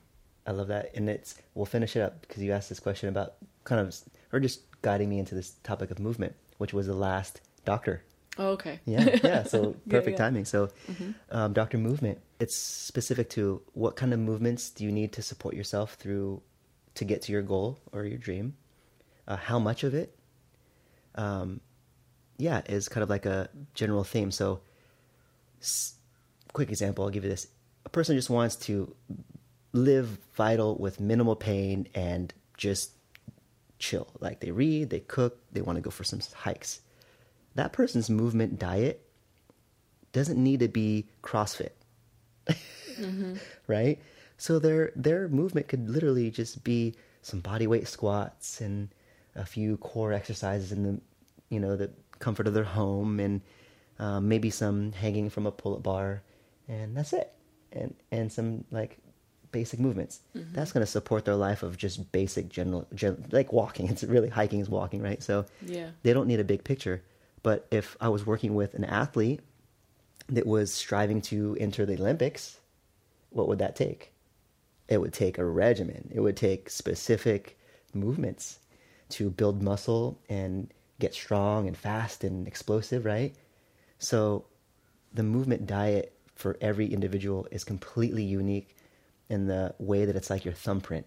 I 0.47 0.53
love 0.53 0.69
that, 0.69 0.91
and 0.95 1.09
it's 1.11 1.35
we'll 1.55 1.67
finish 1.67 1.97
it 1.97 2.01
up 2.03 2.21
because 2.21 2.43
you 2.43 2.53
asked 2.53 2.69
this 2.69 2.79
question 2.81 3.09
about 3.09 3.35
kind 3.65 3.81
of 3.81 3.95
or 4.33 4.39
just 4.41 4.61
guiding 4.83 5.09
me 5.09 5.19
into 5.19 5.35
this 5.35 5.51
topic 5.65 5.91
of 5.91 5.99
movement, 5.99 6.35
which 6.59 6.73
was 6.73 6.87
the 6.87 6.95
last 6.95 7.41
doctor. 7.65 8.03
oh, 8.39 8.49
okay 8.51 8.79
Yeah, 8.85 9.17
yeah. 9.25 9.43
So 9.43 9.75
perfect 9.89 10.19
yeah. 10.19 10.25
timing. 10.25 10.45
So, 10.45 10.69
Mhm. 10.89 11.15
um, 11.31 11.53
doctor 11.53 11.79
movement. 11.79 12.19
It's 12.39 12.55
specific 12.57 13.31
to 13.31 13.63
what 13.73 13.97
kind 13.97 14.13
of 14.13 14.21
movements 14.21 14.71
do 14.71 14.85
you 14.85 14.93
need 14.93 15.11
to 15.15 15.23
support 15.23 15.55
yourself 15.57 15.95
through 15.95 16.43
to 16.95 17.05
get 17.05 17.23
to 17.23 17.33
your 17.33 17.43
goal 17.43 17.79
or 17.93 18.05
your 18.05 18.19
dream. 18.19 18.55
Uh, 19.27 19.37
how 19.37 19.59
much 19.59 19.83
of 19.85 19.95
it? 19.95 20.15
Um, 21.17 21.61
yeah, 22.39 22.61
is 22.69 22.89
kind 22.89 23.03
of 23.03 23.11
like 23.11 23.27
a 23.27 23.49
general 23.75 24.05
theme. 24.05 24.31
So, 24.31 24.61
s- 25.61 25.95
quick 26.53 26.69
example. 26.71 27.05
I'll 27.05 27.11
give 27.11 27.25
you 27.25 27.31
this. 27.31 27.49
A 27.87 27.89
person 27.89 28.17
just 28.17 28.29
wants 28.29 28.57
to 28.57 28.95
live 29.73 30.19
vital 30.35 30.77
with 30.77 31.01
minimal 31.01 31.37
pain 31.37 31.89
and 31.95 32.35
just 32.59 32.91
chill. 33.79 34.09
Like 34.21 34.41
they 34.41 34.51
read, 34.51 34.91
they 34.91 35.01
cook, 35.01 35.39
they 35.53 35.63
want 35.63 35.77
to 35.77 35.83
go 35.83 35.91
for 35.91 36.05
some 36.05 36.21
hikes. 36.35 36.81
That 37.55 37.73
person's 37.73 38.11
movement 38.11 38.59
diet 38.59 39.03
doesn't 40.13 40.43
need 40.43 40.61
to 40.61 40.69
be 40.69 41.07
CrossFit. 41.23 41.71
Right? 43.67 44.01
So 44.39 44.59
their 44.59 44.93
their 44.97 45.29
movement 45.29 45.69
could 45.69 45.89
literally 45.89 46.31
just 46.31 46.65
be 46.65 46.95
some 47.23 47.41
body 47.41 47.67
weight 47.67 47.89
squats 47.89 48.61
and 48.61 48.89
a 49.35 49.45
few 49.45 49.77
core 49.79 50.13
exercises 50.13 50.73
in 50.73 50.83
the 50.83 51.01
you 51.51 51.61
know 51.61 51.77
the 51.77 51.91
comfort 52.19 52.47
of 52.47 52.55
their 52.55 52.65
home 52.65 53.21
and 53.21 53.43
um, 53.99 54.29
maybe 54.29 54.49
some 54.51 54.93
hanging 54.93 55.29
from 55.29 55.47
a 55.47 55.53
pull-up 55.53 55.83
bar 55.83 56.23
and 56.69 56.97
that's 56.97 57.13
it 57.13 57.33
and 57.73 57.95
and 58.11 58.33
some 58.33 58.65
like 58.71 58.99
basic 59.53 59.81
movements. 59.81 60.21
Mm-hmm. 60.37 60.53
That's 60.53 60.73
going 60.73 60.85
to 60.85 60.91
support 60.91 61.25
their 61.25 61.37
life 61.37 61.63
of 61.63 61.79
just 61.79 62.13
basic 62.13 62.49
general, 62.49 62.87
gen, 62.95 63.25
like 63.31 63.53
walking. 63.53 63.89
It's 63.91 64.05
really 64.05 64.29
hiking 64.29 64.61
is 64.61 64.69
walking 64.69 65.03
right? 65.03 65.23
So 65.23 65.47
yeah. 65.65 65.91
they 66.03 66.13
don't 66.13 66.27
need 66.27 66.41
a 66.41 66.45
big 66.45 66.65
picture. 66.65 67.03
But 67.43 67.67
if 67.71 67.97
i 68.01 68.09
was 68.09 68.27
working 68.27 68.55
with 68.55 68.75
an 68.75 68.85
athlete 68.85 69.41
that 70.29 70.47
was 70.47 70.73
striving 70.73 71.21
to 71.23 71.57
enter 71.61 71.87
the 71.87 71.95
olympics 71.95 72.59
what 73.37 73.49
would 73.49 73.59
that 73.59 73.77
take? 73.77 74.13
It 74.89 74.99
would 74.99 75.13
take 75.13 75.39
a 75.39 75.45
regimen. 75.45 76.11
It 76.15 76.21
would 76.21 76.37
take 76.37 76.71
specific 76.71 77.59
movements 77.93 78.59
to 79.11 79.31
build 79.31 79.63
muscle 79.63 80.21
and 80.29 80.73
get 80.99 81.15
strong 81.15 81.67
and 81.67 81.77
fast 81.77 82.25
and 82.25 82.47
explosive, 82.47 83.05
right? 83.05 83.35
So 83.99 84.47
the 85.13 85.23
movement 85.23 85.67
diet 85.67 86.16
for 86.37 86.57
every 86.61 86.87
individual 86.93 87.49
is 87.51 87.65
completely 87.65 88.23
unique 88.23 88.77
in 89.29 89.47
the 89.49 89.75
way 89.79 90.05
that 90.05 90.15
it's 90.15 90.31
like 90.31 90.45
your 90.45 90.55
thumbprint. 90.55 91.07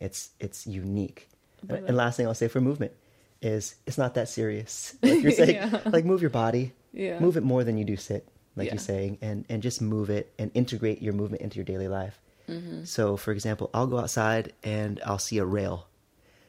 It's 0.00 0.30
it's 0.40 0.66
unique. 0.66 1.28
Love 1.68 1.84
And 1.86 1.96
last 1.96 2.16
thing 2.16 2.26
I'll 2.26 2.34
say 2.34 2.48
for 2.48 2.60
movement 2.60 2.92
is 3.40 3.76
it's 3.86 3.98
not 3.98 4.14
that 4.14 4.28
serious. 4.28 4.96
Like 5.02 5.22
you're 5.22 5.32
saying, 5.32 5.54
Yeah. 5.56 5.80
like 5.86 6.04
move 6.04 6.20
your 6.20 6.30
body, 6.30 6.72
Yeah. 6.92 7.20
move 7.20 7.36
it 7.36 7.44
more 7.44 7.62
than 7.64 7.78
you 7.78 7.84
do 7.84 7.96
sit, 7.96 8.26
like 8.56 8.66
Yeah. 8.66 8.72
you're 8.74 8.80
saying, 8.80 9.18
and 9.22 9.44
and 9.48 9.62
just 9.62 9.80
move 9.80 10.10
it 10.10 10.32
and 10.38 10.50
integrate 10.54 11.00
your 11.02 11.12
movement 11.12 11.42
into 11.42 11.56
your 11.56 11.64
daily 11.64 11.86
life. 11.88 12.18
Mm-hmm. 12.48 12.84
So, 12.84 13.16
for 13.16 13.30
example, 13.30 13.70
I'll 13.72 13.86
go 13.86 13.98
outside 13.98 14.52
and 14.64 15.00
I'll 15.06 15.18
see 15.20 15.38
a 15.38 15.44
rail, 15.44 15.86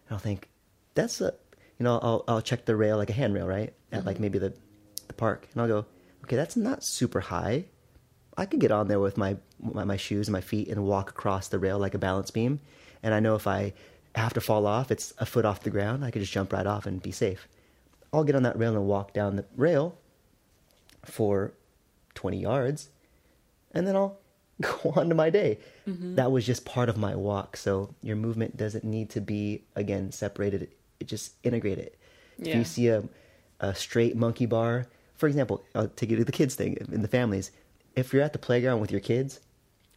and 0.08 0.14
I'll 0.16 0.20
think, 0.20 0.50
that's 0.96 1.22
a, 1.22 1.34
you 1.78 1.84
know, 1.84 2.00
I'll 2.02 2.24
I'll 2.28 2.42
check 2.42 2.66
the 2.66 2.76
rail 2.76 2.98
like 2.98 3.12
a 3.12 3.14
handrail, 3.14 3.48
right, 3.48 3.74
at 3.92 4.04
like 4.06 4.20
maybe 4.20 4.40
the, 4.40 4.54
the 5.08 5.14
park, 5.14 5.48
and 5.54 5.62
I'll 5.62 5.68
go, 5.68 5.86
okay, 6.24 6.36
that's 6.36 6.56
not 6.58 6.84
super 6.84 7.20
high. 7.20 7.66
I 8.38 8.46
could 8.46 8.60
get 8.60 8.72
on 8.72 8.88
there 8.88 9.00
with 9.00 9.18
my, 9.18 9.38
my 9.60 9.84
my 9.84 9.98
shoes 9.98 10.28
and 10.28 10.34
my 10.34 10.42
feet 10.42 10.68
and 10.68 10.86
walk 10.86 11.10
across 11.10 11.48
the 11.48 11.60
rail 11.60 11.78
like 11.78 11.94
a 11.94 12.00
balance 12.00 12.32
beam, 12.32 12.60
and 13.02 13.14
I 13.14 13.20
know 13.20 13.36
if 13.36 13.48
I 13.48 13.74
have 14.16 14.34
to 14.34 14.42
fall 14.42 14.66
off, 14.66 14.92
it's 14.92 15.14
a 15.18 15.26
foot 15.26 15.46
off 15.46 15.64
the 15.64 15.70
ground. 15.70 16.04
I 16.06 16.12
could 16.12 16.22
just 16.22 16.34
jump 16.34 16.54
right 16.54 16.66
off 16.66 16.86
and 16.86 17.02
be 17.02 17.12
safe. 17.12 17.48
I'll 18.12 18.24
get 18.24 18.36
on 18.36 18.44
that 18.44 18.58
rail 18.58 18.74
and 18.76 18.86
walk 18.86 19.14
down 19.14 19.36
the 19.36 19.46
rail 19.56 19.98
for 21.04 21.54
20 22.14 22.38
yards 22.38 22.90
and 23.74 23.88
then 23.88 23.96
I'll 23.96 24.20
go 24.62 24.94
on 24.96 25.10
to 25.10 25.16
my 25.16 25.30
day. 25.30 25.58
Mm-hmm. 25.88 26.16
That 26.16 26.32
was 26.32 26.46
just 26.46 26.64
part 26.64 26.90
of 26.90 26.98
my 26.98 27.16
walk. 27.16 27.58
So 27.58 27.96
your 28.02 28.16
movement 28.16 28.56
doesn't 28.56 28.84
need 28.84 29.10
to 29.12 29.22
be 29.22 29.64
again 29.76 30.12
separated. 30.12 30.70
It 31.00 31.08
just 31.08 31.34
integrate 31.44 31.80
it. 31.80 31.98
If 32.38 32.56
you 32.56 32.64
see 32.64 32.88
a 32.88 33.04
a 33.60 33.74
straight 33.74 34.16
monkey 34.16 34.46
bar, 34.46 34.88
for 35.16 35.28
example, 35.28 35.64
I'll 35.74 35.88
take 35.88 36.10
you 36.10 36.18
to 36.18 36.26
the 36.26 36.32
kids 36.32 36.56
thing 36.56 36.78
in 36.92 37.02
the 37.02 37.08
families. 37.08 37.52
If 37.96 38.14
you're 38.14 38.24
at 38.24 38.34
the 38.34 38.40
playground 38.40 38.82
with 38.82 38.92
your 38.92 39.00
kids, 39.00 39.40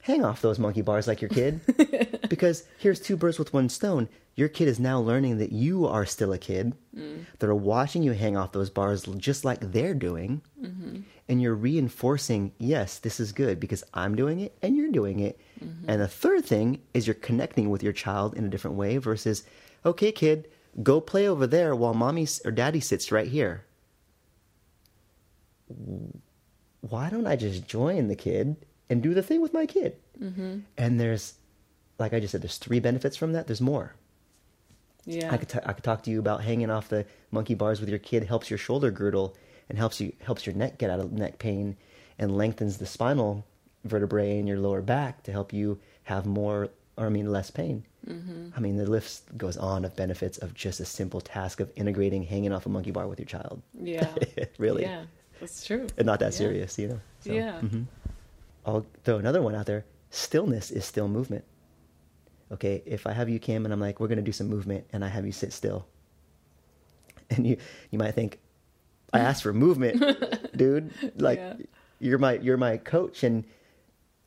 hang 0.03 0.25
off 0.25 0.41
those 0.41 0.59
monkey 0.59 0.83
bars 0.83 1.09
like 1.09 1.21
your 1.21 1.31
kid. 1.31 1.61
because 2.29 2.65
here's 2.79 3.01
two 3.01 3.17
birds 3.17 3.39
with 3.39 3.53
one 3.53 3.69
stone. 3.69 4.09
Your 4.37 4.49
kid 4.49 4.69
is 4.69 4.79
now 4.79 5.01
learning 5.01 5.39
that 5.39 5.51
you 5.51 5.87
are 5.87 6.05
still 6.05 6.33
a 6.33 6.39
kid. 6.39 6.75
Mm. 6.97 7.25
They're 7.39 7.55
watching 7.55 8.03
you 8.03 8.13
hang 8.13 8.37
off 8.37 8.53
those 8.53 8.71
bars 8.71 9.03
just 9.17 9.45
like 9.45 9.61
they're 9.61 9.95
doing. 9.95 10.43
Mm-hmm. 10.63 11.01
And 11.29 11.43
you're 11.43 11.55
reinforcing, 11.55 12.53
yes, 12.59 12.99
this 12.99 13.19
is 13.19 13.33
good 13.33 13.59
because 13.59 13.83
I'm 13.95 14.15
doing 14.15 14.41
it 14.41 14.57
and 14.63 14.77
you're 14.77 14.93
doing 14.93 15.21
it. 15.21 15.41
Mm-hmm. 15.65 15.91
And 15.91 16.01
the 16.01 16.09
third 16.09 16.45
thing 16.45 16.83
is 16.95 17.07
you're 17.07 17.15
connecting 17.15 17.71
with 17.71 17.83
your 17.83 17.93
child 17.93 18.35
in 18.37 18.45
a 18.45 18.49
different 18.49 18.77
way 18.77 18.99
versus, 18.99 19.43
okay, 19.85 20.13
kid, 20.13 20.49
go 20.83 21.01
play 21.01 21.27
over 21.27 21.47
there 21.47 21.75
while 21.75 21.95
mommy 21.95 22.29
or 22.45 22.51
daddy 22.53 22.81
sits 22.81 23.11
right 23.11 23.29
here. 23.29 23.65
Why 26.91 27.11
don't 27.11 27.27
I 27.27 27.37
just 27.37 27.67
join 27.67 28.09
the 28.09 28.17
kid 28.17 28.57
and 28.91 29.03
do 29.03 29.15
the 29.15 29.23
thing 29.23 29.41
with 29.41 29.53
my 29.53 29.67
kid? 29.67 29.97
And 30.79 31.01
there's, 31.01 31.35
like 31.99 32.13
I 32.15 32.21
just 32.21 32.33
said, 32.33 32.43
there's 32.43 32.59
three 32.59 32.81
benefits 32.81 33.17
from 33.17 33.33
that. 33.33 33.47
There's 33.47 33.61
more. 33.61 33.95
Yeah. 35.05 35.33
I 35.33 35.37
could 35.37 35.49
t- 35.49 35.59
I 35.65 35.73
could 35.73 35.85
talk 35.85 36.03
to 36.05 36.11
you 36.11 36.19
about 36.19 36.43
hanging 36.43 36.71
off 36.71 36.89
the 36.89 37.07
monkey 37.31 37.55
bars 37.55 37.81
with 37.81 37.89
your 37.89 37.99
kid 38.01 38.25
helps 38.25 38.51
your 38.51 38.59
shoulder 38.59 38.91
girdle 38.91 39.37
and 39.69 39.79
helps 39.79 40.01
you 40.01 40.13
helps 40.21 40.47
your 40.47 40.55
neck 40.57 40.79
get 40.79 40.91
out 40.91 40.99
of 41.01 41.13
neck 41.13 41.39
pain 41.39 41.77
and 42.19 42.37
lengthens 42.37 42.79
the 42.79 42.87
spinal 42.87 43.45
vertebrae 43.85 44.39
in 44.39 44.47
your 44.49 44.59
lower 44.59 44.83
back 44.83 45.23
to 45.23 45.31
help 45.33 45.53
you 45.53 45.79
have 46.05 46.27
more 46.27 46.71
or 46.97 47.07
I 47.07 47.09
mean 47.11 47.31
less 47.31 47.51
pain. 47.53 47.85
Mm-hmm. 48.09 48.49
I 48.57 48.61
mean 48.61 48.77
the 48.77 48.87
list 48.91 49.37
goes 49.39 49.57
on 49.57 49.85
of 49.85 49.95
benefits 49.95 50.39
of 50.39 50.55
just 50.55 50.81
a 50.81 50.85
simple 50.85 51.21
task 51.21 51.61
of 51.61 51.71
integrating 51.77 52.25
hanging 52.25 52.53
off 52.53 52.67
a 52.67 52.69
monkey 52.69 52.91
bar 52.91 53.07
with 53.07 53.21
your 53.21 53.27
child. 53.27 53.63
yeah. 53.81 54.13
really, 54.59 54.83
Yeah. 54.83 55.05
That's 55.41 55.65
true. 55.65 55.87
and 55.97 56.07
not 56.07 56.21
that 56.21 56.33
Yeah. 56.33 56.39
serious, 56.39 56.79
you 56.79 56.89
know. 56.89 57.01
So, 57.21 57.33
Yeah. 57.33 57.61
Mm-hmm. 57.61 57.83
I'll 58.65 58.87
throw 59.05 59.19
another 59.19 59.43
one 59.43 59.55
out 59.55 59.67
there. 59.67 59.85
Stillness 60.11 60.71
is 60.71 60.85
still 60.85 61.09
movement. 61.09 61.45
Okay, 62.53 62.83
if 62.87 63.07
I 63.07 63.13
have 63.13 63.29
you, 63.29 63.39
Kim, 63.39 63.65
and 63.65 63.73
I'm 63.73 63.81
like, 63.81 63.99
we're 64.01 64.09
gonna 64.09 64.23
do 64.23 64.33
some 64.33 64.49
movement, 64.49 64.87
and 64.93 65.05
I 65.05 65.09
have 65.09 65.27
you 65.27 65.33
sit 65.33 65.53
still, 65.53 65.87
and 67.31 67.47
you 67.47 67.57
you 67.91 67.99
might 67.99 68.13
think, 68.15 68.39
I 69.13 69.19
asked 69.21 69.43
for 69.43 69.53
movement, 69.53 70.03
dude. 70.57 70.93
Like, 71.21 71.39
Yeah. 71.39 71.55
you're 72.01 72.19
my 72.19 72.35
you're 72.35 72.57
my 72.57 72.77
coach, 72.77 73.25
and 73.25 73.45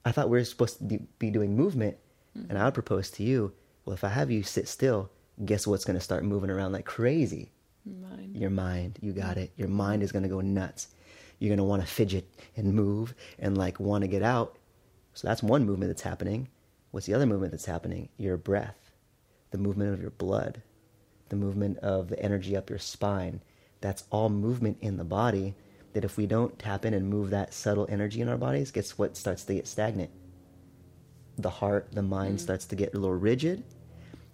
I 0.06 0.12
thought 0.12 0.30
we 0.30 0.38
were 0.38 0.44
supposed 0.46 0.78
to 0.80 0.84
be- 0.84 1.08
be 1.18 1.30
doing 1.32 1.56
movement, 1.56 1.98
and 2.36 2.58
I 2.58 2.66
would 2.66 2.74
propose 2.74 3.10
to 3.12 3.24
you, 3.24 3.54
well, 3.86 3.94
if 3.94 4.04
I 4.04 4.10
have 4.10 4.30
you 4.32 4.44
sit 4.44 4.68
still, 4.68 5.10
guess 5.46 5.66
what's 5.66 5.86
gonna 5.86 6.00
start 6.02 6.24
moving 6.24 6.50
around 6.50 6.72
like 6.74 6.86
crazy? 6.86 7.52
Mine. 7.86 8.32
Your 8.36 8.50
mind, 8.50 9.00
you 9.02 9.14
got 9.14 9.38
it. 9.38 9.52
Your 9.56 9.70
mind 9.70 10.04
is 10.04 10.12
going 10.12 10.24
to 10.24 10.30
go 10.30 10.42
nuts. 10.42 10.90
You're 11.40 11.50
going 11.50 11.58
to 11.58 11.64
want 11.64 11.82
to 11.82 11.88
fidget 11.88 12.30
and 12.56 12.74
move 12.74 13.16
and 13.40 13.58
like 13.58 13.80
want 13.80 14.04
to 14.04 14.08
get 14.08 14.24
out. 14.24 14.58
So 15.14 15.28
that's 15.28 15.42
one 15.42 15.66
movement 15.66 15.90
that's 15.90 16.02
happening. 16.02 16.50
What's 16.92 17.06
the 17.06 17.14
other 17.14 17.26
movement 17.26 17.52
that's 17.52 17.66
happening? 17.66 18.10
Your 18.18 18.38
breath, 18.38 18.92
the 19.52 19.58
movement 19.58 19.94
of 19.94 20.02
your 20.02 20.12
blood, 20.12 20.62
the 21.30 21.36
movement 21.36 21.78
of 21.80 22.10
the 22.10 22.22
energy 22.22 22.56
up 22.56 22.70
your 22.70 22.80
spine. 22.80 23.42
That's 23.82 24.04
all 24.12 24.30
movement 24.30 24.78
in 24.82 24.98
the 24.98 25.04
body 25.04 25.56
that 25.94 26.04
if 26.04 26.18
we 26.18 26.26
don't 26.28 26.58
tap 26.60 26.86
in 26.86 26.94
and 26.94 27.10
move 27.10 27.30
that 27.30 27.54
subtle 27.54 27.88
energy 27.90 28.22
in 28.22 28.30
our 28.30 28.38
bodies, 28.38 28.72
guess 28.72 28.98
what 28.98 29.18
starts 29.18 29.44
to 29.46 29.54
get 29.54 29.68
stagnant? 29.68 30.12
The 31.38 31.50
heart, 31.50 31.90
the 31.94 32.02
mind 32.02 32.36
mm-hmm. 32.36 32.44
starts 32.44 32.66
to 32.68 32.76
get 32.76 32.94
a 32.94 32.98
little 32.98 33.16
rigid, 33.16 33.64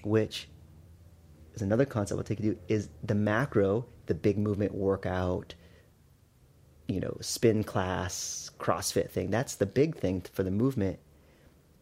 which 0.03 0.47
is 1.53 1.61
another 1.61 1.85
concept 1.85 2.17
I'll 2.17 2.23
take 2.23 2.39
you 2.39 2.53
to 2.53 2.73
is 2.73 2.89
the 3.03 3.15
macro, 3.15 3.85
the 4.07 4.15
big 4.15 4.37
movement 4.37 4.73
workout, 4.73 5.55
you 6.87 6.99
know, 6.99 7.17
spin 7.21 7.63
class, 7.63 8.51
CrossFit 8.59 9.09
thing. 9.09 9.31
That's 9.31 9.55
the 9.55 9.65
big 9.65 9.95
thing 9.95 10.23
for 10.33 10.43
the 10.43 10.51
movement. 10.51 10.99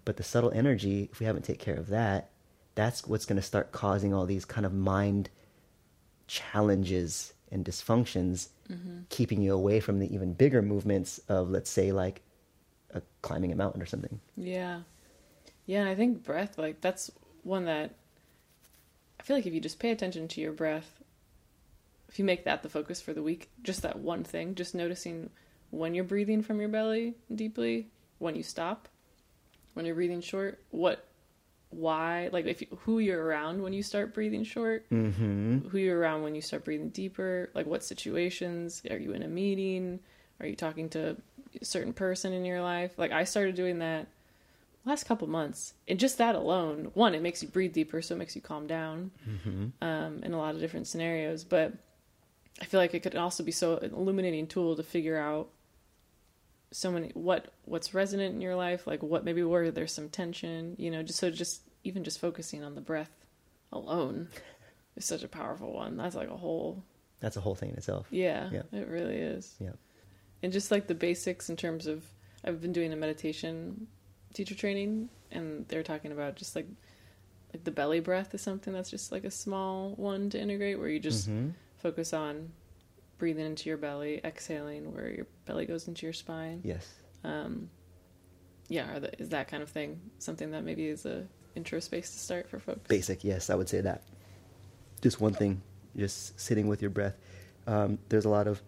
But 0.05 0.17
the 0.17 0.23
subtle 0.23 0.51
energy, 0.51 1.09
if 1.11 1.19
we 1.19 1.25
haven't 1.25 1.43
taken 1.43 1.63
care 1.63 1.79
of 1.79 1.87
that, 1.87 2.29
that's 2.75 3.05
what's 3.07 3.25
going 3.25 3.37
to 3.37 3.41
start 3.41 3.71
causing 3.71 4.13
all 4.13 4.25
these 4.25 4.45
kind 4.45 4.65
of 4.65 4.73
mind 4.73 5.29
challenges 6.27 7.33
and 7.51 7.63
dysfunctions, 7.63 8.49
mm-hmm. 8.69 9.01
keeping 9.09 9.41
you 9.41 9.53
away 9.53 9.79
from 9.79 9.99
the 9.99 10.13
even 10.13 10.33
bigger 10.33 10.61
movements 10.61 11.19
of, 11.29 11.49
let's 11.49 11.69
say, 11.69 11.91
like 11.91 12.21
a 12.93 13.01
climbing 13.21 13.51
a 13.51 13.55
mountain 13.55 13.81
or 13.81 13.85
something. 13.85 14.19
Yeah. 14.35 14.81
Yeah, 15.65 15.81
and 15.81 15.89
I 15.89 15.95
think 15.95 16.23
breath, 16.23 16.57
like, 16.57 16.81
that's 16.81 17.11
one 17.43 17.65
that 17.65 17.93
I 19.19 19.23
feel 19.23 19.37
like 19.37 19.45
if 19.45 19.53
you 19.53 19.61
just 19.61 19.79
pay 19.79 19.91
attention 19.91 20.27
to 20.29 20.41
your 20.41 20.51
breath, 20.51 21.01
if 22.13 22.19
you 22.19 22.25
make 22.25 22.45
that 22.45 22.61
the 22.61 22.69
focus 22.69 23.01
for 23.01 23.11
the 23.11 23.23
week, 23.23 23.49
just 23.63 23.81
that 23.81 23.97
one 23.97 24.23
thing, 24.23 24.53
just 24.53 24.75
noticing 24.75 25.31
when 25.71 25.95
you're 25.95 26.03
breathing 26.03 26.43
from 26.43 26.59
your 26.59 26.69
belly 26.69 27.15
deeply, 27.33 27.87
when 28.19 28.35
you 28.35 28.43
stop, 28.43 28.87
when 29.73 29.83
you're 29.83 29.95
breathing 29.95 30.21
short, 30.21 30.61
what, 30.69 31.07
why, 31.71 32.29
like, 32.31 32.45
if 32.45 32.61
you, 32.61 32.67
who 32.81 32.99
you're 32.99 33.23
around 33.25 33.63
when 33.63 33.73
you 33.73 33.81
start 33.81 34.13
breathing 34.13 34.43
short, 34.43 34.85
Mm-hmm. 34.91 35.69
who 35.69 35.79
you're 35.79 35.97
around 35.97 36.21
when 36.21 36.35
you 36.35 36.41
start 36.41 36.63
breathing 36.65 36.89
deeper, 36.89 37.49
like 37.55 37.65
what 37.65 37.83
situations, 37.83 38.83
are 38.91 38.97
you 38.99 39.13
in 39.13 39.23
a 39.23 39.27
meeting, 39.27 39.99
are 40.39 40.45
you 40.45 40.55
talking 40.55 40.89
to 40.89 41.17
a 41.59 41.65
certain 41.65 41.93
person 41.93 42.31
in 42.31 42.45
your 42.45 42.61
life? 42.61 42.91
Like 42.95 43.11
I 43.11 43.23
started 43.23 43.55
doing 43.55 43.79
that 43.79 44.05
last 44.85 45.05
couple 45.05 45.27
months, 45.27 45.73
and 45.87 45.99
just 45.99 46.19
that 46.19 46.35
alone, 46.35 46.91
one, 46.93 47.15
it 47.15 47.23
makes 47.23 47.41
you 47.41 47.49
breathe 47.49 47.73
deeper, 47.73 48.03
so 48.03 48.13
it 48.13 48.19
makes 48.19 48.35
you 48.35 48.41
calm 48.41 48.67
down 48.67 49.09
um, 49.81 50.19
in 50.21 50.33
a 50.33 50.37
lot 50.37 50.53
of 50.53 50.61
different 50.61 50.85
scenarios. 50.85 51.43
But 51.43 51.73
I 52.61 52.65
feel 52.65 52.79
like 52.79 52.93
it 52.93 53.01
could 53.01 53.15
also 53.15 53.43
be 53.43 53.51
so 53.51 53.77
an 53.77 53.93
illuminating 53.93 54.47
tool 54.47 54.75
to 54.75 54.83
figure 54.83 55.17
out 55.17 55.49
so 56.71 56.91
many 56.91 57.09
what 57.13 57.53
what's 57.65 57.93
resonant 57.93 58.33
in 58.35 58.41
your 58.41 58.55
life, 58.55 58.87
like 58.87 59.03
what 59.03 59.23
maybe 59.23 59.43
where 59.43 59.71
there's 59.71 59.91
some 59.91 60.09
tension, 60.09 60.75
you 60.77 60.89
know, 60.91 61.03
just 61.03 61.19
so 61.19 61.29
just 61.29 61.61
even 61.83 62.03
just 62.03 62.19
focusing 62.19 62.63
on 62.63 62.75
the 62.75 62.81
breath 62.81 63.11
alone 63.71 64.27
is 64.95 65.05
such 65.05 65.23
a 65.23 65.27
powerful 65.27 65.73
one. 65.73 65.97
That's 65.97 66.15
like 66.15 66.29
a 66.29 66.37
whole 66.37 66.83
That's 67.19 67.37
a 67.37 67.41
whole 67.41 67.55
thing 67.55 67.69
in 67.71 67.75
itself. 67.77 68.07
yeah, 68.09 68.49
Yeah. 68.51 68.63
it 68.71 68.87
really 68.87 69.17
is. 69.17 69.55
Yeah. 69.59 69.71
And 70.41 70.51
just 70.51 70.71
like 70.71 70.87
the 70.87 70.95
basics 70.95 71.49
in 71.49 71.55
terms 71.57 71.87
of 71.87 72.03
I've 72.43 72.61
been 72.61 72.73
doing 72.73 72.91
a 72.91 72.95
meditation 72.97 73.87
teacher 74.33 74.55
training 74.55 75.09
and 75.31 75.67
they're 75.67 75.83
talking 75.83 76.11
about 76.11 76.35
just 76.35 76.55
like 76.55 76.67
like 77.53 77.63
the 77.63 77.71
belly 77.71 77.99
breath 77.99 78.33
is 78.33 78.41
something 78.41 78.73
that's 78.73 78.89
just 78.89 79.11
like 79.11 79.23
a 79.25 79.31
small 79.31 79.91
one 79.95 80.29
to 80.31 80.39
integrate 80.39 80.79
where 80.79 80.89
you 80.89 80.99
just 80.99 81.27
hmm 81.27 81.49
focus 81.83 82.13
on 82.13 82.51
breathing 83.19 83.45
into 83.45 83.69
your 83.69 83.77
belly, 83.77 84.19
exhaling 84.23 84.93
where 84.93 85.09
your 85.09 85.27
belly 85.45 85.65
goes 85.65 85.87
into 85.87 86.05
your 86.05 86.13
spine. 86.13 86.61
Yes. 86.63 86.89
Um 87.23 87.69
yeah, 88.69 88.95
are 88.95 88.99
the, 88.99 89.21
is 89.21 89.29
that 89.29 89.47
kind 89.49 89.61
of 89.61 89.69
thing 89.69 89.99
something 90.19 90.51
that 90.51 90.63
maybe 90.63 90.87
is 90.87 91.05
a 91.05 91.27
intro 91.55 91.79
space 91.79 92.09
to 92.11 92.17
start 92.17 92.49
for 92.49 92.59
folks? 92.59 92.87
Basic, 92.87 93.23
yes, 93.23 93.49
I 93.49 93.55
would 93.55 93.69
say 93.69 93.81
that. 93.81 94.01
Just 95.01 95.19
one 95.21 95.33
thing, 95.33 95.61
just 95.95 96.39
sitting 96.39 96.67
with 96.67 96.81
your 96.81 96.89
breath. 96.89 97.15
Um, 97.67 97.99
there's 98.09 98.25
a 98.25 98.29
lot 98.29 98.47
of 98.47 98.61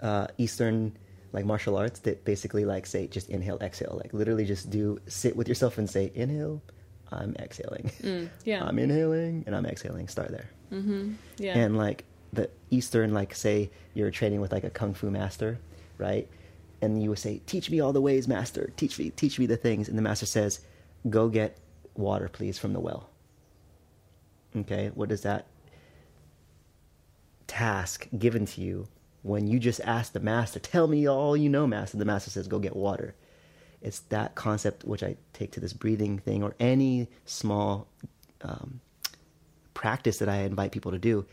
uh, 0.00 0.26
Eastern 0.38 0.96
like 1.32 1.44
martial 1.44 1.76
arts 1.76 2.00
that 2.00 2.24
basically 2.24 2.64
like 2.64 2.86
say 2.86 3.06
just 3.06 3.28
inhale, 3.28 3.58
exhale, 3.60 4.00
like 4.02 4.12
literally 4.14 4.46
just 4.46 4.70
do 4.70 4.98
sit 5.06 5.36
with 5.36 5.46
yourself 5.46 5.76
and 5.78 5.88
say 5.88 6.10
inhale, 6.14 6.62
I'm 7.12 7.34
exhaling, 7.38 7.90
Mm, 8.02 8.28
yeah. 8.44 8.64
I'm 8.66 8.78
inhaling 8.78 9.44
and 9.46 9.54
I'm 9.54 9.66
exhaling. 9.66 10.08
Start 10.08 10.30
there, 10.30 10.48
mm-hmm. 10.72 11.12
Yeah. 11.38 11.58
and 11.58 11.76
like 11.76 12.04
the 12.32 12.50
Eastern, 12.70 13.12
like 13.14 13.34
say 13.34 13.70
you're 13.94 14.10
training 14.10 14.40
with 14.40 14.52
like 14.52 14.64
a 14.64 14.70
kung 14.70 14.94
fu 14.94 15.10
master, 15.10 15.58
right? 15.96 16.28
And 16.80 17.02
you 17.02 17.10
would 17.10 17.18
say, 17.18 17.40
"Teach 17.46 17.70
me 17.70 17.80
all 17.80 17.92
the 17.92 18.00
ways, 18.00 18.28
master. 18.28 18.72
Teach 18.76 18.98
me, 18.98 19.10
teach 19.10 19.38
me 19.38 19.46
the 19.46 19.56
things." 19.56 19.88
And 19.88 19.98
the 19.98 20.02
master 20.02 20.26
says, 20.26 20.60
"Go 21.08 21.28
get 21.28 21.58
water, 21.94 22.28
please, 22.28 22.58
from 22.58 22.72
the 22.72 22.80
well." 22.80 23.10
Okay, 24.56 24.90
what 24.94 25.08
does 25.08 25.22
that 25.22 25.46
task 27.46 28.08
given 28.16 28.46
to 28.46 28.60
you 28.60 28.88
when 29.22 29.46
you 29.46 29.58
just 29.58 29.80
ask 29.80 30.12
the 30.12 30.20
master, 30.20 30.60
"Tell 30.60 30.86
me 30.86 31.08
all 31.08 31.36
you 31.36 31.48
know, 31.48 31.66
master"? 31.66 31.96
The 31.96 32.04
master 32.04 32.30
says, 32.30 32.46
"Go 32.46 32.58
get 32.58 32.76
water." 32.76 33.14
It's 33.80 34.00
that 34.00 34.34
concept 34.34 34.84
which 34.84 35.02
I 35.02 35.16
take 35.32 35.52
to 35.52 35.60
this 35.60 35.72
breathing 35.72 36.18
thing 36.18 36.42
or 36.42 36.54
any 36.58 37.08
small 37.24 37.86
um, 38.42 38.80
practice 39.78 40.18
that 40.18 40.28
I 40.28 40.38
invite 40.38 40.72
people 40.72 40.90
to 40.90 40.98
do. 40.98 41.24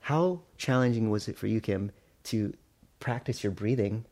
How 0.00 0.40
challenging 0.58 1.10
was 1.10 1.28
it 1.28 1.38
for 1.38 1.46
you, 1.46 1.60
Kim, 1.60 1.92
to 2.24 2.52
practice 2.98 3.44
your 3.44 3.52
breathing 3.52 4.04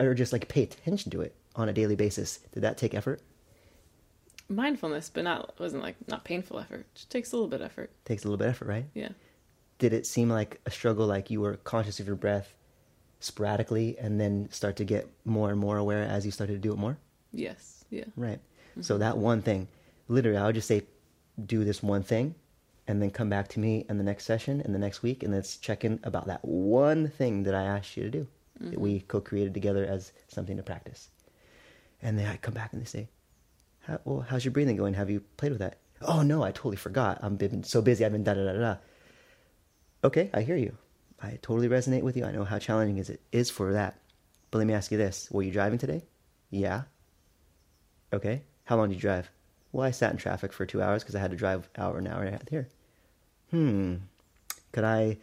or 0.00 0.14
just 0.14 0.32
like 0.32 0.48
pay 0.48 0.62
attention 0.62 1.10
to 1.10 1.20
it 1.20 1.36
on 1.54 1.68
a 1.68 1.74
daily 1.74 1.94
basis? 1.94 2.38
Did 2.52 2.62
that 2.62 2.78
take 2.78 2.94
effort? 2.94 3.20
Mindfulness, 4.48 5.10
but 5.10 5.24
not 5.24 5.60
wasn't 5.60 5.82
like 5.82 5.96
not 6.08 6.24
painful 6.24 6.58
effort. 6.58 6.86
Just 6.94 7.10
takes 7.10 7.32
a 7.32 7.36
little 7.36 7.50
bit 7.50 7.60
of 7.60 7.66
effort. 7.66 7.90
Takes 8.06 8.24
a 8.24 8.28
little 8.28 8.38
bit 8.38 8.48
of 8.48 8.54
effort, 8.54 8.68
right? 8.68 8.86
Yeah. 8.94 9.10
Did 9.78 9.92
it 9.92 10.06
seem 10.06 10.30
like 10.30 10.62
a 10.64 10.70
struggle, 10.70 11.06
like 11.06 11.30
you 11.30 11.42
were 11.42 11.58
conscious 11.58 12.00
of 12.00 12.06
your 12.06 12.16
breath 12.16 12.54
sporadically 13.20 13.98
and 13.98 14.18
then 14.18 14.48
start 14.50 14.76
to 14.76 14.84
get 14.84 15.06
more 15.26 15.50
and 15.50 15.60
more 15.60 15.76
aware 15.76 16.04
as 16.04 16.24
you 16.24 16.32
started 16.32 16.54
to 16.54 16.58
do 16.58 16.72
it 16.72 16.78
more? 16.78 16.96
Yes. 17.30 17.84
Yeah. 17.90 18.04
Right. 18.16 18.38
Mm-hmm. 18.70 18.82
So 18.82 18.96
that 18.96 19.18
one 19.18 19.42
thing, 19.42 19.68
literally, 20.08 20.38
I 20.38 20.46
would 20.46 20.54
just 20.54 20.68
say, 20.68 20.84
do 21.42 21.64
this 21.64 21.82
one 21.82 22.02
thing, 22.02 22.34
and 22.86 23.00
then 23.00 23.10
come 23.10 23.28
back 23.28 23.48
to 23.48 23.60
me 23.60 23.86
in 23.88 23.98
the 23.98 24.04
next 24.04 24.24
session 24.24 24.60
in 24.60 24.72
the 24.72 24.78
next 24.78 25.02
week, 25.02 25.22
and 25.22 25.32
let's 25.32 25.56
check 25.56 25.84
in 25.84 26.00
about 26.04 26.26
that 26.26 26.44
one 26.44 27.08
thing 27.08 27.44
that 27.44 27.54
I 27.54 27.62
asked 27.62 27.96
you 27.96 28.04
to 28.04 28.10
do, 28.10 28.26
that 28.60 28.80
we 28.80 28.96
mm-hmm. 28.96 29.06
co-created 29.06 29.54
together 29.54 29.84
as 29.84 30.12
something 30.28 30.56
to 30.56 30.62
practice. 30.62 31.08
And 32.02 32.18
then 32.18 32.26
I 32.26 32.36
come 32.36 32.54
back 32.54 32.72
and 32.72 32.82
they 32.82 32.86
say, 32.86 33.08
How, 33.80 33.98
"Well, 34.04 34.20
how's 34.20 34.44
your 34.44 34.52
breathing 34.52 34.76
going? 34.76 34.94
Have 34.94 35.10
you 35.10 35.20
played 35.36 35.52
with 35.52 35.60
that?" 35.60 35.78
Oh 36.02 36.22
no, 36.22 36.42
I 36.42 36.50
totally 36.50 36.76
forgot. 36.76 37.18
I've 37.22 37.38
been 37.38 37.64
so 37.64 37.80
busy. 37.80 38.04
I've 38.04 38.12
been 38.12 38.24
da 38.24 38.34
da 38.34 38.44
da 38.44 38.52
da. 38.52 38.76
Okay, 40.04 40.30
I 40.34 40.42
hear 40.42 40.56
you. 40.56 40.76
I 41.22 41.38
totally 41.40 41.68
resonate 41.68 42.02
with 42.02 42.16
you. 42.16 42.24
I 42.26 42.32
know 42.32 42.44
how 42.44 42.58
challenging 42.58 42.98
is 42.98 43.08
it 43.08 43.22
is 43.32 43.48
for 43.48 43.72
that. 43.72 43.98
But 44.50 44.58
let 44.58 44.66
me 44.66 44.74
ask 44.74 44.92
you 44.92 44.98
this: 44.98 45.28
Were 45.30 45.42
you 45.42 45.50
driving 45.50 45.78
today? 45.78 46.02
Yeah. 46.50 46.82
Okay. 48.12 48.42
How 48.64 48.76
long 48.76 48.88
did 48.88 48.96
you 48.96 49.00
drive? 49.00 49.30
Well, 49.74 49.84
I 49.84 49.90
sat 49.90 50.12
in 50.12 50.18
traffic 50.18 50.52
for 50.52 50.64
two 50.64 50.80
hours 50.80 51.02
because 51.02 51.16
I 51.16 51.18
had 51.18 51.32
to 51.32 51.36
drive 51.36 51.68
hour 51.76 51.98
an 51.98 52.06
hour 52.06 52.20
and 52.20 52.28
a 52.28 52.30
half 52.30 52.48
here. 52.48 52.68
Hmm. 53.50 53.96
Could 54.70 54.84
I 54.84 55.16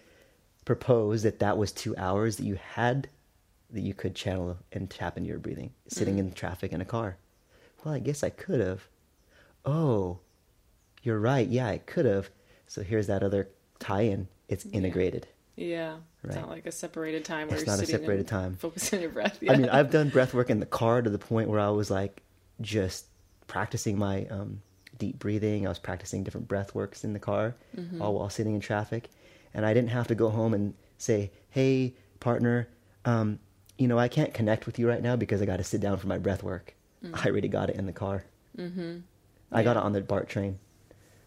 propose 0.66 1.24
that 1.24 1.40
that 1.40 1.58
was 1.58 1.72
two 1.72 1.96
hours 1.96 2.36
that 2.36 2.44
you 2.44 2.56
had 2.56 3.08
that 3.70 3.80
you 3.80 3.94
could 3.94 4.14
channel 4.14 4.58
and 4.74 4.90
tap 4.90 5.16
into 5.16 5.30
your 5.30 5.40
breathing, 5.40 5.72
sitting 5.88 6.18
in 6.18 6.34
traffic 6.34 6.74
in 6.74 6.82
a 6.82 6.86
car? 6.86 7.16
Well, 7.86 7.94
I 7.94 8.00
guess 8.00 8.24
I 8.24 8.30
could 8.30 8.60
have. 8.60 8.82
Oh, 9.66 10.20
you're 11.02 11.20
right. 11.20 11.48
Yeah, 11.48 11.68
I 11.68 11.78
could 11.78 12.04
have. 12.04 12.30
So 12.68 12.84
here's 12.84 13.08
that 13.08 13.24
other 13.24 13.48
tie-in. 13.80 14.28
It's 14.50 14.66
integrated. 14.66 15.28
Yeah. 15.56 15.96
It's 16.26 16.36
Right. 16.36 16.42
not 16.42 16.50
like 16.50 16.66
a 16.66 16.74
separated 16.74 17.24
time 17.24 17.48
where 17.48 17.56
It's 17.56 17.66
you're 17.66 17.78
not 17.78 17.84
a 17.84 17.88
separated 17.88 18.28
time. 18.28 18.58
Focusing 18.58 18.98
on 18.98 19.04
your 19.04 19.12
breath. 19.12 19.40
I 19.50 19.56
mean, 19.56 19.70
I've 19.70 19.92
done 19.92 20.10
breath 20.10 20.34
work 20.34 20.50
in 20.50 20.60
the 20.60 20.66
car 20.66 21.02
to 21.02 21.10
the 21.10 21.18
point 21.18 21.48
where 21.48 21.60
I 21.62 21.70
was 21.70 21.90
like 21.90 22.22
just 22.60 23.06
practicing 23.56 23.98
my 24.00 24.26
um, 24.28 24.62
deep 24.98 25.20
breathing. 25.20 25.66
I 25.66 25.70
was 25.70 25.78
practicing 25.80 26.24
different 26.24 26.48
breath 26.48 26.74
works 26.74 27.04
in 27.04 27.12
the 27.14 27.20
car 27.20 27.56
Mm-hmm. 27.78 28.02
all 28.02 28.14
while 28.16 28.30
sitting 28.30 28.56
in 28.56 28.62
traffic. 28.62 29.10
And 29.54 29.66
I 29.66 29.74
didn't 29.74 29.90
have 29.90 30.08
to 30.08 30.16
go 30.16 30.30
home 30.30 30.54
and 30.54 30.74
say, 30.98 31.32
hey, 31.50 31.94
partner, 32.22 32.70
um, 33.04 33.40
you 33.78 33.88
know, 33.90 34.00
I 34.00 34.08
can't 34.08 34.34
connect 34.34 34.66
with 34.66 34.80
you 34.80 34.88
right 34.88 35.02
now 35.02 35.18
because 35.18 35.42
I 35.42 35.46
got 35.46 35.58
to 35.58 35.64
sit 35.66 35.82
down 35.82 35.98
for 35.98 36.08
my 36.08 36.18
breath 36.18 36.44
work. 36.44 36.74
I 37.14 37.28
already 37.28 37.50
got 37.50 37.70
it 37.70 37.76
in 37.76 37.86
the 37.88 37.92
car. 38.06 38.24
Mm-hmm. 38.58 39.00
I 39.52 39.64
got 39.64 39.76
it 39.76 39.84
on 39.84 39.92
the 39.92 40.02
BART 40.02 40.30
train. 40.30 40.60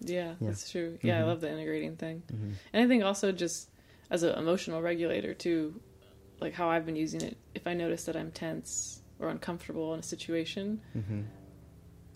Yeah, 0.00 0.34
Yeah. 0.40 0.48
that's 0.48 0.70
true. 0.70 0.98
Yeah, 1.02 1.18
I 1.18 1.22
Mhm. 1.22 1.26
love 1.26 1.40
the 1.42 1.50
integrating 1.50 1.96
thing. 1.96 2.22
Mm-hmm. 2.32 2.52
And 2.72 2.84
I 2.84 2.88
think 2.88 3.04
also 3.04 3.32
just 3.32 3.68
as 4.10 4.22
an 4.22 4.38
emotional 4.38 4.80
regulator 4.80 5.34
too, 5.34 5.78
like 6.40 6.54
how 6.54 6.68
I've 6.70 6.86
been 6.86 6.96
using 6.96 7.20
it, 7.22 7.36
if 7.54 7.66
I 7.66 7.74
notice 7.74 8.04
that 8.04 8.16
I'm 8.16 8.30
tense 8.30 9.02
or 9.18 9.28
uncomfortable 9.28 9.92
in 9.94 10.00
a 10.00 10.02
situation, 10.02 10.80
Mm-hmm. 10.96 11.22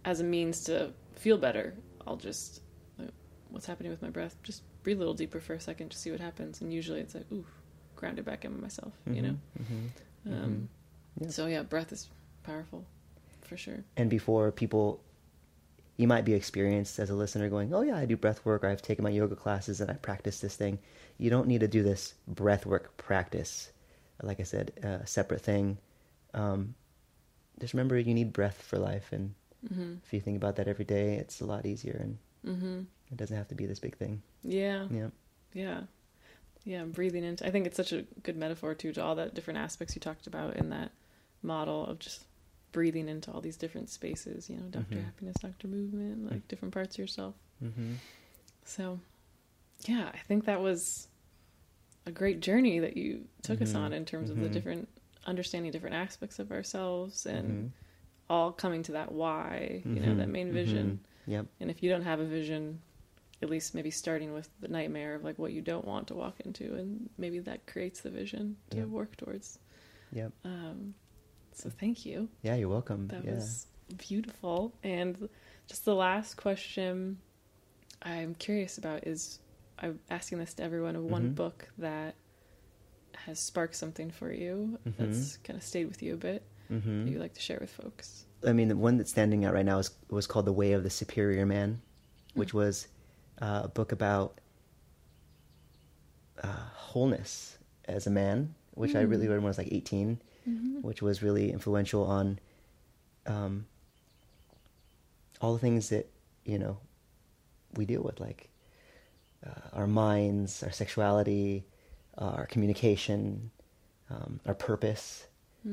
As 0.05 0.21
a 0.21 0.25
means 0.25 0.65
to 0.65 0.93
feel 1.17 1.39
better, 1.39 1.75
I'll 2.07 2.17
just 2.17 2.63
like, 2.99 3.11
what's 3.51 3.67
happening 3.67 3.91
with 3.91 4.03
my 4.03 4.11
breath? 4.11 4.37
Just 4.43 4.63
breathe 4.83 4.97
a 4.97 5.01
little 5.01 5.15
deeper 5.15 5.41
for 5.41 5.55
a 5.55 5.61
second 5.61 5.91
to 5.91 5.99
see 5.99 6.11
what 6.11 6.21
happens. 6.21 6.61
And 6.61 6.73
usually 6.73 7.01
it's 7.01 7.15
like, 7.15 7.31
ooh, 7.33 7.45
grounded 7.97 8.25
back 8.25 8.45
in 8.45 8.61
myself, 8.61 8.93
you 9.11 9.23
know? 9.23 9.37
Mm-hmm. 9.61 10.33
Um, 10.33 10.69
Yeah. 11.21 11.29
So 11.31 11.47
yeah, 11.47 11.63
breath 11.63 11.93
is 11.93 12.09
powerful 12.45 12.85
for 13.43 13.57
sure. 13.57 13.83
and 13.97 14.09
before 14.11 14.53
people 14.53 15.01
you 15.97 16.07
might 16.07 16.25
be 16.25 16.35
experienced 16.35 16.99
as 16.99 17.11
a 17.11 17.15
listener 17.15 17.49
going 17.49 17.73
oh 17.75 17.81
yeah 17.81 17.97
i 17.97 18.05
do 18.05 18.15
breath 18.17 18.45
work 18.45 18.63
or 18.63 18.69
i've 18.69 18.83
taken 18.83 19.03
my 19.03 19.11
yoga 19.11 19.35
classes 19.35 19.81
and 19.81 19.91
i 19.91 19.95
practice 19.95 20.41
this 20.41 20.55
thing 20.55 20.79
you 21.17 21.31
don't 21.31 21.49
need 21.49 21.61
to 21.61 21.67
do 21.69 21.83
this 21.83 22.15
breath 22.27 22.67
work 22.67 22.95
practice 22.99 23.71
like 24.23 24.39
i 24.39 24.43
said 24.43 24.71
a 24.83 25.07
separate 25.07 25.41
thing 25.41 25.79
um, 26.35 26.75
just 27.59 27.73
remember 27.73 27.99
you 27.99 28.13
need 28.15 28.33
breath 28.35 28.63
for 28.63 28.79
life 28.79 29.09
and 29.13 29.35
hmm 29.75 29.95
if 30.05 30.13
you 30.13 30.21
think 30.21 30.37
about 30.37 30.57
that 30.57 30.69
every 30.69 30.85
day 30.85 31.17
it's 31.17 31.41
a 31.41 31.45
lot 31.45 31.67
easier 31.67 31.97
and 32.01 32.19
hmm 32.59 32.81
it 33.11 33.17
doesn't 33.17 33.37
have 33.37 33.49
to 33.49 33.55
be 33.55 33.67
this 33.67 33.79
big 33.81 33.97
thing 33.97 34.23
Yeah. 34.43 34.87
yeah 34.91 35.09
Yeah. 35.53 35.81
Yeah, 36.65 36.85
breathing 36.85 37.25
into 37.25 37.47
I 37.47 37.51
think 37.51 37.67
it's 37.67 37.77
such 37.77 37.93
a 37.93 38.05
good 38.23 38.37
metaphor 38.37 38.75
too 38.75 38.93
to 38.93 39.03
all 39.03 39.15
the 39.15 39.27
different 39.27 39.59
aspects 39.59 39.95
you 39.95 40.01
talked 40.01 40.27
about 40.27 40.57
in 40.57 40.69
that 40.71 40.91
model 41.43 41.87
of 41.87 41.99
just 41.99 42.25
breathing 42.73 43.09
into 43.09 43.31
all 43.33 43.41
these 43.41 43.57
different 43.57 43.89
spaces, 43.89 44.51
you 44.51 44.57
know, 44.57 44.65
Dr. 44.69 44.97
Mhm. 44.97 45.05
Happiness, 45.05 45.37
Dr. 45.41 45.69
Movement, 45.69 46.31
like 46.31 46.47
different 46.49 46.75
parts 46.75 46.97
of 46.97 46.99
yourself. 46.99 47.35
mm-hmm. 47.65 47.95
So, 48.67 49.01
yeah, 49.87 50.11
I 50.13 50.19
think 50.19 50.45
that 50.45 50.61
was 50.61 51.09
a 52.05 52.11
great 52.13 52.41
journey 52.41 52.79
that 52.81 52.97
you 52.99 53.27
took 53.43 53.63
us 53.63 53.73
Mhm. 53.73 53.77
on 53.79 53.93
in 53.95 54.05
terms 54.05 54.29
of 54.29 54.37
the 54.39 54.49
different 54.51 54.89
understanding 55.25 55.73
different 55.73 55.97
aspects 55.97 56.39
of 56.39 56.53
ourselves 56.53 57.25
and. 57.25 57.73
All 58.31 58.53
coming 58.53 58.83
to 58.85 58.93
that 58.93 59.12
why, 59.12 59.83
you 59.85 60.01
know, 60.01 60.09
Mhm. 60.14 60.16
that 60.18 60.29
main 60.29 60.53
vision. 60.53 61.01
yep 61.26 61.47
And 61.61 61.70
if 61.70 61.83
you 61.83 61.91
don't 61.91 62.03
have 62.03 62.20
a 62.20 62.24
vision, 62.26 62.81
at 63.43 63.49
least 63.51 63.74
maybe 63.74 63.91
starting 63.91 64.33
with 64.33 64.49
the 64.61 64.68
nightmare 64.68 65.14
of 65.14 65.24
like 65.24 65.39
what 65.39 65.53
you 65.53 65.61
don't 65.62 65.85
want 65.85 66.09
to 66.09 66.14
walk 66.14 66.41
into, 66.41 66.74
and 66.74 67.09
maybe 67.18 67.39
that 67.41 67.66
creates 67.66 68.01
the 68.01 68.11
vision 68.11 68.57
to 68.70 68.79
Yeah. 68.79 68.85
work 68.85 69.16
towards. 69.16 69.59
yep 70.12 70.33
Um, 70.45 70.95
so 71.53 71.68
thank 71.70 72.05
you. 72.07 72.29
yeah 72.43 72.55
you're 72.55 72.68
welcome 72.68 73.09
That 73.09 73.24
yeah 73.24 73.35
was 73.35 73.66
beautiful. 73.97 74.72
And 74.83 75.29
just 75.66 75.85
the 75.85 75.95
last 75.95 76.35
question 76.37 77.18
I'm 78.03 78.35
curious 78.35 78.79
about 78.79 79.07
is 79.07 79.39
I'm 79.79 80.01
asking 80.11 80.39
this 80.39 80.55
to 80.55 80.62
everyone 80.62 80.97
of 80.97 81.05
one 81.05 81.31
Mhm. 81.31 81.35
book 81.35 81.68
that 81.79 82.14
has 83.14 83.39
sparked 83.41 83.74
something 83.74 84.11
for 84.11 84.33
you 84.33 84.79
Mhm. 84.87 84.97
that's 84.97 85.37
kind 85.39 85.57
of 85.57 85.62
stayed 85.62 85.87
with 85.87 86.03
you 86.03 86.14
a 86.14 86.16
bit 86.16 86.43
mm-hmm. 86.71 87.05
that 87.05 87.11
you'd 87.11 87.21
like 87.21 87.35
to 87.35 87.41
share 87.41 87.59
with 87.61 87.71
folks. 87.71 88.25
I 88.47 88.53
mean, 88.53 88.69
the 88.69 88.77
one 88.77 88.99
that's 88.99 89.11
standing 89.11 89.45
out 89.45 89.55
right 89.55 89.64
now 89.66 89.79
is 89.79 89.91
was 90.11 90.27
called 90.27 90.45
"The 90.47 90.53
Way 90.53 90.73
of 90.73 90.83
the 90.83 90.91
Superior 90.91 91.45
Man," 91.47 91.81
which 92.35 92.55
was 92.55 92.87
uh, 93.41 93.62
a 93.64 93.69
book 93.69 93.93
about 93.93 94.41
uh, 96.43 96.47
wholeness 96.75 97.59
as 97.87 98.07
a 98.07 98.11
man, 98.11 98.55
which 98.75 98.95
I 98.95 99.01
really 99.01 99.27
Mm. 99.27 99.31
read 99.31 99.37
when 99.39 99.45
I 99.45 99.49
was 99.49 99.59
like 99.59 99.73
18, 99.73 100.21
which 100.83 101.03
was 101.03 101.23
really 101.23 101.51
influential 101.53 102.05
on 102.05 102.39
um, 103.27 103.66
all 105.41 105.53
the 105.53 105.59
things 105.59 105.89
that 105.91 106.09
you 106.45 106.59
know 106.59 106.79
we 107.75 107.85
deal 107.85 108.03
with, 108.03 108.21
like 108.21 108.49
uh, 109.47 109.69
our 109.73 109.87
minds, 109.87 110.62
our 110.62 110.73
sexuality, 110.73 111.64
our 112.16 112.47
communication, 112.47 113.51
um, 114.11 114.41
our 114.47 114.55
purpose. 114.55 115.27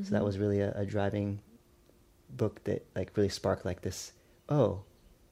So 0.04 0.12
that 0.12 0.24
was 0.26 0.38
really 0.38 0.60
a, 0.62 0.72
a 0.76 0.86
driving 0.86 1.40
book 2.30 2.64
that 2.66 2.86
like 2.96 3.12
really 3.16 3.30
sparked 3.30 3.66
like 3.66 3.82
this. 3.82 4.12
Oh, 4.50 4.82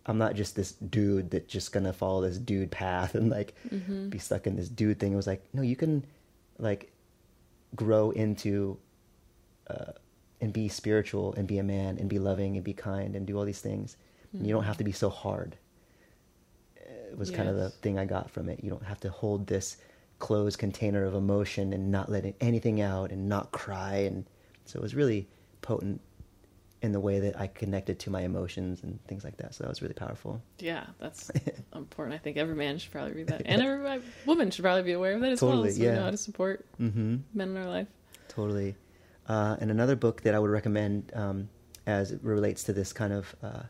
I'm 0.05 0.18
not 0.18 0.36
just 0.36 0.55
this 0.55 0.72
dude 0.74 1.32
that 1.32 1.47
just 1.47 1.72
gonna 1.74 1.93
follow 1.93 2.22
this 2.22 2.38
dude 2.38 2.72
path 2.72 3.16
and 3.16 3.30
like 3.30 3.55
Mm-hmm. 3.70 4.09
be 4.09 4.20
stuck 4.20 4.47
in 4.47 4.55
this 4.55 4.70
dude 4.70 4.99
thing. 4.99 5.14
It 5.14 5.16
was 5.18 5.28
like 5.28 5.43
no, 5.53 5.61
you 5.61 5.76
can 5.76 6.05
like 6.59 6.91
grow 7.76 8.11
into 8.11 8.78
uh, 9.68 9.93
and 10.39 10.53
be 10.53 10.68
spiritual 10.68 11.34
and 11.36 11.47
be 11.47 11.57
a 11.57 11.64
man 11.64 11.97
and 11.97 12.09
be 12.09 12.20
loving 12.20 12.55
and 12.55 12.64
be 12.64 12.74
kind 12.74 13.16
and 13.16 13.26
do 13.26 13.38
all 13.38 13.45
these 13.45 13.61
things. 13.61 13.97
And 14.34 14.45
you 14.47 14.53
don't 14.53 14.64
have 14.64 14.78
to 14.78 14.84
be 14.84 14.91
so 14.91 15.09
hard. 15.09 15.57
It 16.76 17.18
was 17.18 17.30
kind 17.30 17.47
of 17.47 17.55
the 17.55 17.70
thing 17.70 17.99
I 17.99 18.05
got 18.05 18.30
from 18.32 18.49
it. 18.49 18.64
You 18.64 18.70
don't 18.72 18.84
have 18.86 18.99
to 19.01 19.09
hold 19.09 19.45
this 19.47 19.78
closed 20.20 20.57
container 20.57 21.05
of 21.05 21.14
emotion 21.14 21.72
and 21.74 21.91
not 21.91 22.09
letting 22.09 22.34
anything 22.41 22.82
out 22.82 23.11
and 23.11 23.30
not 23.30 23.51
cry 23.51 23.97
and 23.97 24.26
so 24.66 24.80
it 24.80 24.82
was 24.82 24.95
really 24.95 25.28
potent 25.61 26.01
in 26.82 26.91
the 26.91 26.99
way 26.99 27.20
that 27.20 27.39
I 27.39 27.47
connected 27.47 27.97
to 27.99 28.09
my 28.09 28.22
emotions 28.22 28.84
and 28.84 28.99
things 29.07 29.24
like 29.24 29.38
that. 29.38 29.55
So 29.55 29.64
that 29.64 29.70
was 29.70 29.82
really 29.82 29.93
powerful. 29.93 30.41
Yeah, 30.59 30.86
that's 30.99 31.32
important. 31.76 32.14
I 32.14 32.18
think 32.18 32.36
every 32.38 32.55
man 32.55 32.78
should 32.78 32.91
probably 32.91 33.14
read 33.14 33.28
that, 33.28 33.43
and 33.45 33.61
every 33.61 34.01
woman 34.26 34.51
should 34.51 34.64
probably 34.64 34.84
be 34.84 34.91
aware 34.91 35.14
of 35.14 35.22
that 35.22 35.32
as 35.32 35.39
Totally, 35.39 35.70
well, 35.70 35.72
so 35.78 35.82
yeah. 35.84 35.89
we 35.91 35.95
know 35.97 36.03
how 36.03 36.11
to 36.11 36.18
support 36.18 36.66
Mm-hmm. 36.82 37.16
men 37.34 37.49
in 37.49 37.57
our 37.57 37.68
life. 37.70 37.88
Totally. 38.28 38.76
Uh, 39.30 39.55
and 39.61 39.72
another 39.72 39.95
book 39.95 40.22
that 40.24 40.36
I 40.36 40.39
would 40.39 40.49
recommend 40.49 41.11
um, 41.16 41.47
as 41.88 42.11
it 42.11 42.20
relates 42.24 42.64
to 42.66 42.74
this 42.74 42.91
kind 42.91 43.14
of 43.14 43.34
uh, 43.41 43.61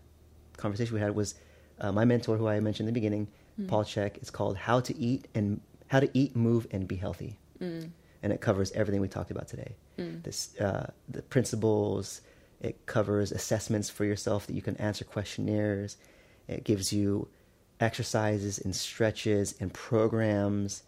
conversation 0.58 0.96
we 0.96 1.00
had 1.02 1.14
was 1.16 1.36
uh, 1.80 1.92
my 1.92 2.06
mentor, 2.06 2.38
who 2.38 2.48
I 2.48 2.60
mentioned 2.60 2.88
in 2.90 2.94
the 2.94 3.00
beginning, 3.00 3.28
Mm. 3.62 3.68
Paul 3.68 3.84
Chek. 3.84 4.18
It's 4.18 4.32
called 4.32 4.58
How 4.58 4.80
to 4.80 4.98
Eat 4.98 5.28
and 5.36 5.62
How 5.86 6.00
to 6.00 6.10
Eat, 6.18 6.36
Move, 6.36 6.66
and 6.72 6.88
Be 6.88 6.96
Healthy, 6.96 7.38
Mm. 7.62 7.92
And 8.24 8.34
it 8.34 8.42
covers 8.42 8.72
everything 8.72 9.02
we 9.02 9.10
talked 9.10 9.30
about 9.30 9.48
today. 9.48 9.76
Mm. 10.00 10.24
This 10.24 10.58
uh, 10.60 10.90
the 11.10 11.22
principles. 11.22 12.22
It 12.62 12.86
covers 12.86 13.34
assessments 13.34 13.90
for 13.90 14.06
yourself 14.06 14.48
that 14.48 14.54
you 14.54 14.62
can 14.62 14.78
answer 14.78 15.04
questionnaires. 15.04 15.98
It 16.48 16.64
gives 16.64 16.94
you 16.94 17.28
exercises 17.82 18.58
and 18.58 18.74
stretches 18.74 19.54
and 19.60 19.74
programs 19.74 20.84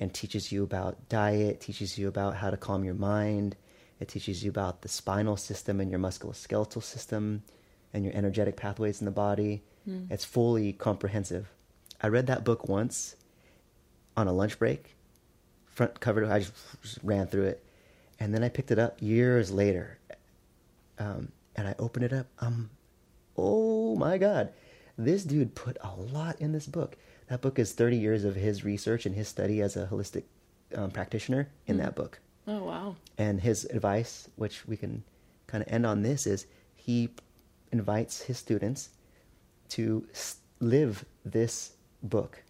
and 0.00 0.12
teaches 0.12 0.50
you 0.50 0.64
about 0.64 1.08
diet, 1.08 1.60
teaches 1.60 1.96
you 1.96 2.08
about 2.08 2.34
how 2.34 2.50
to 2.50 2.56
calm 2.56 2.82
your 2.82 2.94
mind. 2.94 3.54
It 4.00 4.08
teaches 4.08 4.42
you 4.42 4.50
about 4.50 4.82
the 4.82 4.88
spinal 4.88 5.36
system 5.36 5.80
and 5.80 5.88
your 5.88 6.00
musculoskeletal 6.00 6.82
system 6.82 7.44
and 7.92 8.04
your 8.04 8.14
energetic 8.16 8.56
pathways 8.56 9.00
in 9.00 9.04
the 9.04 9.12
body. 9.12 9.62
Mm. 9.88 10.10
It's 10.10 10.24
fully 10.24 10.72
comprehensive. 10.72 11.48
I 12.02 12.08
read 12.08 12.26
that 12.26 12.44
book 12.44 12.68
once 12.68 13.14
on 14.16 14.26
a 14.26 14.32
lunch 14.32 14.58
break, 14.58 14.96
front 15.80 15.98
cover. 15.98 16.30
I 16.30 16.40
just, 16.40 16.52
just 16.82 16.98
ran 17.02 17.26
through 17.26 17.46
it, 17.46 17.64
and 18.18 18.34
then 18.34 18.44
I 18.44 18.50
picked 18.50 18.70
it 18.70 18.78
up 18.78 18.98
years 19.00 19.50
later, 19.50 19.98
um, 20.98 21.32
and 21.56 21.66
I 21.66 21.74
opened 21.78 22.04
it 22.04 22.12
up. 22.12 22.26
Um, 22.40 22.68
oh 23.34 23.96
my 23.96 24.18
god, 24.18 24.52
this 24.98 25.24
dude 25.24 25.54
put 25.54 25.78
a 25.80 25.94
lot 25.94 26.38
in 26.38 26.52
this 26.52 26.66
book. 26.66 26.96
That 27.28 27.40
book 27.40 27.58
is 27.58 27.72
30 27.72 27.96
years 27.96 28.24
of 28.24 28.34
his 28.34 28.62
research 28.62 29.06
and 29.06 29.14
his 29.14 29.28
study 29.28 29.62
as 29.62 29.74
a 29.74 29.86
holistic 29.86 30.24
um, 30.74 30.90
practitioner 30.90 31.48
in 31.66 31.78
that 31.78 31.94
book. 31.94 32.20
Oh 32.46 32.64
wow. 32.64 32.96
And 33.16 33.40
his 33.40 33.64
advice, 33.64 34.28
which 34.36 34.68
we 34.68 34.76
can 34.76 35.02
kind 35.46 35.62
of 35.62 35.72
end 35.72 35.86
on 35.86 36.02
this, 36.02 36.26
is 36.26 36.44
he 36.76 37.08
invites 37.72 38.20
his 38.20 38.36
students 38.36 38.90
to 39.70 40.06
live 40.60 41.06
this 41.24 41.72
book, 42.02 42.42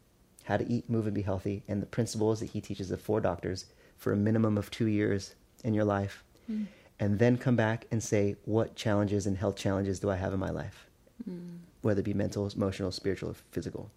How 0.51 0.57
to 0.57 0.69
Eat, 0.69 0.91
Move, 0.91 1.07
and 1.07 1.15
Be 1.15 1.23
Healthy, 1.23 1.63
and 1.69 1.81
the 1.81 1.87
principles 1.87 2.41
that 2.41 2.51
he 2.51 2.61
teaches 2.61 2.89
the 2.89 2.97
four 2.97 3.21
doctors 3.21 3.67
for 3.97 4.13
a 4.13 4.17
minimum 4.17 4.59
of 4.59 4.69
two 4.69 4.87
years 4.87 5.37
in 5.63 5.75
your 5.75 5.85
life. 5.85 6.25
Mm. 6.51 6.67
And 6.99 7.21
then 7.21 7.39
come 7.39 7.55
back 7.55 7.87
and 7.93 8.03
say, 8.03 8.35
what 8.47 8.75
challenges 8.75 9.29
and 9.29 9.37
health 9.37 9.55
challenges 9.55 10.01
do 10.01 10.11
I 10.11 10.17
have 10.17 10.33
in 10.33 10.41
my 10.41 10.51
life? 10.51 10.89
Mm. 11.31 11.59
Whether 11.83 12.01
it 12.01 12.05
be 12.05 12.15
mental, 12.15 12.51
emotional, 12.53 12.91
spiritual, 12.91 13.31
or 13.31 13.37
physical. 13.53 13.93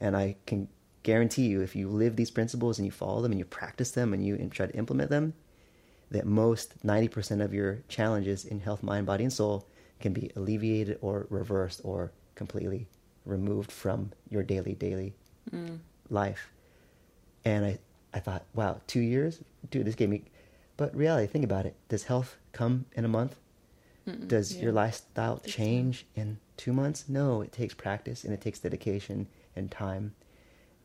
And 0.00 0.16
I 0.16 0.36
can 0.46 0.66
guarantee 1.02 1.48
you, 1.48 1.60
if 1.60 1.76
you 1.76 1.90
live 1.90 2.16
these 2.16 2.30
principles 2.30 2.78
and 2.78 2.86
you 2.86 2.90
follow 2.90 3.20
them 3.20 3.32
and 3.32 3.38
you 3.38 3.44
practice 3.44 3.90
them 3.90 4.14
and 4.14 4.24
you 4.24 4.38
try 4.50 4.64
to 4.64 4.76
implement 4.78 5.10
them, 5.10 5.34
that 6.10 6.24
most 6.24 6.86
90% 6.86 7.44
of 7.44 7.52
your 7.52 7.80
challenges 7.88 8.46
in 8.46 8.60
health, 8.60 8.82
mind, 8.82 9.04
body, 9.04 9.24
and 9.24 9.32
soul 9.34 9.66
can 10.00 10.14
be 10.14 10.30
alleviated 10.36 10.96
or 11.02 11.26
reversed 11.28 11.82
or 11.84 12.12
completely 12.34 12.88
removed 13.28 13.70
from 13.70 14.12
your 14.30 14.42
daily, 14.42 14.74
daily 14.74 15.14
Mm. 15.54 15.78
life. 16.10 16.50
And 17.44 17.64
I, 17.64 17.78
I 18.12 18.20
thought, 18.20 18.44
wow, 18.54 18.80
two 18.86 19.00
years? 19.00 19.40
Dude, 19.70 19.86
this 19.86 19.94
gave 19.94 20.08
me. 20.10 20.24
But 20.76 20.94
reality, 20.94 21.26
think 21.26 21.44
about 21.44 21.64
it. 21.66 21.74
Does 21.88 22.04
health 22.04 22.36
come 22.52 22.84
in 22.94 23.04
a 23.04 23.08
month? 23.08 23.36
Mm-mm. 24.06 24.28
Does 24.28 24.56
Yeah. 24.56 24.64
your 24.64 24.72
lifestyle 24.72 25.38
change 25.46 26.06
in 26.14 26.38
two 26.56 26.72
months? 26.72 27.08
No, 27.08 27.40
it 27.40 27.52
takes 27.52 27.74
practice 27.74 28.24
and 28.24 28.32
it 28.34 28.40
takes 28.40 28.58
dedication 28.58 29.26
and 29.56 29.70
time. 29.70 30.14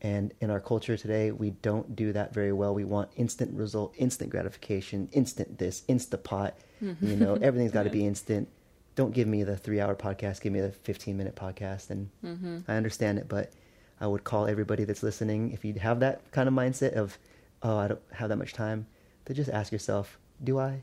And 0.00 0.32
in 0.40 0.50
our 0.50 0.60
culture 0.60 0.96
today, 0.96 1.30
we 1.30 1.50
don't 1.50 1.94
do 1.96 2.12
that 2.12 2.34
very 2.34 2.52
well. 2.52 2.74
We 2.74 2.84
want 2.84 3.10
instant 3.16 3.52
result, 3.56 3.94
instant 3.96 4.30
gratification, 4.30 5.08
instant 5.12 5.58
this, 5.58 5.82
insta 5.88 6.22
pot. 6.22 6.54
You 6.80 7.16
know, 7.16 7.34
everything's 7.40 7.72
got 7.72 7.84
to 7.84 7.88
Mm-hmm. 7.90 7.96
Yeah. 7.98 8.02
be 8.02 8.06
instant. 8.06 8.48
Don't 8.96 9.12
give 9.12 9.26
me 9.26 9.42
the 9.42 9.56
three 9.56 9.80
hour 9.80 9.94
podcast. 9.94 10.40
Give 10.40 10.52
me 10.52 10.60
the 10.60 10.70
15 10.72 11.16
minute 11.16 11.34
podcast. 11.34 11.90
And 11.90 12.10
Mm-hmm. 12.24 12.58
I 12.68 12.76
understand 12.76 13.18
it, 13.18 13.28
but 13.28 13.52
I 14.00 14.06
would 14.06 14.24
call 14.24 14.46
everybody 14.46 14.84
that's 14.84 15.02
listening, 15.02 15.52
if 15.52 15.64
you 15.64 15.74
have 15.74 16.00
that 16.00 16.30
kind 16.32 16.48
of 16.48 16.54
mindset 16.54 16.92
of, 16.94 17.18
oh, 17.62 17.76
I 17.76 17.88
don't 17.88 18.00
have 18.12 18.28
that 18.28 18.36
much 18.36 18.52
time, 18.52 18.86
to 19.26 19.34
just 19.34 19.50
ask 19.50 19.72
yourself, 19.72 20.18
do 20.42 20.58
I? 20.58 20.82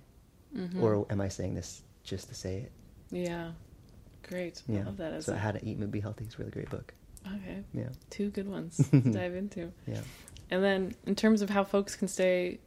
Mhm. 0.55 0.81
Or 0.81 1.05
am 1.09 1.21
I 1.21 1.27
saying 1.29 1.53
this 1.55 1.83
just 2.03 2.27
to 2.29 2.35
say 2.35 2.57
it? 2.57 2.71
yeah, 3.13 3.51
great. 4.23 4.61
I 4.69 4.71
Yeah. 4.73 4.85
love 4.85 4.97
that. 4.97 5.23
So 5.23 5.33
a- 5.33 5.37
How 5.37 5.51
to 5.51 5.63
Eat 5.65 5.77
and 5.77 5.91
Be 5.91 5.99
Healthy 5.99 6.25
is 6.25 6.35
a 6.35 6.37
really 6.37 6.51
great 6.51 6.69
book. 6.69 6.93
okay, 7.27 7.63
Yeah. 7.73 7.89
two 8.09 8.29
good 8.31 8.47
ones 8.47 8.77
to 8.91 8.99
dive 9.01 9.35
into. 9.35 9.71
Yeah. 9.85 10.01
And 10.49 10.63
then 10.63 10.95
in 11.05 11.15
terms 11.15 11.41
of 11.41 11.49
how 11.49 11.63
folks 11.63 11.95
can 11.95 12.07
stay 12.07 12.59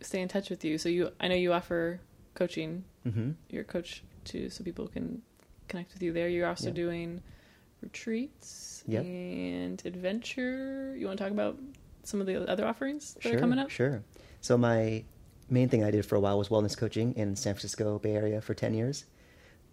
stay 0.00 0.20
in 0.20 0.28
touch 0.28 0.50
with 0.50 0.64
you, 0.64 0.78
so 0.78 0.88
you 0.88 1.10
I 1.18 1.26
know 1.28 1.34
you 1.34 1.52
offer 1.52 2.00
coaching. 2.34 2.84
Mm-hmm. 3.06 3.30
You're 3.50 3.62
a 3.62 3.64
coach 3.64 4.02
too, 4.28 4.50
so 4.50 4.62
people 4.62 4.86
can 4.86 5.22
connect 5.68 5.92
with 5.94 6.02
you 6.02 6.12
there. 6.12 6.28
You're 6.28 6.46
also 6.48 6.68
Yeah. 6.68 6.74
doing 6.74 7.22
retreats 7.80 8.84
Yep. 8.86 9.04
and 9.04 9.82
adventure. 9.86 10.94
You 10.96 11.06
want 11.06 11.18
to 11.18 11.24
talk 11.24 11.32
about 11.32 11.58
some 12.04 12.20
of 12.20 12.26
the 12.26 12.48
other 12.48 12.64
offerings 12.66 13.14
that 13.14 13.22
Sure. 13.22 13.36
are 13.36 13.38
coming 13.38 13.58
up? 13.58 13.70
Sure. 13.70 14.02
So 14.40 14.56
my 14.56 15.04
main 15.50 15.68
thing 15.68 15.82
I 15.84 15.90
did 15.90 16.04
for 16.06 16.16
a 16.16 16.20
while 16.20 16.38
was 16.38 16.48
wellness 16.48 16.76
coaching 16.76 17.12
in 17.14 17.36
San 17.36 17.54
Francisco 17.54 17.98
Bay 17.98 18.14
Area 18.14 18.40
for 18.40 18.54
10 18.54 18.74
years. 18.74 19.04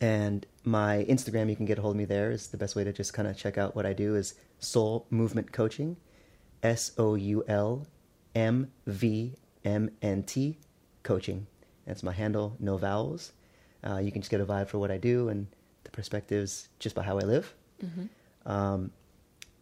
and 0.00 0.46
my 0.64 1.04
Instagram, 1.08 1.48
you 1.50 1.56
can 1.56 1.66
get 1.66 1.78
a 1.78 1.82
hold 1.82 1.94
of 1.94 1.98
me 1.98 2.04
there, 2.04 2.30
is 2.30 2.48
the 2.48 2.56
best 2.56 2.76
way 2.76 2.84
to 2.84 2.92
just 2.92 3.12
kind 3.12 3.28
of 3.28 3.36
check 3.36 3.58
out 3.58 3.74
what 3.76 3.86
I 3.86 3.92
do 3.92 4.14
is 4.16 4.34
Soul 4.58 5.06
Movement 5.10 5.52
Coaching, 5.52 5.96
S 6.62 6.92
O 6.98 7.14
U 7.14 7.44
L 7.48 7.86
M 8.34 8.70
V 8.86 9.34
M 9.64 9.90
N 10.00 10.22
T 10.22 10.58
Coaching. 11.02 11.46
That's 11.86 12.02
my 12.02 12.12
handle, 12.12 12.56
no 12.60 12.76
vowels. 12.76 13.32
Uh, 13.84 13.98
you 13.98 14.12
can 14.12 14.22
just 14.22 14.30
get 14.30 14.40
a 14.40 14.46
vibe 14.46 14.68
for 14.68 14.78
what 14.78 14.90
I 14.90 14.98
do 14.98 15.28
and 15.28 15.46
the 15.84 15.90
perspectives 15.90 16.68
just 16.78 16.94
by 16.94 17.02
how 17.02 17.18
I 17.18 17.22
live. 17.22 17.54
Mm-hmm. 17.84 18.50
Um, 18.50 18.90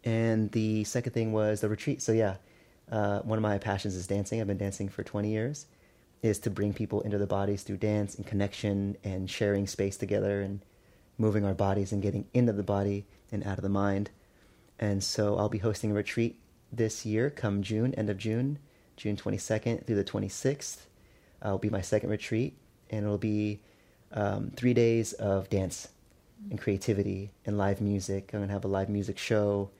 and 0.04 0.50
the 0.52 0.84
second 0.84 1.12
thing 1.12 1.32
was 1.32 1.60
the 1.60 1.68
retreat. 1.68 2.02
So 2.02 2.12
yeah, 2.12 2.36
uh, 2.90 3.20
one 3.20 3.38
of 3.38 3.42
my 3.42 3.58
passions 3.58 3.94
is 3.94 4.06
dancing. 4.06 4.40
I've 4.40 4.46
been 4.46 4.58
dancing 4.58 4.88
for 4.88 5.02
20 5.02 5.30
years. 5.30 5.66
Is 6.22 6.38
to 6.40 6.50
bring 6.50 6.74
people 6.74 7.00
into 7.00 7.16
the 7.16 7.26
bodies 7.26 7.62
through 7.62 7.78
dance 7.78 8.14
and 8.14 8.26
connection 8.26 8.98
and 9.02 9.30
sharing 9.30 9.66
space 9.66 9.96
together 9.96 10.42
and 10.42 10.60
moving 11.16 11.46
our 11.46 11.54
bodies 11.54 11.92
and 11.92 12.02
getting 12.02 12.26
into 12.34 12.52
the 12.52 12.62
body 12.62 13.06
and 13.32 13.42
out 13.46 13.56
of 13.56 13.62
the 13.62 13.70
mind. 13.70 14.10
And 14.78 15.02
so 15.02 15.36
I'll 15.36 15.48
be 15.48 15.58
hosting 15.58 15.92
a 15.92 15.94
retreat 15.94 16.38
this 16.70 17.06
year, 17.06 17.30
come 17.30 17.62
June, 17.62 17.94
end 17.94 18.10
of 18.10 18.18
June, 18.18 18.58
June 18.96 19.16
22nd 19.16 19.86
through 19.86 19.96
the 19.96 20.04
26th. 20.04 20.86
Uh, 21.44 21.50
will 21.50 21.58
be 21.58 21.70
my 21.70 21.80
second 21.80 22.10
retreat, 22.10 22.58
and 22.90 23.04
it'll 23.04 23.16
be 23.16 23.60
um, 24.12 24.50
three 24.56 24.74
days 24.74 25.12
of 25.14 25.48
dance 25.50 25.88
and 26.50 26.60
creativity 26.60 27.32
and 27.44 27.58
live 27.58 27.80
music. 27.80 28.30
I'm 28.32 28.40
gonna 28.40 28.52
have 28.52 28.64
a 28.64 28.68
live 28.68 28.88
music 28.88 29.18
show. 29.18 29.70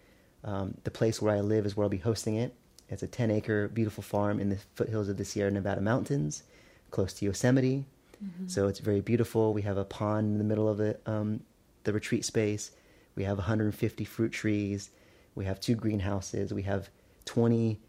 Um, 0.45 0.75
the 0.85 0.91
place 0.91 1.21
where 1.21 1.35
I 1.35 1.41
live 1.41 1.67
is 1.67 1.77
where 1.77 1.85
I'll 1.85 1.91
be 1.91 1.99
hosting 1.99 2.37
it. 2.37 2.55
It's 2.89 3.03
a 3.03 3.07
10 3.07 3.31
acre 3.31 3.69
beautiful 3.69 4.03
farm 4.03 4.41
in 4.41 4.49
the 4.49 4.59
foothills 4.75 5.09
of 5.09 5.17
the 5.17 5.25
Sierra 5.25 5.51
Nevada 5.51 5.81
mountains, 5.81 6.43
close 6.91 7.13
to 7.15 7.25
Yosemite. 7.25 7.85
Mm-hmm. 8.23 8.49
So 8.49 8.67
it's 8.67 8.81
very 8.81 9.01
beautiful. 9.01 9.55
We 9.55 9.63
have 9.63 9.79
a 9.79 9.85
pond 9.85 10.33
in 10.33 10.39
the 10.39 10.45
middle 10.45 10.69
of 10.69 10.79
the 10.79 10.99
um, 11.07 11.41
the 11.85 11.93
retreat 11.93 12.25
space. 12.25 12.73
We 13.15 13.25
have 13.25 13.39
150 13.39 14.05
fruit 14.05 14.33
trees. 14.33 14.91
We 15.35 15.45
have 15.45 15.61
two 15.61 15.75
greenhouses. 15.75 16.53
We 16.53 16.63
have 16.63 16.91
20 17.25 17.81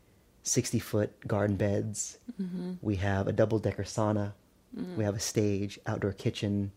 60 0.44 0.80
foot 0.80 1.28
garden 1.28 1.56
beds. 1.56 2.18
Mm-hmm. 2.42 2.74
We 2.82 2.96
have 2.96 3.28
a 3.28 3.32
double 3.32 3.60
decker 3.60 3.84
sauna. 3.84 4.34
Mm. 4.78 4.96
We 4.98 5.04
have 5.04 5.16
a 5.16 5.20
stage, 5.20 5.80
outdoor 5.86 6.14
kitchen, 6.14 6.72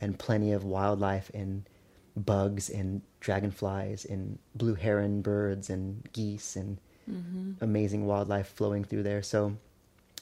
and 0.00 0.18
plenty 0.18 0.52
of 0.52 0.64
wildlife 0.64 1.30
and 1.34 1.68
bugs 2.16 2.70
and 2.70 3.02
dragonflies 3.20 4.04
and 4.04 4.38
blue 4.54 4.74
heron 4.74 5.22
birds 5.22 5.70
and 5.70 6.08
geese 6.12 6.56
and 6.56 6.78
Mm-hmm. 7.10 7.64
amazing 7.64 8.06
wildlife 8.06 8.48
flowing 8.48 8.84
through 8.84 9.02
there. 9.02 9.22
So 9.22 9.56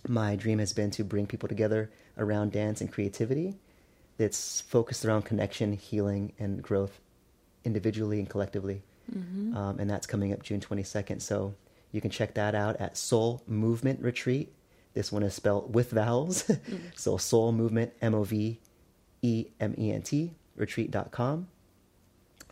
my 0.09 0.37
dream 0.37 0.59
has 0.59 0.73
been 0.73 0.91
to 0.93 1.05
bring 1.05 1.27
people 1.27 1.49
together 1.49 1.91
around 2.17 2.53
dance 2.53 2.81
and 2.81 2.91
creativity 2.91 3.57
that's 4.17 4.63
focused 4.63 5.05
around 5.05 5.23
connection, 5.23 5.73
healing, 5.75 6.33
and 6.39 6.63
growth 6.63 6.99
individually 7.65 8.21
and 8.21 8.31
collectively. 8.31 8.83
Mm-hmm. 9.15 9.57
Um, 9.57 9.79
and 9.81 9.91
that's 9.91 10.07
coming 10.07 10.33
up 10.33 10.43
June 10.43 10.61
22nd. 10.61 11.21
So 11.21 11.55
you 11.93 12.01
can 12.01 12.11
check 12.11 12.35
that 12.35 12.55
out 12.55 12.77
at 12.77 12.97
Soul 12.97 13.43
Movement 13.47 14.01
Retreat. 14.01 14.53
This 14.99 15.13
one 15.13 15.23
is 15.23 15.33
spelled 15.33 15.73
with 15.77 15.93
vowels. 15.93 16.51
so 16.97 17.17
Soul 17.19 17.53
Movement, 17.53 17.93
M 18.03 18.17
O 18.17 18.25
V 18.25 18.59
E 19.23 19.47
M 19.61 19.73
E 19.79 19.93
N 19.93 20.03
T, 20.03 20.33
retreat.com. 20.57 21.47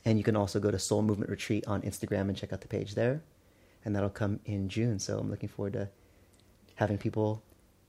And 0.04 0.16
you 0.16 0.22
can 0.22 0.36
also 0.36 0.60
go 0.60 0.70
to 0.70 0.78
Soul 0.78 1.02
Movement 1.02 1.28
Retreat 1.28 1.66
on 1.66 1.82
Instagram 1.82 2.28
and 2.28 2.36
check 2.36 2.52
out 2.52 2.60
the 2.60 2.68
page 2.68 2.94
there. 2.94 3.20
And 3.84 3.96
that'll 3.96 4.10
come 4.10 4.38
in 4.44 4.68
June. 4.68 5.00
So 5.00 5.18
I'm 5.18 5.28
looking 5.28 5.48
forward 5.48 5.72
to 5.72 5.88
having 6.76 6.98
people 6.98 7.42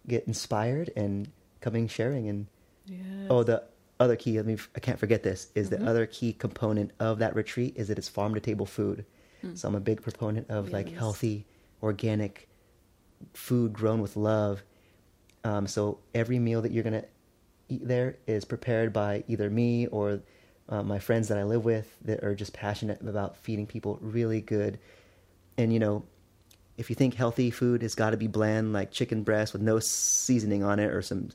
get 0.08 0.26
inspired 0.26 0.90
and 0.96 1.30
coming 1.62 1.88
sharing 1.88 2.28
and 2.28 2.48
Yes. 2.88 3.02
Oh, 3.30 3.44
the 3.44 3.62
other 4.00 4.16
key. 4.16 4.38
Let 4.38 4.48
me. 4.48 4.58
I 4.76 4.80
can't 4.80 4.98
forget 4.98 5.22
this. 5.22 5.52
Is 5.54 5.68
Mhm. 5.70 5.78
the 5.78 5.86
other 5.88 6.08
key 6.08 6.34
component 6.34 6.90
of 7.00 7.20
that 7.20 7.36
retreat 7.36 7.74
is 7.76 7.90
that 7.90 8.00
it's 8.00 8.08
farm 8.10 8.34
to 8.34 8.40
table 8.40 8.66
food. 8.66 9.06
Mm. 9.44 9.56
So 9.56 9.68
I'm 9.68 9.76
a 9.76 9.80
big 9.80 10.02
proponent 10.02 10.50
of 10.50 10.72
like 10.72 10.90
healthy, 10.90 11.46
organic 11.84 12.47
food 13.34 13.74
grown 13.74 14.02
with 14.02 14.16
love. 14.16 14.64
Um, 15.44 15.68
so 15.68 16.00
every 16.14 16.40
meal 16.40 16.62
that 16.62 16.72
you're 16.72 16.84
gonna 16.84 17.06
eat 17.70 17.88
there 17.88 18.18
is 18.28 18.46
prepared 18.46 18.94
by 18.94 19.24
either 19.28 19.50
me 19.50 19.88
or 19.88 20.22
uh, 20.70 20.84
my 20.84 21.00
friends 21.00 21.30
that 21.30 21.38
I 21.38 21.44
live 21.44 21.64
with 21.64 21.96
that 22.04 22.24
are 22.24 22.36
just 22.36 22.54
passionate 22.54 23.02
about 23.02 23.38
feeding 23.38 23.66
people 23.66 23.98
really 24.02 24.42
good. 24.42 24.80
And 25.58 25.72
you 25.74 25.80
know, 25.80 26.04
if 26.78 26.90
you 26.90 26.96
think 26.96 27.14
healthy 27.16 27.50
food 27.52 27.82
has 27.82 27.96
got 27.96 28.12
to 28.12 28.18
be 28.18 28.28
bland, 28.28 28.74
like 28.74 28.92
chicken 28.92 29.24
breast 29.24 29.54
with 29.54 29.62
no 29.62 29.80
seasoning 29.80 30.64
on 30.64 30.80
it 30.80 30.92
or 30.92 31.02
some 31.02 31.30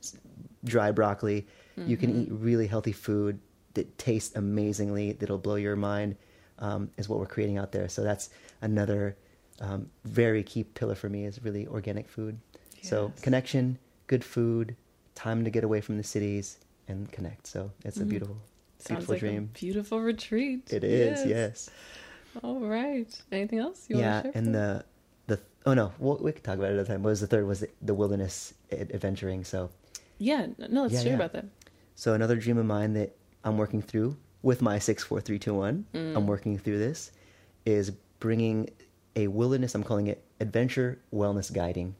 dry 0.64 0.90
broccoli, 0.92 1.46
you 1.76 1.96
can 1.96 2.12
Mhm. 2.12 2.22
eat 2.22 2.28
really 2.30 2.66
healthy 2.66 2.92
food 2.92 3.40
that 3.74 3.96
tastes 3.98 4.36
amazingly. 4.36 5.12
That'll 5.12 5.38
blow 5.38 5.56
your 5.56 5.76
mind. 5.76 6.16
Um, 6.58 6.90
is 6.96 7.08
what 7.08 7.18
we're 7.18 7.26
creating 7.26 7.58
out 7.58 7.72
there. 7.72 7.88
So 7.88 8.04
that's 8.04 8.30
another 8.60 9.16
um, 9.62 9.88
very 10.04 10.42
key 10.42 10.64
pillar 10.64 10.94
for 10.94 11.08
me 11.08 11.24
is 11.24 11.42
really 11.42 11.66
organic 11.66 12.08
food. 12.08 12.38
So 12.82 13.12
connection, 13.22 13.78
good 14.08 14.24
food, 14.24 14.76
time 15.14 15.44
to 15.44 15.50
get 15.50 15.62
away 15.64 15.80
from 15.80 15.96
the 15.98 16.02
cities 16.04 16.58
and 16.88 17.10
connect. 17.12 17.46
So 17.46 17.70
it's 17.84 17.98
a 17.98 18.04
Mhm. 18.04 18.08
beautiful, 18.08 18.36
Sounds 18.78 18.88
beautiful 19.06 19.14
like 19.14 19.20
dream. 19.20 19.50
a 19.54 19.58
beautiful 19.58 20.00
retreat. 20.00 20.72
It 20.72 20.82
is, 20.84 21.24
yes. 21.24 21.70
All 22.42 22.60
right. 22.60 23.22
Anything 23.30 23.60
else 23.60 23.86
you 23.88 23.98
yeah, 23.98 24.22
want 24.22 24.24
to 24.24 24.32
share? 24.32 24.42
Yeah, 24.42 24.46
and 24.46 24.54
the 24.54 24.84
the 25.28 25.40
oh 25.64 25.74
no, 25.74 25.92
well, 26.00 26.18
we 26.20 26.32
could 26.32 26.42
talk 26.42 26.56
about 26.58 26.70
it 26.70 26.74
another 26.74 26.88
time. 26.92 27.02
What 27.04 27.10
was 27.10 27.20
the 27.20 27.26
third? 27.28 27.46
Was 27.46 27.60
the, 27.60 27.68
the 27.82 27.94
wilderness 27.94 28.54
adventuring? 28.72 29.44
So 29.44 29.70
Yeah, 30.18 30.46
no, 30.58 30.82
let's 30.82 30.94
Yeah, 30.94 31.00
share 31.02 31.08
yeah. 31.10 31.16
about 31.16 31.32
that. 31.34 31.46
so 31.94 32.14
another 32.14 32.36
dream 32.36 32.58
of 32.58 32.66
mine 32.66 32.94
that 32.94 33.14
I'm 33.44 33.56
working 33.58 33.80
through 33.82 34.16
with 34.42 34.60
my 34.60 34.78
six 34.80 35.04
four 35.04 35.20
three 35.20 35.38
two 35.38 35.54
one. 35.54 35.84
Mm. 35.94 36.16
I'm 36.16 36.26
working 36.26 36.58
through 36.58 36.78
this 36.78 37.12
is 37.64 37.92
bringing 38.18 38.68
a 39.16 39.28
wilderness. 39.28 39.74
I'm 39.74 39.84
calling 39.84 40.06
it 40.06 40.24
adventure 40.40 40.98
wellness 41.12 41.52
guiding. 41.52 41.94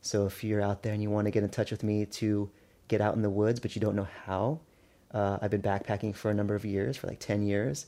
So 0.00 0.26
if 0.26 0.42
you're 0.42 0.60
out 0.60 0.82
there 0.82 0.92
and 0.92 1.02
you 1.02 1.10
want 1.10 1.26
to 1.26 1.30
get 1.30 1.42
in 1.44 1.48
touch 1.48 1.70
with 1.70 1.82
me 1.82 2.04
to 2.06 2.50
get 2.88 3.00
out 3.00 3.14
in 3.14 3.22
the 3.22 3.30
woods, 3.30 3.60
but 3.60 3.74
you 3.76 3.80
don't 3.80 3.94
know 3.96 4.08
how, 4.26 4.60
uh, 5.14 5.38
I've 5.40 5.50
been 5.50 5.62
backpacking 5.62 6.14
for 6.16 6.30
a 6.30 6.34
number 6.34 6.54
of 6.54 6.64
years, 6.64 6.96
for 6.96 7.06
like 7.06 7.20
10 7.20 7.42
years, 7.42 7.86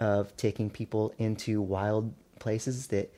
of 0.00 0.36
taking 0.36 0.68
people 0.68 1.14
into 1.16 1.62
wild 1.62 2.12
places 2.38 2.88
that 2.88 3.12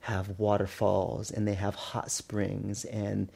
have 0.00 0.38
waterfalls 0.38 1.30
and 1.30 1.48
they 1.48 1.54
have 1.54 1.74
hot 1.74 2.10
springs 2.10 2.84
and 2.84 3.30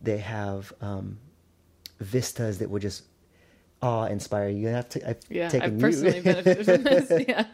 they 0.00 0.18
have 0.18 0.72
um, 0.80 1.18
vistas 2.00 2.58
that 2.58 2.70
would 2.70 2.82
just 2.82 3.04
awe 3.82 4.06
inspire 4.06 4.48
you. 4.48 4.68
And 4.68 4.76
I've, 4.78 4.88
t- 4.88 5.02
I've 5.06 5.18
Yeah, 5.28 5.48
taken 5.48 5.66
I've 5.66 5.74
you- 5.74 5.80
personally 5.80 6.20
benefited 6.20 6.64
from 6.64 6.82
this. 6.84 7.24
Yeah, 7.28 7.44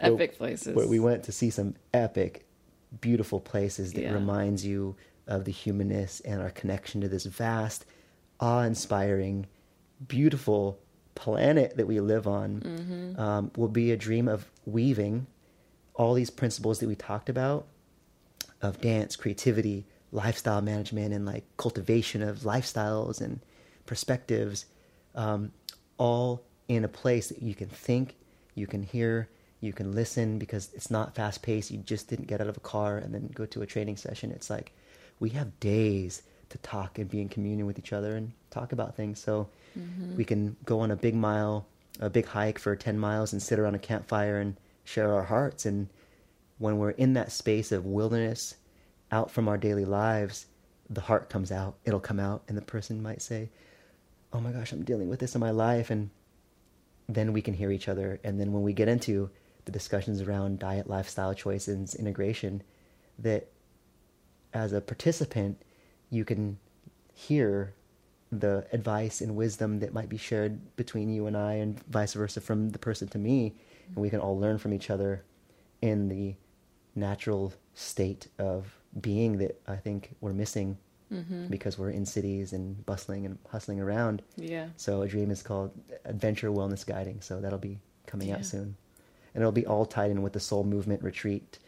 Where- 0.00 0.12
epic 0.14 0.36
places. 0.38 0.74
where 0.74 0.86
we 0.88 0.98
went 1.00 1.24
to 1.24 1.32
see 1.32 1.50
some 1.50 1.74
epic, 1.94 2.46
beautiful 3.00 3.40
places 3.40 3.92
that 3.94 4.02
Yeah. 4.02 4.14
reminds 4.14 4.64
you 4.64 4.96
of 5.26 5.44
the 5.44 5.52
humanness 5.52 6.20
and 6.20 6.40
our 6.40 6.50
connection 6.50 7.00
to 7.00 7.08
this 7.08 7.24
vast, 7.24 7.84
awe-inspiring, 8.40 9.46
beautiful 10.06 10.78
planet 11.14 11.76
that 11.76 11.86
we 11.86 11.98
live 12.00 12.26
on. 12.26 12.60
Mm-hmm. 12.60 13.20
Um, 13.20 13.50
will 13.56 13.68
be 13.68 13.90
a 13.90 13.96
dream 13.96 14.28
of 14.28 14.50
weaving 14.66 15.26
all 15.94 16.14
these 16.14 16.30
principles 16.30 16.78
that 16.80 16.86
we 16.88 16.94
talked 16.94 17.28
about 17.28 17.66
of 18.62 18.80
dance, 18.80 19.16
creativity, 19.16 19.86
lifestyle 20.12 20.60
management, 20.62 21.12
and 21.14 21.24
like 21.26 21.44
cultivation 21.56 22.22
of 22.22 22.40
lifestyles 22.40 23.20
and 23.20 23.40
perspectives, 23.86 24.66
um, 25.14 25.52
all 25.98 26.42
in 26.68 26.84
a 26.84 26.88
place 26.88 27.28
that 27.28 27.42
you 27.42 27.54
can 27.54 27.68
think, 27.68 28.16
you 28.54 28.66
can 28.66 28.82
hear, 28.82 29.28
you 29.60 29.72
can 29.72 29.92
listen 29.92 30.38
because 30.38 30.70
it's 30.74 30.90
not 30.90 31.14
fast 31.14 31.42
paced. 31.42 31.70
You 31.70 31.78
just 31.78 32.08
didn't 32.08 32.26
get 32.28 32.40
out 32.40 32.46
of 32.48 32.56
a 32.56 32.60
car 32.60 32.98
and 32.98 33.14
then 33.14 33.30
go 33.34 33.46
to 33.46 33.62
a 33.62 33.66
training 33.66 33.96
session. 33.96 34.30
It's 34.30 34.50
like 34.50 34.72
we 35.18 35.30
have 35.30 35.58
days 35.60 36.22
to 36.50 36.58
talk 36.58 36.98
and 36.98 37.08
be 37.10 37.20
in 37.20 37.28
communion 37.28 37.66
with 37.66 37.78
each 37.78 37.92
other 37.92 38.16
and 38.16 38.32
talk 38.50 38.72
about 38.72 38.96
things. 38.96 39.18
So 39.20 39.48
Mm-hmm. 39.78 40.16
we 40.16 40.24
can 40.24 40.56
go 40.64 40.80
on 40.80 40.90
a 40.90 40.96
big 40.96 41.14
mile, 41.14 41.66
a 42.00 42.08
big 42.08 42.24
hike 42.24 42.58
for 42.58 42.74
10 42.74 42.98
miles 42.98 43.34
and 43.34 43.42
sit 43.42 43.58
around 43.58 43.74
a 43.74 43.78
campfire 43.78 44.38
and 44.40 44.56
share 44.84 45.12
our 45.12 45.24
hearts. 45.24 45.66
And 45.66 45.88
when 46.56 46.78
we're 46.78 46.92
in 46.92 47.12
that 47.12 47.30
space 47.30 47.72
of 47.72 47.84
wilderness, 47.84 48.56
out 49.12 49.30
from 49.30 49.48
our 49.48 49.58
daily 49.58 49.84
lives, 49.84 50.46
the 50.88 51.02
heart 51.02 51.28
comes 51.28 51.52
out. 51.52 51.76
It'll 51.84 52.00
come 52.00 52.18
out, 52.18 52.42
and 52.48 52.56
the 52.56 52.62
person 52.62 53.02
might 53.02 53.20
say, 53.20 53.50
Oh 54.32 54.40
my 54.40 54.50
gosh, 54.50 54.72
I'm 54.72 54.82
dealing 54.82 55.10
with 55.10 55.20
this 55.20 55.34
in 55.34 55.42
my 55.42 55.50
life. 55.50 55.90
And 55.90 56.08
then 57.06 57.34
we 57.34 57.42
can 57.42 57.52
hear 57.52 57.70
each 57.70 57.88
other. 57.88 58.18
And 58.24 58.40
then 58.40 58.52
when 58.54 58.62
we 58.62 58.72
get 58.72 58.88
into 58.88 59.28
the 59.66 59.72
discussions 59.72 60.22
around 60.22 60.58
diet, 60.58 60.88
lifestyle 60.88 61.34
choices, 61.34 61.94
integration, 61.94 62.62
that 63.18 63.48
as 64.54 64.72
a 64.72 64.80
participant, 64.80 65.60
you 66.10 66.24
can 66.24 66.56
hear 67.12 67.74
the 68.32 68.66
advice 68.72 69.20
and 69.20 69.36
wisdom 69.36 69.80
that 69.80 69.92
might 69.92 70.08
be 70.08 70.16
shared 70.16 70.74
between 70.76 71.08
you 71.10 71.26
and 71.26 71.36
I, 71.36 71.54
and 71.54 71.78
vice 71.86 72.14
versa 72.14 72.40
from 72.40 72.70
the 72.70 72.78
person 72.78 73.08
to 73.08 73.18
me, 73.18 73.54
and 73.88 73.96
we 73.96 74.08
can 74.10 74.20
all 74.20 74.38
learn 74.38 74.58
from 74.58 74.72
each 74.72 74.88
other 74.90 75.22
in 75.82 76.08
the 76.08 76.34
natural 76.94 77.52
state 77.74 78.28
of 78.38 78.74
being 79.00 79.38
that 79.38 79.60
I 79.68 79.76
think 79.76 80.14
we're 80.20 80.32
missing 80.32 80.78
Mm-hmm. 81.12 81.46
because 81.46 81.78
we're 81.78 81.90
in 81.90 82.04
cities 82.04 82.52
and 82.52 82.84
bustling 82.84 83.26
and 83.26 83.38
hustling 83.48 83.78
around. 83.80 84.22
Yeah. 84.34 84.66
So 84.76 85.02
a 85.02 85.06
dream 85.08 85.30
is 85.30 85.40
called 85.40 85.70
Adventure 86.04 86.48
Wellness 86.50 86.84
Guiding. 86.84 87.20
So 87.20 87.40
that'll 87.40 87.60
be 87.60 87.78
coming 88.06 88.26
Yeah. 88.26 88.38
out 88.38 88.44
soon, 88.44 88.76
and 89.36 89.42
it'll 89.42 89.52
be 89.52 89.66
all 89.66 89.84
tied 89.84 90.10
in 90.10 90.22
with 90.22 90.32
the 90.32 90.40
Soul 90.40 90.64
Movement 90.64 91.02
Retreat. 91.02 91.58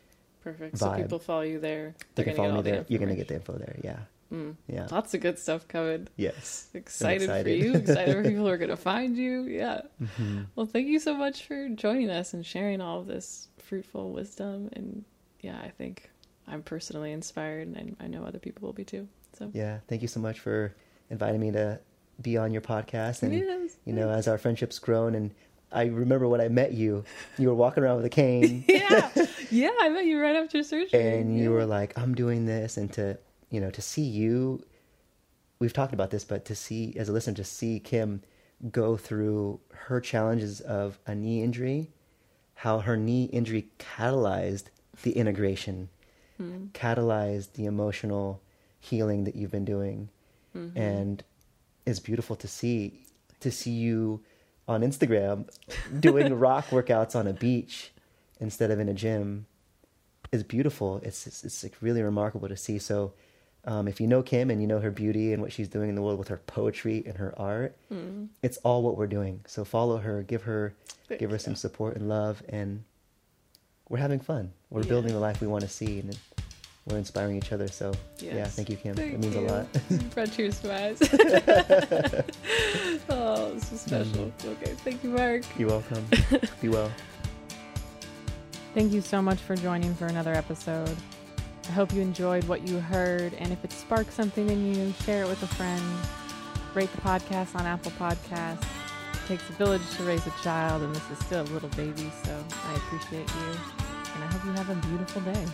Perfect. 0.42 0.78
So 0.78 0.90
people 0.94 1.18
follow 1.18 1.42
you 1.42 1.60
there. 1.60 1.94
They're 2.14 2.24
can 2.24 2.34
follow 2.34 2.48
me 2.50 2.56
all 2.56 2.62
the 2.62 2.70
there. 2.70 2.84
You're 2.88 2.98
gonna 3.00 3.14
get 3.14 3.28
the 3.28 3.34
info 3.34 3.52
there. 3.58 3.76
Yeah, 3.84 3.98
Mm. 4.32 4.56
yeah. 4.66 4.88
Lots 4.90 5.12
of 5.14 5.20
good 5.20 5.38
stuff 5.38 5.68
coming. 5.68 6.08
Yes. 6.16 6.68
Excited, 6.74 7.28
for 7.28 7.48
you. 7.50 7.74
Excited 7.74 8.14
for 8.16 8.22
people 8.28 8.44
who 8.46 8.50
are 8.50 8.56
going 8.58 8.70
to 8.70 8.76
find 8.76 9.16
you. 9.16 9.42
Yeah. 9.44 9.82
Mhm. 10.02 10.46
Well, 10.56 10.66
thank 10.66 10.86
you 10.88 10.98
so 10.98 11.14
much 11.14 11.44
for 11.46 11.68
joining 11.70 12.08
us 12.10 12.32
and 12.34 12.44
sharing 12.44 12.80
all 12.80 13.00
of 13.00 13.06
this 13.06 13.48
fruitful 13.58 14.12
wisdom. 14.12 14.70
And 14.74 15.04
yeah, 15.40 15.58
I 15.62 15.68
think 15.70 16.10
I'm 16.46 16.62
personally 16.62 17.12
inspired, 17.12 17.68
and 17.68 17.96
I 18.00 18.06
know 18.06 18.24
other 18.24 18.38
people 18.38 18.66
will 18.66 18.72
be 18.74 18.84
too. 18.84 19.06
So 19.38 19.50
Yeah. 19.52 19.78
Thank 19.88 20.02
you 20.02 20.08
so 20.08 20.20
much 20.20 20.40
for 20.40 20.74
inviting 21.10 21.40
me 21.40 21.50
to 21.52 21.78
be 22.22 22.36
on 22.36 22.52
your 22.52 22.62
podcast. 22.62 23.22
And 23.22 23.32
Yes, 23.34 23.76
you 23.84 23.92
know, 23.92 24.08
as 24.10 24.26
our 24.28 24.38
friendship's 24.38 24.78
grown, 24.78 25.14
and 25.14 25.30
I 25.70 25.84
remember 25.86 26.26
when 26.28 26.40
I 26.40 26.48
met 26.48 26.72
you, 26.72 27.04
you 27.36 27.48
were 27.48 27.54
walking 27.54 27.82
around 27.82 27.96
with 27.96 28.06
a 28.06 28.10
cane. 28.10 28.64
yeah, 28.68 29.10
yeah, 29.50 29.70
I 29.80 29.88
met 29.90 30.06
you 30.06 30.20
right 30.20 30.36
after 30.36 30.62
surgery, 30.62 30.98
and 31.00 31.36
you 31.36 31.44
Yeah. 31.44 31.48
were 31.50 31.66
like 31.66 31.96
i'm 31.98 32.14
doing 32.14 32.46
this 32.46 32.76
and 32.76 32.92
to 32.94 33.18
you 33.50 33.60
know 33.60 33.70
to 33.70 33.82
see 33.82 34.02
you 34.02 34.64
we've 35.58 35.72
talked 35.72 35.92
about 35.92 36.10
this 36.10 36.24
but 36.24 36.44
to 36.46 36.54
see 36.54 36.94
as 36.96 37.08
a 37.08 37.12
listener 37.12 37.34
to 37.34 37.44
see 37.44 37.80
kim 37.80 38.22
go 38.72 38.96
through 38.96 39.60
her 39.72 40.00
challenges 40.00 40.60
of 40.60 40.98
a 41.06 41.14
knee 41.14 41.42
injury 41.42 41.90
how 42.54 42.78
her 42.80 42.96
knee 42.96 43.24
injury 43.24 43.68
catalyzed 43.78 44.64
the 45.02 45.12
integration 45.12 45.88
Mm. 46.40 46.70
catalyzed 46.70 47.54
the 47.54 47.64
emotional 47.66 48.40
healing 48.80 49.24
that 49.24 49.34
you've 49.34 49.50
been 49.50 49.64
doing 49.64 50.08
Mhm. 50.54 50.76
and 50.76 51.24
it's 51.84 51.98
beautiful 51.98 52.36
to 52.36 52.46
see 52.46 53.04
to 53.40 53.50
see 53.50 53.72
you 53.72 54.20
on 54.68 54.82
Instagram 54.82 55.48
doing 55.98 56.34
rock 56.38 56.66
workouts 56.68 57.16
on 57.16 57.26
a 57.26 57.32
beach 57.32 57.90
instead 58.40 58.70
of 58.70 58.78
in 58.78 58.88
a 58.88 58.94
gym 58.94 59.46
is 60.30 60.42
beautiful. 60.44 61.00
It's 61.02 61.26
it's, 61.26 61.42
it's 61.44 61.62
like 61.62 61.74
really 61.80 62.02
remarkable 62.02 62.48
to 62.48 62.56
see. 62.56 62.78
So 62.78 63.12
um, 63.64 63.88
if 63.88 64.00
you 64.00 64.06
know 64.06 64.22
Kim 64.22 64.50
and 64.50 64.60
you 64.60 64.66
know 64.66 64.78
her 64.80 64.90
beauty 64.90 65.32
and 65.32 65.42
what 65.42 65.52
she's 65.52 65.68
doing 65.68 65.88
in 65.88 65.94
the 65.94 66.02
world 66.02 66.18
with 66.18 66.28
her 66.28 66.36
poetry 66.46 67.02
and 67.06 67.16
her 67.16 67.34
art, 67.38 67.76
Mm. 67.92 68.28
it's 68.42 68.58
all 68.58 68.82
what 68.82 68.96
we're 68.96 69.06
doing. 69.08 69.40
So 69.46 69.64
follow 69.64 69.96
her, 69.98 70.22
give 70.22 70.42
her 70.42 70.74
Thank 71.08 71.20
give 71.20 71.30
her 71.30 71.36
you. 71.36 71.40
some 71.40 71.54
support 71.56 71.96
and 71.96 72.08
love, 72.08 72.42
and 72.48 72.84
we're 73.88 73.98
having 73.98 74.20
fun. 74.20 74.52
We're 74.70 74.82
Yeah. 74.82 74.88
building 74.88 75.12
the 75.12 75.18
life 75.18 75.40
we 75.40 75.46
want 75.48 75.62
to 75.62 75.68
see, 75.68 75.98
and 76.00 76.16
we're 76.88 76.98
inspiring 76.98 77.36
each 77.36 77.52
other. 77.52 77.68
So 77.68 77.92
yeah, 78.18 78.44
thank 78.46 78.68
you, 78.70 78.76
Kim. 78.76 78.94
Thank 78.94 79.14
it 79.14 79.20
means 79.20 79.34
you. 79.34 79.40
a 79.40 79.48
lot. 79.48 79.66
Brought 80.14 80.32
tears 80.32 80.60
to 80.60 80.68
my 80.68 80.86
eyes. 80.86 80.98
oh, 83.08 83.52
this 83.54 83.72
is 83.72 83.80
special. 83.80 84.26
Mm-hmm. 84.26 84.48
Okay, 84.50 84.72
thank 84.84 85.04
you, 85.04 85.10
Mark. 85.10 85.42
You're 85.58 85.68
welcome. 85.68 86.06
Be 86.60 86.68
well. 86.68 86.90
Thank 88.74 88.92
you 88.92 89.00
so 89.00 89.20
much 89.20 89.38
for 89.38 89.56
joining 89.56 89.94
for 89.94 90.06
another 90.06 90.34
episode. 90.34 90.96
I 91.68 91.72
hope 91.72 91.92
you 91.92 92.00
enjoyed 92.00 92.44
what 92.44 92.66
you 92.66 92.78
heard, 92.78 93.34
and 93.34 93.52
if 93.52 93.62
it 93.64 93.72
sparked 93.72 94.12
something 94.12 94.48
in 94.48 94.74
you, 94.74 94.94
share 95.04 95.24
it 95.24 95.28
with 95.28 95.42
a 95.42 95.46
friend. 95.46 95.82
Rate 96.74 96.90
the 96.92 97.00
podcast 97.00 97.54
on 97.54 97.66
Apple 97.66 97.90
Podcasts. 97.92 98.62
It 98.62 99.26
takes 99.26 99.48
a 99.50 99.52
village 99.52 99.82
to 99.96 100.04
raise 100.04 100.26
a 100.26 100.32
child, 100.42 100.82
and 100.82 100.94
this 100.94 101.10
is 101.10 101.18
still 101.18 101.42
a 101.42 101.50
little 101.52 101.68
baby, 101.70 102.10
so 102.24 102.44
I 102.66 102.74
appreciate 102.74 103.28
you. 103.28 103.50
And 104.14 104.24
I 104.24 104.26
hope 104.28 104.44
you 104.44 104.52
have 104.52 104.70
a 104.70 104.86
beautiful 104.86 105.20
day. 105.22 105.44